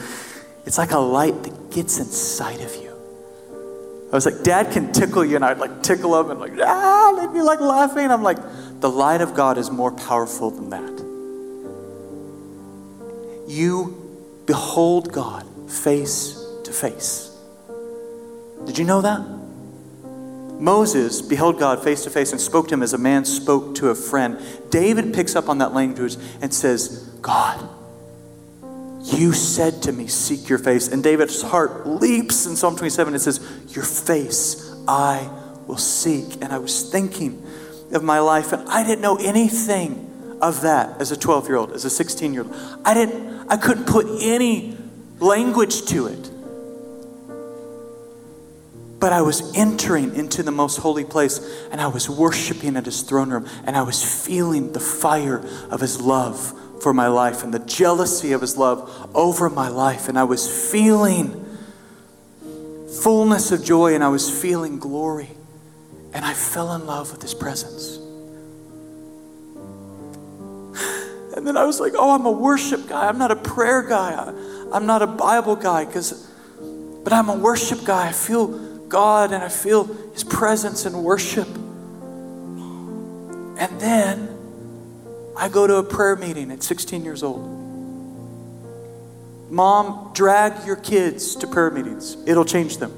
it's 0.66 0.78
like 0.78 0.92
a 0.92 0.98
light 0.98 1.42
that 1.42 1.70
gets 1.70 1.98
inside 1.98 2.60
of 2.60 2.74
you. 2.76 2.90
I 4.10 4.14
was 4.14 4.26
like, 4.26 4.42
Dad 4.42 4.72
can 4.72 4.92
tickle 4.92 5.24
you, 5.24 5.34
and 5.34 5.44
I'd 5.44 5.58
like 5.58 5.82
tickle 5.82 6.18
him 6.20 6.30
and 6.30 6.38
like, 6.38 6.52
ah, 6.60 7.16
they'd 7.18 7.32
be 7.32 7.42
like 7.42 7.60
laughing. 7.60 8.10
I'm 8.10 8.22
like, 8.22 8.38
the 8.80 8.88
light 8.88 9.20
of 9.20 9.34
God 9.34 9.58
is 9.58 9.70
more 9.70 9.90
powerful 9.90 10.50
than 10.50 10.70
that. 10.70 11.03
You 13.46 14.42
behold 14.46 15.12
God 15.12 15.46
face 15.70 16.38
to 16.64 16.72
face. 16.72 17.30
Did 18.66 18.78
you 18.78 18.84
know 18.84 19.02
that? 19.02 19.20
Moses 20.60 21.20
beheld 21.20 21.58
God 21.58 21.82
face 21.82 22.04
to 22.04 22.10
face 22.10 22.32
and 22.32 22.40
spoke 22.40 22.68
to 22.68 22.74
him 22.74 22.82
as 22.82 22.94
a 22.94 22.98
man 22.98 23.24
spoke 23.24 23.74
to 23.76 23.88
a 23.88 23.94
friend. 23.94 24.38
David 24.70 25.12
picks 25.12 25.36
up 25.36 25.48
on 25.48 25.58
that 25.58 25.74
language 25.74 26.16
and 26.40 26.54
says, 26.54 27.10
God, 27.20 27.68
you 29.04 29.32
said 29.32 29.82
to 29.82 29.92
me, 29.92 30.06
Seek 30.06 30.48
your 30.48 30.58
face. 30.58 30.88
And 30.88 31.02
David's 31.02 31.42
heart 31.42 31.86
leaps 31.86 32.46
in 32.46 32.56
Psalm 32.56 32.76
27. 32.76 33.14
It 33.14 33.18
says, 33.18 33.40
Your 33.68 33.84
face 33.84 34.74
I 34.88 35.28
will 35.66 35.76
seek. 35.76 36.42
And 36.42 36.52
I 36.52 36.58
was 36.58 36.90
thinking 36.90 37.44
of 37.92 38.02
my 38.02 38.20
life, 38.20 38.52
and 38.52 38.66
I 38.68 38.82
didn't 38.82 39.02
know 39.02 39.16
anything 39.16 40.38
of 40.40 40.62
that 40.62 41.00
as 41.00 41.12
a 41.12 41.16
12 41.16 41.48
year 41.48 41.56
old, 41.56 41.72
as 41.72 41.84
a 41.84 41.90
16 41.90 42.32
year 42.32 42.44
old. 42.44 42.54
I 42.84 42.94
didn't, 42.94 43.33
I 43.48 43.56
couldn't 43.56 43.86
put 43.86 44.06
any 44.20 44.76
language 45.20 45.86
to 45.86 46.06
it. 46.06 46.30
But 49.00 49.12
I 49.12 49.22
was 49.22 49.54
entering 49.54 50.14
into 50.14 50.42
the 50.42 50.50
most 50.50 50.78
holy 50.78 51.04
place 51.04 51.38
and 51.70 51.80
I 51.80 51.88
was 51.88 52.08
worshiping 52.08 52.76
at 52.76 52.86
his 52.86 53.02
throne 53.02 53.30
room 53.30 53.46
and 53.64 53.76
I 53.76 53.82
was 53.82 54.24
feeling 54.24 54.72
the 54.72 54.80
fire 54.80 55.44
of 55.70 55.80
his 55.80 56.00
love 56.00 56.54
for 56.82 56.94
my 56.94 57.08
life 57.08 57.42
and 57.44 57.52
the 57.52 57.58
jealousy 57.58 58.32
of 58.32 58.40
his 58.40 58.56
love 58.56 59.10
over 59.14 59.50
my 59.50 59.68
life. 59.68 60.08
And 60.08 60.18
I 60.18 60.24
was 60.24 60.70
feeling 60.70 61.44
fullness 63.02 63.52
of 63.52 63.62
joy 63.62 63.94
and 63.94 64.02
I 64.02 64.08
was 64.08 64.30
feeling 64.30 64.78
glory. 64.78 65.28
And 66.14 66.24
I 66.24 66.32
fell 66.32 66.72
in 66.74 66.86
love 66.86 67.10
with 67.10 67.20
his 67.20 67.34
presence. 67.34 67.98
And 71.36 71.46
then 71.46 71.56
I 71.56 71.64
was 71.64 71.80
like, 71.80 71.94
oh, 71.96 72.14
I'm 72.14 72.26
a 72.26 72.30
worship 72.30 72.88
guy. 72.88 73.08
I'm 73.08 73.18
not 73.18 73.32
a 73.32 73.36
prayer 73.36 73.82
guy. 73.82 74.32
I'm 74.72 74.86
not 74.86 75.02
a 75.02 75.06
Bible 75.06 75.56
guy, 75.56 75.84
because, 75.84 76.30
but 77.02 77.12
I'm 77.12 77.28
a 77.28 77.36
worship 77.36 77.84
guy. 77.84 78.08
I 78.08 78.12
feel 78.12 78.46
God 78.88 79.32
and 79.32 79.42
I 79.42 79.48
feel 79.48 79.84
his 80.12 80.22
presence 80.22 80.86
in 80.86 81.02
worship. 81.02 81.48
And 83.56 83.80
then 83.80 84.28
I 85.36 85.48
go 85.48 85.66
to 85.66 85.76
a 85.76 85.82
prayer 85.82 86.14
meeting 86.16 86.52
at 86.52 86.62
16 86.62 87.04
years 87.04 87.22
old. 87.22 87.50
Mom, 89.50 90.12
drag 90.14 90.64
your 90.66 90.76
kids 90.76 91.36
to 91.36 91.46
prayer 91.46 91.70
meetings. 91.70 92.16
It'll 92.26 92.44
change 92.44 92.78
them. 92.78 92.92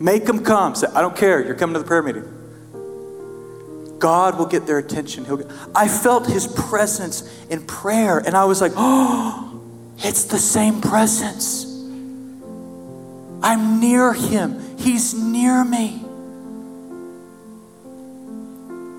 Make 0.00 0.24
them 0.24 0.44
come. 0.44 0.74
Say, 0.74 0.88
I 0.94 1.00
don't 1.00 1.16
care. 1.16 1.44
You're 1.44 1.54
coming 1.54 1.74
to 1.74 1.80
the 1.80 1.86
prayer 1.86 2.02
meeting. 2.02 2.41
God 4.02 4.36
will 4.36 4.46
get 4.46 4.66
their 4.66 4.78
attention. 4.78 5.24
He'll 5.24 5.36
get, 5.36 5.46
I 5.76 5.86
felt 5.86 6.26
his 6.26 6.48
presence 6.48 7.22
in 7.48 7.64
prayer, 7.64 8.18
and 8.18 8.36
I 8.36 8.46
was 8.46 8.60
like, 8.60 8.72
oh, 8.74 9.62
it's 9.98 10.24
the 10.24 10.38
same 10.38 10.80
presence. 10.80 11.66
I'm 13.44 13.78
near 13.78 14.12
him, 14.12 14.76
he's 14.76 15.14
near 15.14 15.64
me. 15.64 16.00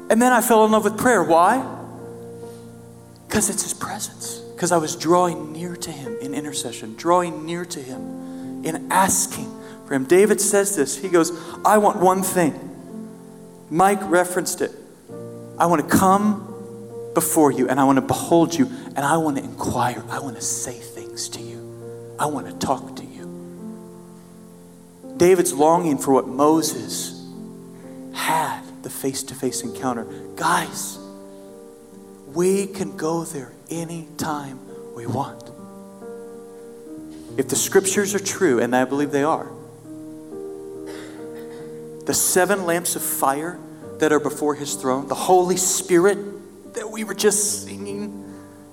And 0.10 0.22
then 0.22 0.32
I 0.32 0.40
fell 0.40 0.64
in 0.64 0.72
love 0.72 0.86
with 0.86 0.98
prayer. 0.98 1.22
Why? 1.22 1.58
Because 3.28 3.50
it's 3.50 3.64
His 3.64 3.74
presence. 3.74 4.38
Because 4.54 4.72
I 4.72 4.78
was 4.78 4.96
drawing 4.96 5.52
near 5.52 5.76
to 5.76 5.92
Him 5.92 6.16
in 6.22 6.36
intercession, 6.36 6.96
drawing 6.96 7.46
near 7.46 7.66
to 7.66 7.82
Him 7.82 8.64
in 8.64 8.92
asking 8.92 9.52
for 9.88 9.96
Him. 9.96 10.06
David 10.06 10.40
says 10.40 10.76
this. 10.76 10.96
He 10.96 11.10
goes, 11.10 11.32
I 11.66 11.80
want 11.80 12.00
one 12.00 12.22
thing. 12.22 12.54
Mike 13.72 14.02
referenced 14.04 14.62
it. 14.62 14.72
I 15.58 15.66
want 15.68 15.88
to 15.88 15.98
come 15.98 16.50
before 17.14 17.52
you 17.52 17.70
and 17.70 17.80
I 17.80 17.84
want 17.84 17.98
to 17.98 18.02
behold 18.02 18.56
you 18.56 18.66
and 18.96 19.00
I 19.00 19.18
want 19.18 19.38
to 19.38 19.44
inquire. 19.44 20.04
I 20.10 20.20
want 20.20 20.36
to 20.36 20.42
say 20.42 20.74
things 20.74 21.30
to 21.30 21.42
you. 21.42 22.16
I 22.20 22.26
want 22.26 22.48
to 22.48 22.66
talk 22.66 22.96
to 22.98 23.04
you. 23.04 23.14
David's 25.18 25.54
longing 25.54 25.98
for 25.98 26.12
what 26.12 26.28
Moses 26.28 27.24
had 28.14 28.62
the 28.84 28.90
face 28.90 29.24
to 29.24 29.36
face 29.36 29.62
encounter. 29.62 30.06
Guys, 30.36 30.98
we 32.28 32.68
can 32.68 32.98
go 32.98 33.24
there 33.24 33.52
anytime 33.70 34.60
we 34.96 35.06
want. 35.06 35.52
If 37.38 37.48
the 37.48 37.56
scriptures 37.56 38.14
are 38.14 38.20
true, 38.20 38.60
and 38.60 38.76
I 38.76 38.86
believe 38.86 39.12
they 39.12 39.24
are, 39.24 39.52
the 42.06 42.14
seven 42.14 42.66
lamps 42.66 42.96
of 42.96 43.02
fire 43.02 43.60
that 44.04 44.12
are 44.12 44.20
before 44.20 44.54
his 44.54 44.76
throne, 44.76 45.08
the 45.08 45.16
Holy 45.16 45.56
Spirit 45.56 46.18
that 46.74 46.90
we 46.92 47.06
were 47.06 47.14
just 47.14 47.64
singing 47.64 48.22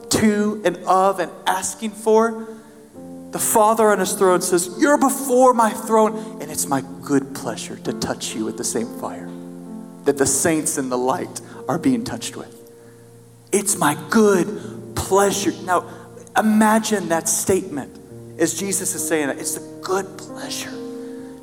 to 0.09 0.61
and 0.65 0.77
of 0.79 1.21
and 1.21 1.31
asking 1.47 1.93
for, 1.93 2.49
the 3.31 3.39
Father 3.39 3.91
on 3.91 4.01
his 4.01 4.13
throne 4.15 4.43
says, 4.43 4.75
You're 4.81 4.99
before 4.99 5.55
my 5.55 5.71
throne, 5.71 6.43
and 6.43 6.51
it's 6.51 6.67
my 6.67 6.83
good 7.03 7.33
pleasure 7.33 7.77
to 7.77 7.93
touch 7.93 8.35
you 8.35 8.45
with 8.45 8.57
the 8.57 8.65
same 8.65 8.89
fire 8.99 9.31
that 10.05 10.19
the 10.19 10.27
saints 10.27 10.79
in 10.79 10.89
the 10.89 10.99
light 10.99 11.41
are 11.69 11.79
being 11.79 12.03
touched 12.03 12.35
with. 12.35 12.73
It's 13.53 13.79
my 13.79 13.97
good 14.11 14.97
pleasure. 14.97 15.53
Now, 15.63 15.89
imagine 16.37 17.11
that 17.11 17.29
statement 17.29 17.97
as 18.41 18.59
Jesus 18.59 18.97
is 18.97 19.07
saying 19.07 19.29
that. 19.29 19.39
It's 19.39 19.55
the 19.55 19.81
good 19.81 20.19
pleasure 20.19 20.73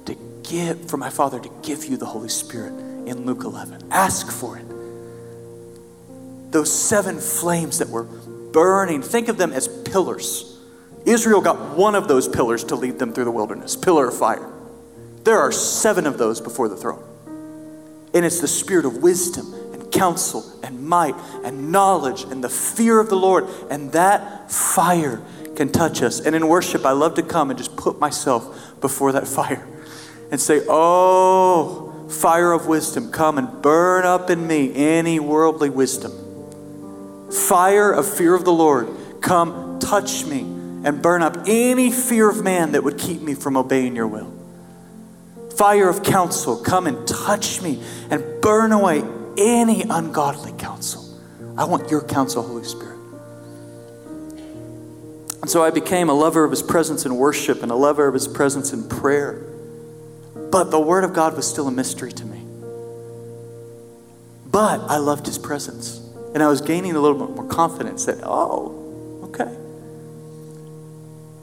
to 0.03 0.17
give, 0.43 0.89
for 0.89 0.97
my 0.97 1.09
Father 1.09 1.39
to 1.39 1.49
give 1.61 1.85
you 1.85 1.95
the 1.95 2.05
Holy 2.05 2.27
Spirit 2.27 2.86
in 3.08 3.26
Luke 3.26 3.43
11. 3.43 3.89
Ask 3.91 4.32
for 4.32 4.58
it. 4.58 4.66
Those 6.51 6.72
seven 6.72 7.20
flames 7.20 7.80
that 7.80 7.89
were 7.89 8.03
burning, 8.03 9.01
think 9.01 9.28
of 9.28 9.38
them 9.38 9.51
as 9.51 9.68
pillars. 9.68 10.58
Israel 11.05 11.41
got 11.41 11.78
one 11.78 11.95
of 11.95 12.08
those 12.08 12.28
pillars 12.28 12.64
to 12.66 12.76
lead 12.76 12.99
them 12.99 13.14
through 13.14 13.26
the 13.26 13.32
wilderness 13.32 13.76
pillar 13.76 14.08
of 14.08 14.18
fire. 14.18 14.49
There 15.24 15.39
are 15.39 15.51
seven 15.51 16.05
of 16.05 16.18
those 16.18 16.39
before 16.39 16.70
the 16.70 16.78
throne. 16.78 17.03
And 18.14 18.26
it's 18.26 18.39
the 18.39 18.47
spirit 18.47 18.86
of 18.86 18.97
wisdom 18.97 19.53
and 19.74 19.91
counsel 19.91 20.45
and 20.64 20.88
might 20.88 21.16
and 21.43 21.72
knowledge 21.72 22.24
and 22.24 22.43
the 22.43 22.49
fear 22.49 22.99
of 22.99 23.10
the 23.10 23.16
Lord. 23.16 23.45
And 23.70 23.91
that 23.91 24.51
fire 24.51 25.22
can 25.55 25.72
touch 25.72 26.01
us. 26.01 26.20
And 26.20 26.36
in 26.36 26.47
worship, 26.47 26.86
I 26.86 26.91
love 26.91 27.16
to 27.16 27.24
come 27.24 27.49
and 27.49 27.58
just 27.58 27.76
put 27.76 27.99
myself 27.99 28.80
before 28.80 29.12
that 29.14 29.28
fire 29.28 29.68
and 30.32 30.39
say, 30.39 30.62
Oh, 30.70 31.86
fire 32.10 32.51
of 32.51 32.68
wisdom, 32.68 33.12
come 33.12 33.38
and 33.38 33.62
burn 33.62 34.05
up 34.05 34.30
in 34.30 34.47
me 34.47 34.74
any 34.76 35.20
worldly 35.20 35.70
wisdom. 35.70 36.12
Fire 37.32 37.91
of 37.91 38.08
fear 38.08 38.34
of 38.34 38.45
the 38.45 38.53
Lord, 38.53 38.89
come 39.22 39.80
touch 39.80 40.26
me 40.26 40.41
and 40.84 41.01
burn 41.01 41.22
up 41.22 41.38
any 41.47 41.91
fear 41.91 42.30
of 42.30 42.43
man 42.43 42.72
that 42.72 42.84
would 42.84 42.97
keep 42.97 43.22
me 43.22 43.34
from 43.34 43.58
obeying 43.58 43.95
your 43.95 44.08
will. 44.08 44.34
Fire 45.58 45.89
of 45.89 46.03
counsel, 46.03 46.58
come 46.58 46.88
and 46.88 47.08
touch 47.08 47.62
me 47.62 47.82
and 48.10 48.24
burn 48.41 48.72
away 48.72 49.03
any 49.38 49.82
ungodly 49.82 50.53
counsel. 50.53 51.03
I 51.58 51.66
want 51.66 51.89
your 51.89 52.01
counsel, 52.01 52.43
Holy 52.43 52.64
Spirit. 52.64 52.97
And 55.41 55.49
so 55.49 55.64
I 55.64 55.72
became 55.72 56.10
a 56.10 56.14
lover 56.14 56.43
of 56.43 56.51
his 56.51 56.62
presence 56.62 57.05
in 57.05 57.16
worship 57.16 57.64
and 57.64 57.72
a 57.72 57.76
lover 57.76 58.08
of 58.08 58.14
his 58.14 58.28
presence 58.28 58.74
in 58.74 58.88
prayer. 58.88 59.43
But 60.52 60.72
the 60.72 60.80
Word 60.80 61.04
of 61.04 61.14
God 61.14 61.36
was 61.36 61.48
still 61.48 61.68
a 61.68 61.72
mystery 61.72 62.12
to 62.12 62.26
me. 62.26 62.43
But 64.50 64.82
I 64.89 64.98
loved 64.98 65.26
his 65.26 65.38
presence. 65.38 66.02
And 66.34 66.43
I 66.43 66.48
was 66.48 66.62
gaining 66.62 66.95
a 66.95 67.00
little 67.00 67.28
bit 67.28 67.36
more 67.36 67.48
confidence 67.48 68.06
that, 68.06 68.20
oh, 68.24 69.24
okay. 69.24 69.54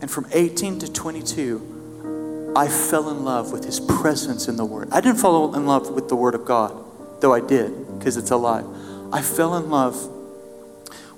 And 0.01 0.11
from 0.11 0.27
18 0.33 0.81
to 0.81 0.93
22, 0.93 2.53
I 2.57 2.69
fell 2.69 3.11
in 3.11 3.25
love 3.25 3.53
with 3.53 3.65
his 3.65 3.81
presence 3.81 4.49
in 4.49 4.57
the 4.57 4.65
Word. 4.65 4.89
I 4.93 5.01
didn't 5.01 5.19
fall 5.19 5.55
in 5.55 5.67
love 5.67 5.91
with 5.91 6.09
the 6.09 6.17
Word 6.17 6.35
of 6.35 6.45
God, 6.45 6.73
though 7.21 7.33
I 7.33 7.41
did 7.41 7.99
because 7.99 8.17
it's 8.17 8.31
alive. 8.31 8.67
I 9.13 9.23
fell 9.23 9.57
in 9.57 9.71
love 9.71 10.11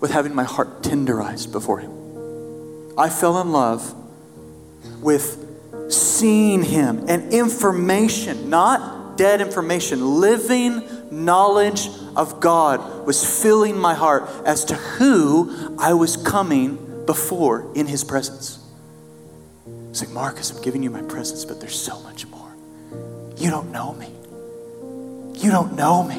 with 0.00 0.10
having 0.10 0.34
my 0.34 0.44
heart 0.44 0.82
tenderized 0.82 1.52
before 1.52 1.80
Him. 1.80 1.90
I 2.98 3.08
fell 3.08 3.40
in 3.40 3.52
love 3.52 3.94
with 5.00 5.45
seeing 5.88 6.62
Him 6.62 7.04
and 7.08 7.32
information, 7.32 8.50
not 8.50 9.16
dead 9.16 9.40
information. 9.40 10.20
Living 10.20 10.82
knowledge 11.10 11.88
of 12.16 12.40
God 12.40 13.06
was 13.06 13.42
filling 13.42 13.78
my 13.78 13.94
heart 13.94 14.28
as 14.44 14.64
to 14.66 14.74
who 14.74 15.76
I 15.78 15.94
was 15.94 16.16
coming 16.16 17.04
before 17.06 17.70
in 17.74 17.86
His 17.86 18.04
presence. 18.04 18.58
It's 19.90 20.02
like, 20.02 20.10
Marcus, 20.10 20.50
I'm 20.50 20.62
giving 20.62 20.82
you 20.82 20.90
my 20.90 21.02
presence, 21.02 21.44
but 21.44 21.60
there's 21.60 21.80
so 21.80 22.00
much 22.00 22.26
more. 22.26 22.54
You 23.38 23.50
don't 23.50 23.70
know 23.70 23.94
me. 23.94 24.10
You 25.40 25.50
don't 25.50 25.74
know 25.76 26.02
me. 26.02 26.16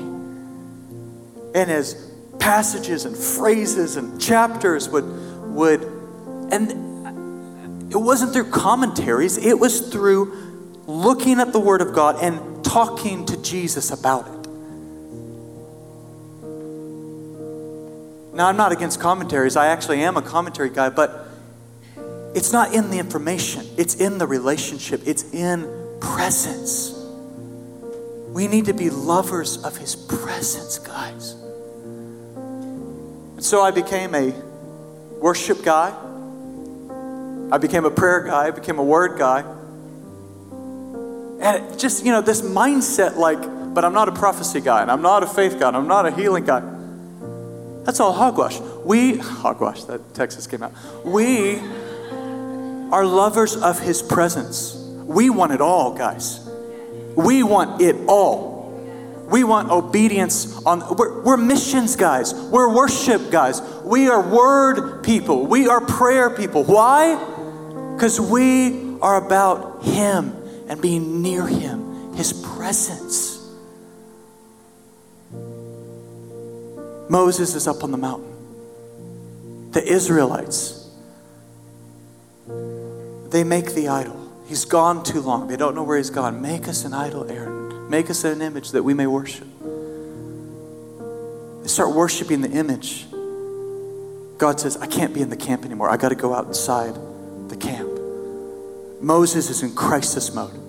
And 1.53 1.71
as 1.71 2.11
passages 2.39 3.05
and 3.05 3.15
phrases 3.15 3.95
and 3.95 4.19
chapters 4.21 4.89
would, 4.89 5.05
would 5.53 5.81
and 6.51 6.86
it 7.89 7.97
wasn't 7.97 8.33
through 8.33 8.51
commentaries, 8.51 9.37
it 9.37 9.59
was 9.59 9.79
through 9.91 10.33
looking 10.87 11.39
at 11.39 11.53
the 11.53 11.59
Word 11.59 11.81
of 11.81 11.93
God 11.93 12.17
and 12.21 12.63
talking 12.63 13.25
to 13.25 13.41
Jesus 13.41 13.91
about 13.91 14.27
it. 14.27 14.33
Now, 18.33 18.47
I'm 18.47 18.57
not 18.57 18.71
against 18.71 18.99
commentaries. 18.99 19.55
I 19.55 19.67
actually 19.67 20.03
am 20.03 20.15
a 20.15 20.21
commentary 20.21 20.69
guy, 20.69 20.89
but 20.89 21.27
it's 22.35 22.53
not 22.53 22.73
in 22.73 22.91
the 22.91 22.99
information, 22.99 23.65
it's 23.77 23.95
in 23.95 24.19
the 24.19 24.27
relationship, 24.27 25.01
it's 25.05 25.23
in 25.33 25.67
presence. 25.99 26.93
We 28.29 28.47
need 28.47 28.65
to 28.65 28.73
be 28.73 28.91
lovers 28.91 29.63
of 29.63 29.77
His 29.77 29.95
presence, 29.95 30.77
guys. 30.77 31.33
And 32.35 33.43
so 33.43 33.61
I 33.63 33.71
became 33.71 34.13
a 34.13 34.31
worship 35.19 35.63
guy. 35.63 35.95
I 37.51 37.57
became 37.57 37.85
a 37.85 37.91
prayer 37.91 38.21
guy. 38.23 38.47
I 38.47 38.51
became 38.51 38.79
a 38.79 38.83
word 38.83 39.17
guy. 39.17 39.41
And 41.39 41.79
just, 41.79 42.03
you 42.03 42.11
know, 42.11 42.21
this 42.21 42.41
mindset 42.41 43.15
like, 43.15 43.39
but 43.73 43.85
I'm 43.85 43.93
not 43.93 44.09
a 44.09 44.11
prophecy 44.11 44.59
guy, 44.59 44.81
and 44.81 44.89
I'm 44.89 45.01
not 45.01 45.23
a 45.23 45.27
faith 45.27 45.59
guy, 45.59 45.67
and 45.67 45.77
I'm 45.77 45.87
not 45.87 46.05
a 46.05 46.11
healing 46.11 46.45
guy. 46.45 46.61
That's 47.85 47.99
all 47.99 48.11
hogwash. 48.11 48.59
We, 48.83 49.17
hogwash, 49.17 49.83
that 49.85 50.13
Texas 50.13 50.47
came 50.47 50.63
out. 50.63 50.73
We 51.05 51.59
are 52.91 53.05
lovers 53.05 53.55
of 53.55 53.79
his 53.79 54.01
presence. 54.01 54.75
We 54.75 55.29
want 55.29 55.53
it 55.53 55.61
all, 55.61 55.93
guys. 55.93 56.45
We 57.15 57.43
want 57.43 57.81
it 57.81 57.95
all. 58.07 58.57
We 59.29 59.43
want 59.43 59.69
obedience 59.69 60.61
on 60.65 60.95
we're, 60.97 61.21
we're, 61.21 61.37
missions 61.37 61.95
guys. 61.95 62.33
We're 62.33 62.73
worship 62.73 63.29
guys. 63.29 63.61
We 63.83 64.07
are 64.07 64.21
word 64.21 65.03
people. 65.03 65.45
We 65.45 65.67
are 65.67 65.81
prayer 65.81 66.29
people. 66.29 66.63
Why? 66.63 67.35
Cuz 67.97 68.19
we 68.19 68.97
are 69.01 69.17
about 69.17 69.83
him 69.83 70.35
and 70.67 70.81
being 70.81 71.21
near 71.21 71.45
him, 71.45 72.13
his 72.13 72.33
presence. 72.33 73.39
Moses 77.09 77.55
is 77.55 77.67
up 77.67 77.83
on 77.83 77.91
the 77.91 77.97
mountain. 77.97 78.33
The 79.71 79.83
Israelites 79.83 80.77
they 83.29 83.43
make 83.43 83.73
the 83.73 83.89
idol. 83.89 84.15
He's 84.47 84.65
gone 84.65 85.03
too 85.03 85.21
long. 85.21 85.47
They 85.47 85.57
don't 85.57 85.75
know 85.75 85.83
where 85.83 85.97
he's 85.97 86.09
gone. 86.09 86.41
Make 86.41 86.67
us 86.67 86.85
an 86.85 86.93
idol, 86.93 87.29
Aaron. 87.29 87.89
Make 87.89 88.09
us 88.09 88.23
an 88.23 88.41
image 88.41 88.71
that 88.71 88.83
we 88.83 88.93
may 88.93 89.07
worship. 89.07 89.47
They 91.61 91.67
start 91.67 91.93
worshiping 91.93 92.41
the 92.41 92.49
image. 92.49 93.05
God 94.37 94.59
says, 94.59 94.77
I 94.77 94.87
can't 94.87 95.13
be 95.13 95.21
in 95.21 95.29
the 95.29 95.37
camp 95.37 95.65
anymore. 95.65 95.89
I 95.89 95.97
got 95.97 96.09
to 96.09 96.15
go 96.15 96.33
outside 96.33 96.95
the 97.49 97.57
camp. 97.57 97.86
Moses 99.01 99.49
is 99.49 99.63
in 99.63 99.75
crisis 99.75 100.33
mode. 100.33 100.63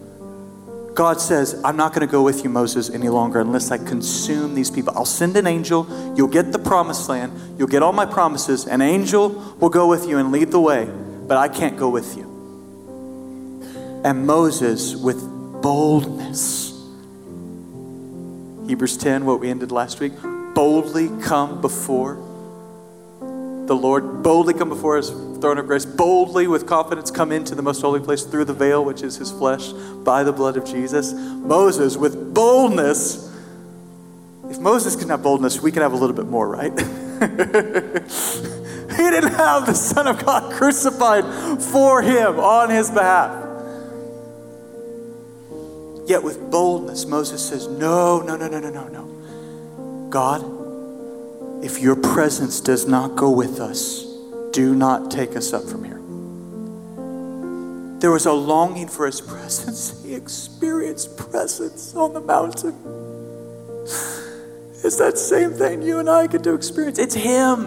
God 0.95 1.21
says, 1.21 1.61
I'm 1.65 1.77
not 1.77 1.95
going 1.95 2.07
to 2.07 2.11
go 2.11 2.23
with 2.23 2.43
you, 2.43 2.51
Moses, 2.51 2.91
any 2.91 3.09
longer 3.09 3.41
unless 3.41 3.71
I 3.71 3.79
consume 3.79 4.55
these 4.55 4.71
people. 4.71 4.93
I'll 4.97 5.05
send 5.05 5.37
an 5.37 5.47
angel. 5.47 5.87
You'll 6.17 6.27
get 6.29 6.51
the 6.51 6.59
promised 6.59 7.09
land. 7.09 7.33
You'll 7.57 7.69
get 7.69 7.83
all 7.83 7.93
my 7.93 8.07
promises. 8.07 8.67
An 8.67 8.83
angel 8.83 9.29
will 9.61 9.69
go 9.69 9.87
with 9.87 10.09
you 10.09 10.19
and 10.19 10.33
lead 10.33 10.51
the 10.51 10.61
way, 10.61 10.87
but 11.27 11.37
I 11.37 11.49
can't 11.49 11.77
go 11.77 11.89
with 11.89 12.17
you 12.17 12.29
and 14.05 14.27
Moses 14.27 14.95
with 14.95 15.21
boldness. 15.61 16.73
Hebrews 18.69 18.97
10, 18.97 19.25
what 19.25 19.41
we 19.41 19.51
ended 19.51 19.73
last 19.73 20.01
week, 20.01 20.13
boldly 20.55 21.09
come 21.23 21.61
before 21.61 22.15
the 23.69 23.77
Lord, 23.77 24.23
boldly 24.23 24.55
come 24.55 24.71
before 24.71 24.97
his 24.97 25.11
throne 25.11 25.59
of 25.59 25.67
grace, 25.67 25.85
boldly 25.85 26.47
with 26.49 26.67
confidence 26.67 27.11
come 27.11 27.31
into 27.31 27.55
the 27.55 27.63
most 27.63 27.81
holy 27.81 28.01
place 28.01 28.25
through 28.25 28.47
the 28.47 28.55
veil, 28.55 28.85
which 28.85 29.03
is 29.03 29.17
his 29.17 29.31
flesh, 29.31 29.73
by 30.05 30.25
the 30.25 30.33
blood 30.33 30.57
of 30.57 30.65
Jesus. 30.65 31.13
Moses 31.13 31.97
with 31.97 32.35
boldness. 32.35 33.27
If 34.51 34.59
Moses 34.59 34.97
can 34.97 35.11
have 35.11 35.23
boldness, 35.23 35.61
we 35.61 35.71
can 35.71 35.83
have 35.83 35.93
a 35.93 35.97
little 35.97 36.17
bit 36.17 36.27
more, 36.27 36.49
right? 36.49 36.73
he 36.81 36.87
didn't 38.97 39.35
have 39.35 39.67
the 39.67 39.75
Son 39.75 40.07
of 40.07 40.25
God 40.25 40.53
crucified 40.55 41.63
for 41.63 42.01
him 42.03 42.41
on 42.41 42.71
his 42.71 42.91
behalf. 42.91 43.45
Yet 46.09 46.23
with 46.23 46.51
boldness, 46.51 47.05
Moses 47.05 47.47
says, 47.47 47.69
No, 47.69 48.23
no, 48.23 48.35
no, 48.37 48.49
no, 48.49 48.59
no, 48.59 48.71
no, 48.71 48.89
no. 48.89 50.09
God, 50.09 50.58
if 51.63 51.81
your 51.81 51.97
presence 51.97 52.61
does 52.61 52.87
not 52.87 53.17
go 53.17 53.31
with 53.31 53.61
us, 53.61 54.05
do 54.53 54.75
not 54.75 55.11
take 55.11 55.37
us 55.37 55.53
up 55.53 55.65
from 55.65 55.85
here. 55.85 55.99
There 58.01 58.13
was 58.13 58.27
a 58.27 58.33
longing 58.33 58.89
for 58.89 59.07
his 59.07 59.21
presence. 59.33 60.03
He 60.05 60.15
experienced 60.15 61.17
presence 61.17 61.95
on 61.95 62.15
the 62.15 62.21
mountain. 62.21 62.75
It's 64.85 64.97
that 64.97 65.19
same 65.19 65.53
thing 65.53 65.83
you 65.83 65.99
and 65.99 66.09
I 66.09 66.29
get 66.29 66.45
to 66.45 66.55
experience. 66.55 66.99
It's 66.99 67.15
him. 67.15 67.67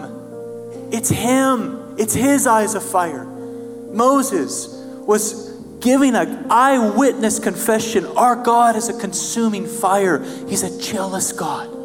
It's 0.90 1.10
him. 1.10 1.94
It's 1.98 2.14
his 2.14 2.46
eyes 2.46 2.74
of 2.74 2.82
fire. 2.82 3.24
Moses 3.24 4.68
was 5.06 5.50
giving 5.80 6.14
an 6.14 6.46
eyewitness 6.50 7.38
confession 7.38 8.06
our 8.16 8.36
God 8.36 8.76
is 8.76 8.88
a 8.88 8.98
consuming 8.98 9.66
fire, 9.66 10.24
He's 10.48 10.62
a 10.62 10.80
jealous 10.80 11.32
God. 11.32 11.81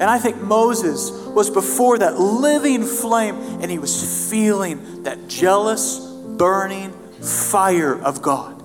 And 0.00 0.04
I 0.04 0.18
think 0.18 0.40
Moses 0.40 1.10
was 1.10 1.50
before 1.50 1.98
that 1.98 2.18
living 2.18 2.84
flame 2.84 3.34
and 3.60 3.70
he 3.70 3.78
was 3.78 4.30
feeling 4.30 5.02
that 5.02 5.28
jealous, 5.28 5.98
burning 6.36 6.92
fire 7.20 8.00
of 8.00 8.22
God. 8.22 8.62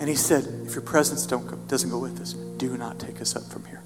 And 0.00 0.08
he 0.08 0.14
said, 0.14 0.44
If 0.66 0.74
your 0.74 0.82
presence 0.82 1.26
don't 1.26 1.46
go, 1.46 1.56
doesn't 1.66 1.90
go 1.90 1.98
with 1.98 2.20
us, 2.20 2.34
do 2.34 2.76
not 2.76 2.98
take 2.98 3.20
us 3.20 3.34
up 3.34 3.44
from 3.44 3.64
here. 3.64 3.82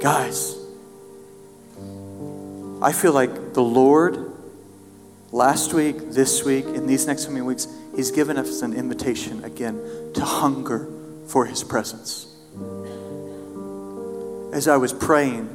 Guys, 0.00 0.56
I 2.82 2.92
feel 2.92 3.12
like 3.12 3.54
the 3.54 3.62
Lord 3.62 4.32
last 5.30 5.72
week, 5.74 6.10
this 6.10 6.44
week, 6.44 6.64
in 6.66 6.86
these 6.86 7.06
next 7.06 7.26
coming 7.26 7.44
weeks, 7.44 7.68
He's 7.94 8.10
given 8.10 8.36
us 8.36 8.62
an 8.62 8.74
invitation 8.74 9.44
again 9.44 9.80
to 10.14 10.24
hunger 10.24 10.88
for 11.26 11.46
His 11.46 11.64
presence. 11.64 12.25
As 14.56 14.66
I 14.68 14.78
was 14.78 14.94
praying, 14.94 15.50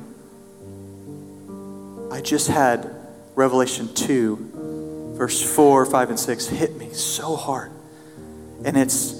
I 2.11 2.21
just 2.21 2.47
had 2.49 2.87
Revelation 3.33 3.91
2, 3.95 5.15
verse 5.17 5.41
4, 5.55 5.87
5, 5.87 6.09
and 6.11 6.19
6 6.19 6.47
hit 6.49 6.77
me 6.77 6.93
so 6.93 7.35
hard. 7.35 7.71
And 8.63 8.77
it's 8.77 9.13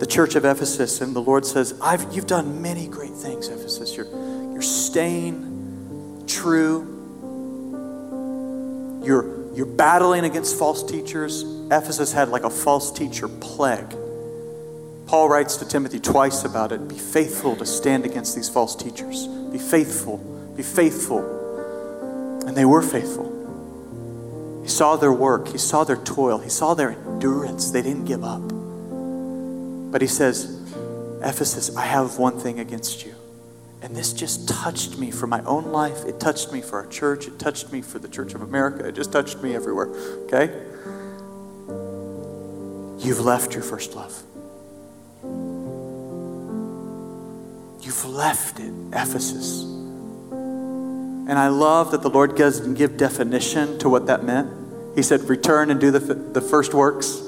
the 0.00 0.06
church 0.06 0.34
of 0.34 0.44
Ephesus, 0.44 1.00
and 1.00 1.16
the 1.16 1.22
Lord 1.22 1.46
says, 1.46 1.80
I've, 1.80 2.12
You've 2.12 2.26
done 2.26 2.60
many 2.60 2.86
great 2.86 3.14
things, 3.14 3.48
Ephesus. 3.48 3.96
You're, 3.96 4.04
you're 4.52 4.60
staying 4.60 6.24
true. 6.26 6.82
You're 9.02 9.54
you're 9.54 9.64
battling 9.64 10.26
against 10.26 10.58
false 10.58 10.82
teachers. 10.82 11.42
Ephesus 11.70 12.12
had 12.12 12.28
like 12.28 12.44
a 12.44 12.50
false 12.50 12.92
teacher 12.92 13.28
plague. 13.28 13.94
Paul 15.12 15.28
writes 15.28 15.58
to 15.58 15.68
Timothy 15.68 16.00
twice 16.00 16.42
about 16.42 16.72
it. 16.72 16.88
Be 16.88 16.96
faithful 16.96 17.54
to 17.56 17.66
stand 17.66 18.06
against 18.06 18.34
these 18.34 18.48
false 18.48 18.74
teachers. 18.74 19.26
Be 19.26 19.58
faithful. 19.58 20.16
Be 20.56 20.62
faithful. 20.62 21.20
And 22.46 22.56
they 22.56 22.64
were 22.64 22.80
faithful. 22.80 23.28
He 24.62 24.68
saw 24.70 24.96
their 24.96 25.12
work, 25.12 25.48
he 25.48 25.58
saw 25.58 25.84
their 25.84 25.98
toil, 25.98 26.38
he 26.38 26.48
saw 26.48 26.72
their 26.72 26.92
endurance. 26.92 27.70
They 27.72 27.82
didn't 27.82 28.06
give 28.06 28.24
up. 28.24 28.40
But 29.92 30.00
he 30.00 30.06
says, 30.06 30.46
Ephesus, 31.22 31.76
I 31.76 31.84
have 31.84 32.16
one 32.16 32.38
thing 32.38 32.58
against 32.58 33.04
you. 33.04 33.14
And 33.82 33.94
this 33.94 34.14
just 34.14 34.48
touched 34.48 34.96
me 34.96 35.10
for 35.10 35.26
my 35.26 35.42
own 35.44 35.72
life. 35.72 36.06
It 36.06 36.20
touched 36.20 36.54
me 36.54 36.62
for 36.62 36.78
our 36.78 36.86
church. 36.86 37.26
It 37.26 37.38
touched 37.38 37.70
me 37.70 37.82
for 37.82 37.98
the 37.98 38.08
Church 38.08 38.32
of 38.32 38.40
America. 38.40 38.88
It 38.88 38.94
just 38.94 39.12
touched 39.12 39.42
me 39.42 39.54
everywhere. 39.54 39.88
Okay? 40.24 40.46
You've 43.06 43.20
left 43.20 43.52
your 43.52 43.62
first 43.62 43.94
love. 43.94 44.22
You've 47.82 48.04
left 48.04 48.60
it, 48.60 48.72
Ephesus. 48.92 49.62
And 49.62 51.32
I 51.32 51.48
love 51.48 51.90
that 51.90 52.02
the 52.02 52.10
Lord 52.10 52.36
doesn't 52.36 52.74
give 52.74 52.96
definition 52.96 53.78
to 53.80 53.88
what 53.88 54.06
that 54.06 54.24
meant. 54.24 54.50
He 54.94 55.02
said, 55.02 55.22
return 55.22 55.70
and 55.70 55.80
do 55.80 55.90
the, 55.90 55.98
the 55.98 56.40
first 56.40 56.74
works. 56.74 57.20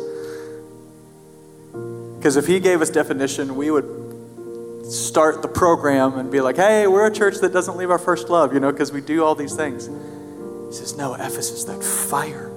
Because 2.19 2.37
if 2.37 2.47
he 2.47 2.61
gave 2.61 2.83
us 2.83 2.91
definition, 2.91 3.57
we 3.57 3.71
would 3.71 4.87
start 4.87 5.43
the 5.43 5.49
program 5.49 6.19
and 6.19 6.31
be 6.31 6.41
like, 6.41 6.57
hey, 6.57 6.87
we're 6.87 7.07
a 7.07 7.13
church 7.13 7.39
that 7.39 7.53
doesn't 7.53 7.77
leave 7.77 7.91
our 7.91 7.99
first 7.99 8.29
love, 8.29 8.55
you 8.55 8.61
know, 8.61 8.71
because 8.71 8.93
we 8.93 9.01
do 9.01 9.25
all 9.25 9.35
these 9.35 9.55
things. 9.55 9.87
He 9.87 10.73
says, 10.73 10.97
no, 10.97 11.15
Ephesus, 11.15 11.65
that 11.65 11.83
fire, 11.83 12.51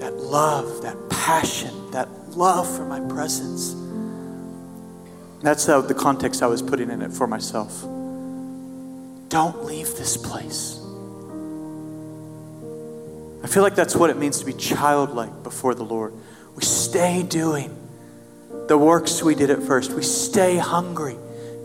that 0.00 0.16
love, 0.16 0.82
that 0.82 0.96
passion, 1.10 1.90
that 1.92 2.08
love 2.30 2.68
for 2.74 2.84
my 2.84 3.00
presence. 3.12 3.74
That's 5.46 5.66
the 5.66 5.94
context 5.96 6.42
I 6.42 6.48
was 6.48 6.60
putting 6.60 6.90
in 6.90 7.02
it 7.02 7.12
for 7.12 7.28
myself. 7.28 7.82
Don't 9.28 9.64
leave 9.64 9.86
this 9.94 10.16
place. 10.16 10.80
I 13.44 13.46
feel 13.46 13.62
like 13.62 13.76
that's 13.76 13.94
what 13.94 14.10
it 14.10 14.16
means 14.16 14.40
to 14.40 14.44
be 14.44 14.54
childlike 14.54 15.44
before 15.44 15.76
the 15.76 15.84
Lord. 15.84 16.14
We 16.56 16.64
stay 16.64 17.22
doing 17.22 17.78
the 18.66 18.76
works 18.76 19.22
we 19.22 19.36
did 19.36 19.50
at 19.50 19.62
first. 19.62 19.92
We 19.92 20.02
stay 20.02 20.56
hungry. 20.56 21.16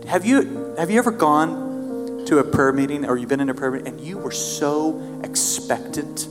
Have 0.06 0.24
you 0.24 0.76
have 0.78 0.88
you 0.88 1.00
ever 1.00 1.10
gone 1.10 2.24
to 2.26 2.38
a 2.38 2.44
prayer 2.44 2.72
meeting 2.72 3.04
or 3.04 3.16
you've 3.16 3.30
been 3.30 3.40
in 3.40 3.50
a 3.50 3.54
prayer 3.54 3.72
meeting 3.72 3.88
and 3.88 4.00
you 4.00 4.16
were 4.16 4.30
so 4.30 5.20
expectant 5.24 6.28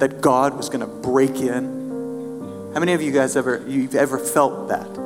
that 0.00 0.20
God 0.20 0.56
was 0.56 0.68
going 0.68 0.80
to 0.80 0.88
break 0.88 1.36
in? 1.36 2.72
How 2.74 2.80
many 2.80 2.94
of 2.94 3.00
you 3.00 3.12
guys 3.12 3.36
ever 3.36 3.64
you've 3.64 3.94
ever 3.94 4.18
felt 4.18 4.70
that? 4.70 5.03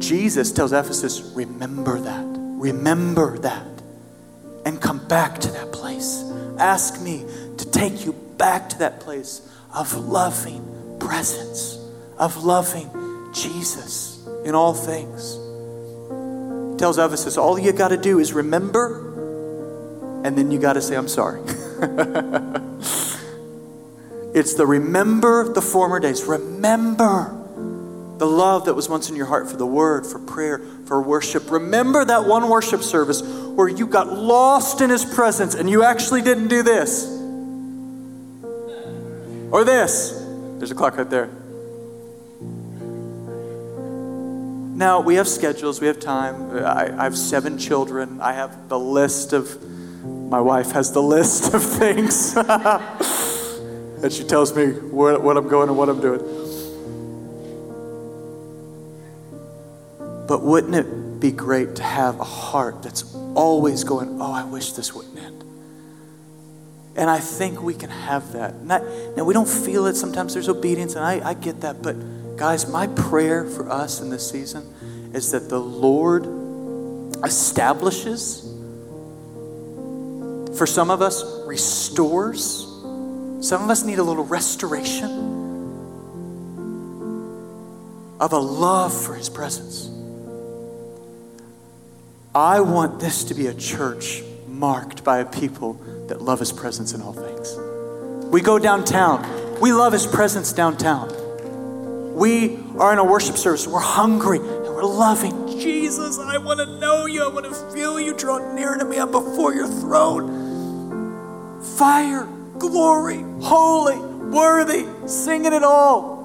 Jesus 0.00 0.50
tells 0.50 0.72
Ephesus, 0.72 1.20
remember 1.34 2.00
that. 2.00 2.24
Remember 2.26 3.38
that. 3.38 3.66
And 4.64 4.80
come 4.80 5.06
back 5.06 5.38
to 5.40 5.52
that 5.52 5.72
place. 5.72 6.24
Ask 6.58 7.00
me 7.00 7.24
to 7.58 7.70
take 7.70 8.04
you 8.04 8.12
back 8.36 8.68
to 8.70 8.78
that 8.78 9.00
place 9.00 9.46
of 9.74 9.94
loving 9.94 10.96
presence, 10.98 11.78
of 12.18 12.42
loving 12.42 12.90
Jesus 13.32 14.26
in 14.44 14.54
all 14.54 14.74
things. 14.74 15.34
He 16.72 16.78
tells 16.78 16.98
Ephesus, 16.98 17.36
all 17.36 17.58
you 17.58 17.72
got 17.72 17.88
to 17.88 17.96
do 17.96 18.18
is 18.18 18.32
remember, 18.32 19.08
and 20.24 20.36
then 20.36 20.50
you 20.50 20.58
got 20.58 20.72
to 20.74 20.82
say, 20.82 20.96
I'm 20.96 21.08
sorry. 21.08 21.40
it's 24.34 24.54
the 24.54 24.66
remember 24.66 25.52
the 25.52 25.62
former 25.62 26.00
days. 26.00 26.24
Remember 26.24 27.39
the 28.20 28.26
love 28.26 28.66
that 28.66 28.74
was 28.74 28.86
once 28.86 29.08
in 29.08 29.16
your 29.16 29.24
heart 29.24 29.48
for 29.50 29.56
the 29.56 29.66
word, 29.66 30.06
for 30.06 30.18
prayer, 30.18 30.58
for 30.84 31.00
worship. 31.00 31.50
Remember 31.50 32.04
that 32.04 32.26
one 32.26 32.50
worship 32.50 32.82
service 32.82 33.22
where 33.22 33.66
you 33.66 33.86
got 33.86 34.12
lost 34.12 34.82
in 34.82 34.90
his 34.90 35.06
presence 35.06 35.54
and 35.54 35.70
you 35.70 35.82
actually 35.82 36.20
didn't 36.20 36.48
do 36.48 36.62
this 36.62 37.06
or 39.50 39.64
this. 39.64 40.10
There's 40.58 40.70
a 40.70 40.74
clock 40.74 40.98
right 40.98 41.08
there. 41.08 41.30
Now, 44.76 45.00
we 45.00 45.14
have 45.14 45.26
schedules, 45.26 45.80
we 45.80 45.86
have 45.86 45.98
time. 45.98 46.58
I, 46.58 46.94
I 47.00 47.04
have 47.04 47.16
seven 47.16 47.56
children. 47.56 48.20
I 48.20 48.34
have 48.34 48.68
the 48.68 48.78
list 48.78 49.32
of, 49.32 49.62
my 50.04 50.42
wife 50.42 50.72
has 50.72 50.92
the 50.92 51.02
list 51.16 51.54
of 51.54 51.62
things. 51.62 52.36
and 52.36 54.12
she 54.12 54.24
tells 54.24 54.54
me 54.54 54.72
what, 54.72 55.22
what 55.22 55.38
I'm 55.38 55.48
going 55.48 55.70
and 55.70 55.78
what 55.78 55.88
I'm 55.88 56.02
doing. 56.02 56.39
But 60.30 60.42
wouldn't 60.42 60.76
it 60.76 61.18
be 61.18 61.32
great 61.32 61.74
to 61.74 61.82
have 61.82 62.20
a 62.20 62.24
heart 62.24 62.84
that's 62.84 63.02
always 63.34 63.82
going, 63.82 64.22
oh, 64.22 64.32
I 64.32 64.44
wish 64.44 64.74
this 64.74 64.94
wouldn't 64.94 65.18
end? 65.18 65.42
And 66.94 67.10
I 67.10 67.18
think 67.18 67.60
we 67.60 67.74
can 67.74 67.90
have 67.90 68.30
that. 68.34 68.62
Not, 68.62 68.84
now, 69.16 69.24
we 69.24 69.34
don't 69.34 69.48
feel 69.48 69.86
it. 69.86 69.96
Sometimes 69.96 70.32
there's 70.32 70.48
obedience, 70.48 70.94
and 70.94 71.04
I, 71.04 71.30
I 71.30 71.34
get 71.34 71.62
that. 71.62 71.82
But, 71.82 72.36
guys, 72.36 72.68
my 72.70 72.86
prayer 72.86 73.44
for 73.44 73.68
us 73.72 74.00
in 74.00 74.08
this 74.08 74.30
season 74.30 74.72
is 75.12 75.32
that 75.32 75.48
the 75.48 75.58
Lord 75.58 76.26
establishes, 77.24 78.42
for 80.56 80.64
some 80.64 80.92
of 80.92 81.02
us, 81.02 81.24
restores. 81.44 82.68
Some 83.40 83.64
of 83.64 83.68
us 83.68 83.82
need 83.82 83.98
a 83.98 84.04
little 84.04 84.24
restoration 84.24 85.10
of 88.20 88.32
a 88.32 88.38
love 88.38 88.94
for 88.96 89.14
His 89.14 89.28
presence. 89.28 89.89
I 92.34 92.60
want 92.60 93.00
this 93.00 93.24
to 93.24 93.34
be 93.34 93.48
a 93.48 93.54
church 93.54 94.22
marked 94.46 95.02
by 95.02 95.18
a 95.18 95.24
people 95.24 95.74
that 96.06 96.22
love 96.22 96.38
his 96.38 96.52
presence 96.52 96.92
in 96.92 97.02
all 97.02 97.12
things. 97.12 97.56
We 98.30 98.40
go 98.40 98.56
downtown, 98.56 99.60
we 99.60 99.72
love 99.72 99.92
his 99.92 100.06
presence 100.06 100.52
downtown. 100.52 102.14
We 102.14 102.56
are 102.78 102.92
in 102.92 103.00
a 103.00 103.04
worship 103.04 103.36
service, 103.36 103.66
we're 103.66 103.80
hungry 103.80 104.38
and 104.38 104.46
we're 104.46 104.84
loving. 104.84 105.58
Jesus, 105.58 106.20
I 106.20 106.38
want 106.38 106.60
to 106.60 106.78
know 106.78 107.06
you, 107.06 107.24
I 107.24 107.28
want 107.28 107.46
to 107.46 107.54
feel 107.74 107.98
you 107.98 108.14
draw 108.14 108.54
near 108.54 108.76
to 108.76 108.84
me. 108.84 108.98
I'm 108.98 109.10
before 109.10 109.52
your 109.52 109.66
throne. 109.66 111.60
Fire, 111.76 112.28
glory, 112.58 113.24
holy, 113.42 113.98
worthy, 113.98 114.86
singing 115.08 115.52
it 115.52 115.64
all. 115.64 116.19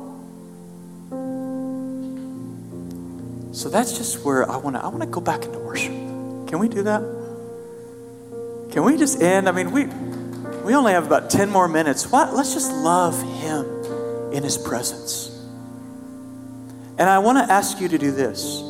So 3.56 3.70
that's 3.70 3.98
just 3.98 4.22
where 4.26 4.52
I 4.52 4.58
want 4.58 4.76
to 4.76 4.84
I 4.84 4.90
want 4.90 5.00
to 5.00 5.08
go 5.08 5.22
back 5.22 5.46
into 5.46 5.60
worship. 5.60 5.94
Can 5.94 6.60
we 6.60 6.68
do 6.68 6.84
that? 6.84 7.00
Can 8.72 8.84
we 8.84 8.98
just 8.98 9.22
end? 9.22 9.48
I 9.48 9.54
mean, 9.54 9.72
we 9.72 9.86
we 10.66 10.76
only 10.76 10.92
have 10.92 11.06
about 11.06 11.30
10 11.30 11.50
more 11.52 11.70
minutes. 11.70 12.12
What? 12.12 12.34
Let's 12.34 12.54
just 12.54 12.70
love 12.70 13.22
him 13.40 13.66
in 14.34 14.44
his 14.44 14.58
presence. 14.58 15.30
And 16.98 17.10
I 17.10 17.20
want 17.20 17.38
to 17.38 17.54
ask 17.54 17.80
you 17.80 17.88
to 17.88 17.98
do 17.98 18.12
this. 18.12 18.62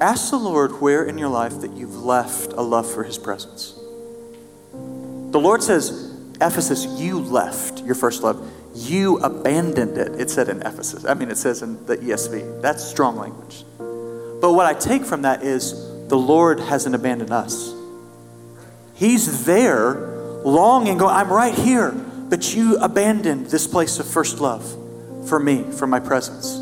Ask 0.00 0.30
the 0.30 0.38
Lord 0.38 0.80
where 0.80 1.04
in 1.04 1.18
your 1.18 1.28
life 1.28 1.62
that 1.62 1.72
you've 1.72 1.96
left 1.96 2.52
a 2.52 2.62
love 2.62 2.88
for 2.88 3.02
his 3.02 3.18
presence. 3.18 3.72
The 5.32 5.40
Lord 5.40 5.64
says, 5.64 6.14
Ephesus, 6.40 6.86
you 6.86 7.18
left 7.18 7.82
your 7.82 7.96
first 7.96 8.22
love. 8.22 8.48
You 8.76 9.18
abandoned 9.18 9.96
it. 9.96 10.20
It 10.20 10.30
said 10.30 10.48
in 10.48 10.60
Ephesus. 10.60 11.06
I 11.06 11.14
mean, 11.14 11.30
it 11.30 11.38
says 11.38 11.62
in 11.62 11.84
the 11.86 11.96
ESV. 11.96 12.60
That's 12.60 12.84
strong 12.84 13.16
language. 13.16 13.64
But 13.78 14.52
what 14.52 14.66
I 14.66 14.74
take 14.74 15.04
from 15.04 15.22
that 15.22 15.42
is 15.42 15.72
the 16.08 16.18
Lord 16.18 16.60
hasn't 16.60 16.94
abandoned 16.94 17.32
us. 17.32 17.72
He's 18.94 19.46
there, 19.46 19.94
longing, 20.44 20.98
going, 20.98 21.14
I'm 21.14 21.32
right 21.32 21.54
here, 21.54 21.90
but 21.90 22.54
you 22.54 22.76
abandoned 22.78 23.46
this 23.46 23.66
place 23.66 23.98
of 23.98 24.06
first 24.06 24.40
love 24.40 24.64
for 25.28 25.40
me, 25.40 25.64
for 25.72 25.86
my 25.86 26.00
presence. 26.00 26.54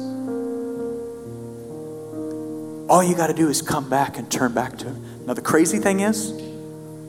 All 2.89 3.03
you 3.03 3.17
got 3.17 3.27
to 3.27 3.35
do 3.35 3.49
is 3.49 3.61
come 3.61 3.91
back 3.91 4.19
and 4.19 4.31
turn 4.31 4.53
back 4.53 4.79
to 4.79 4.87
Him. 4.87 5.27
Now, 5.27 5.35
the 5.35 5.43
crazy 5.43 5.79
thing 5.79 6.01
is, 6.01 6.33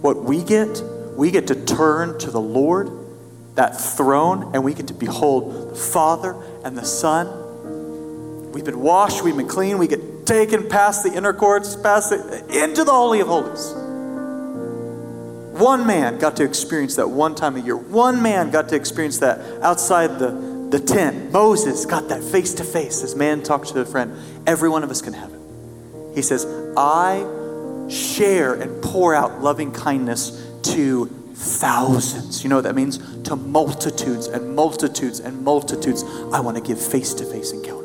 what 0.01 0.23
we 0.23 0.43
get, 0.43 0.81
we 1.15 1.31
get 1.31 1.47
to 1.47 1.65
turn 1.65 2.17
to 2.19 2.31
the 2.31 2.41
Lord, 2.41 2.89
that 3.55 3.79
throne, 3.79 4.53
and 4.53 4.63
we 4.63 4.73
get 4.73 4.87
to 4.87 4.93
behold 4.93 5.71
the 5.71 5.75
Father 5.75 6.35
and 6.63 6.77
the 6.77 6.85
Son. 6.85 8.51
We've 8.51 8.65
been 8.65 8.79
washed, 8.79 9.23
we've 9.23 9.35
been 9.35 9.47
clean, 9.47 9.77
we 9.77 9.87
get 9.87 10.25
taken 10.25 10.69
past 10.69 11.03
the 11.03 11.13
inner 11.13 11.33
courts, 11.33 11.75
past 11.75 12.09
the, 12.09 12.63
into 12.63 12.83
the 12.83 12.91
Holy 12.91 13.19
of 13.19 13.27
Holies. 13.27 13.73
One 15.59 15.87
man 15.87 16.17
got 16.17 16.35
to 16.37 16.43
experience 16.43 16.97
that 16.97 17.09
one 17.09 17.33
time 17.33 17.55
a 17.55 17.59
year. 17.59 17.77
One 17.77 18.21
man 18.21 18.51
got 18.51 18.67
to 18.69 18.75
experience 18.75 19.19
that 19.19 19.39
outside 19.61 20.19
the, 20.19 20.67
the 20.69 20.79
tent. 20.79 21.31
Moses 21.31 21.85
got 21.85 22.09
that 22.09 22.23
face 22.23 22.53
to 22.55 22.65
face. 22.65 23.01
This 23.01 23.15
man 23.15 23.41
talked 23.41 23.69
to 23.69 23.79
a 23.79 23.85
friend. 23.85 24.17
Every 24.45 24.67
one 24.67 24.83
of 24.83 24.89
us 24.89 25.01
can 25.01 25.13
have 25.13 25.31
it. 25.31 25.39
He 26.13 26.21
says, 26.21 26.45
I 26.75 27.25
share 27.89 28.53
and 28.53 28.83
pour 28.83 29.15
out 29.15 29.41
loving 29.41 29.71
kindness 29.71 30.45
to 30.63 31.09
thousands. 31.35 32.43
You 32.43 32.49
know 32.49 32.55
what 32.55 32.63
that 32.63 32.75
means? 32.75 32.97
To 33.23 33.35
multitudes 33.35 34.27
and 34.27 34.55
multitudes 34.55 35.19
and 35.19 35.43
multitudes. 35.43 36.03
I 36.33 36.39
want 36.39 36.57
to 36.57 36.63
give 36.63 36.79
face 36.79 37.13
to 37.15 37.25
face 37.25 37.51
encounters. 37.51 37.84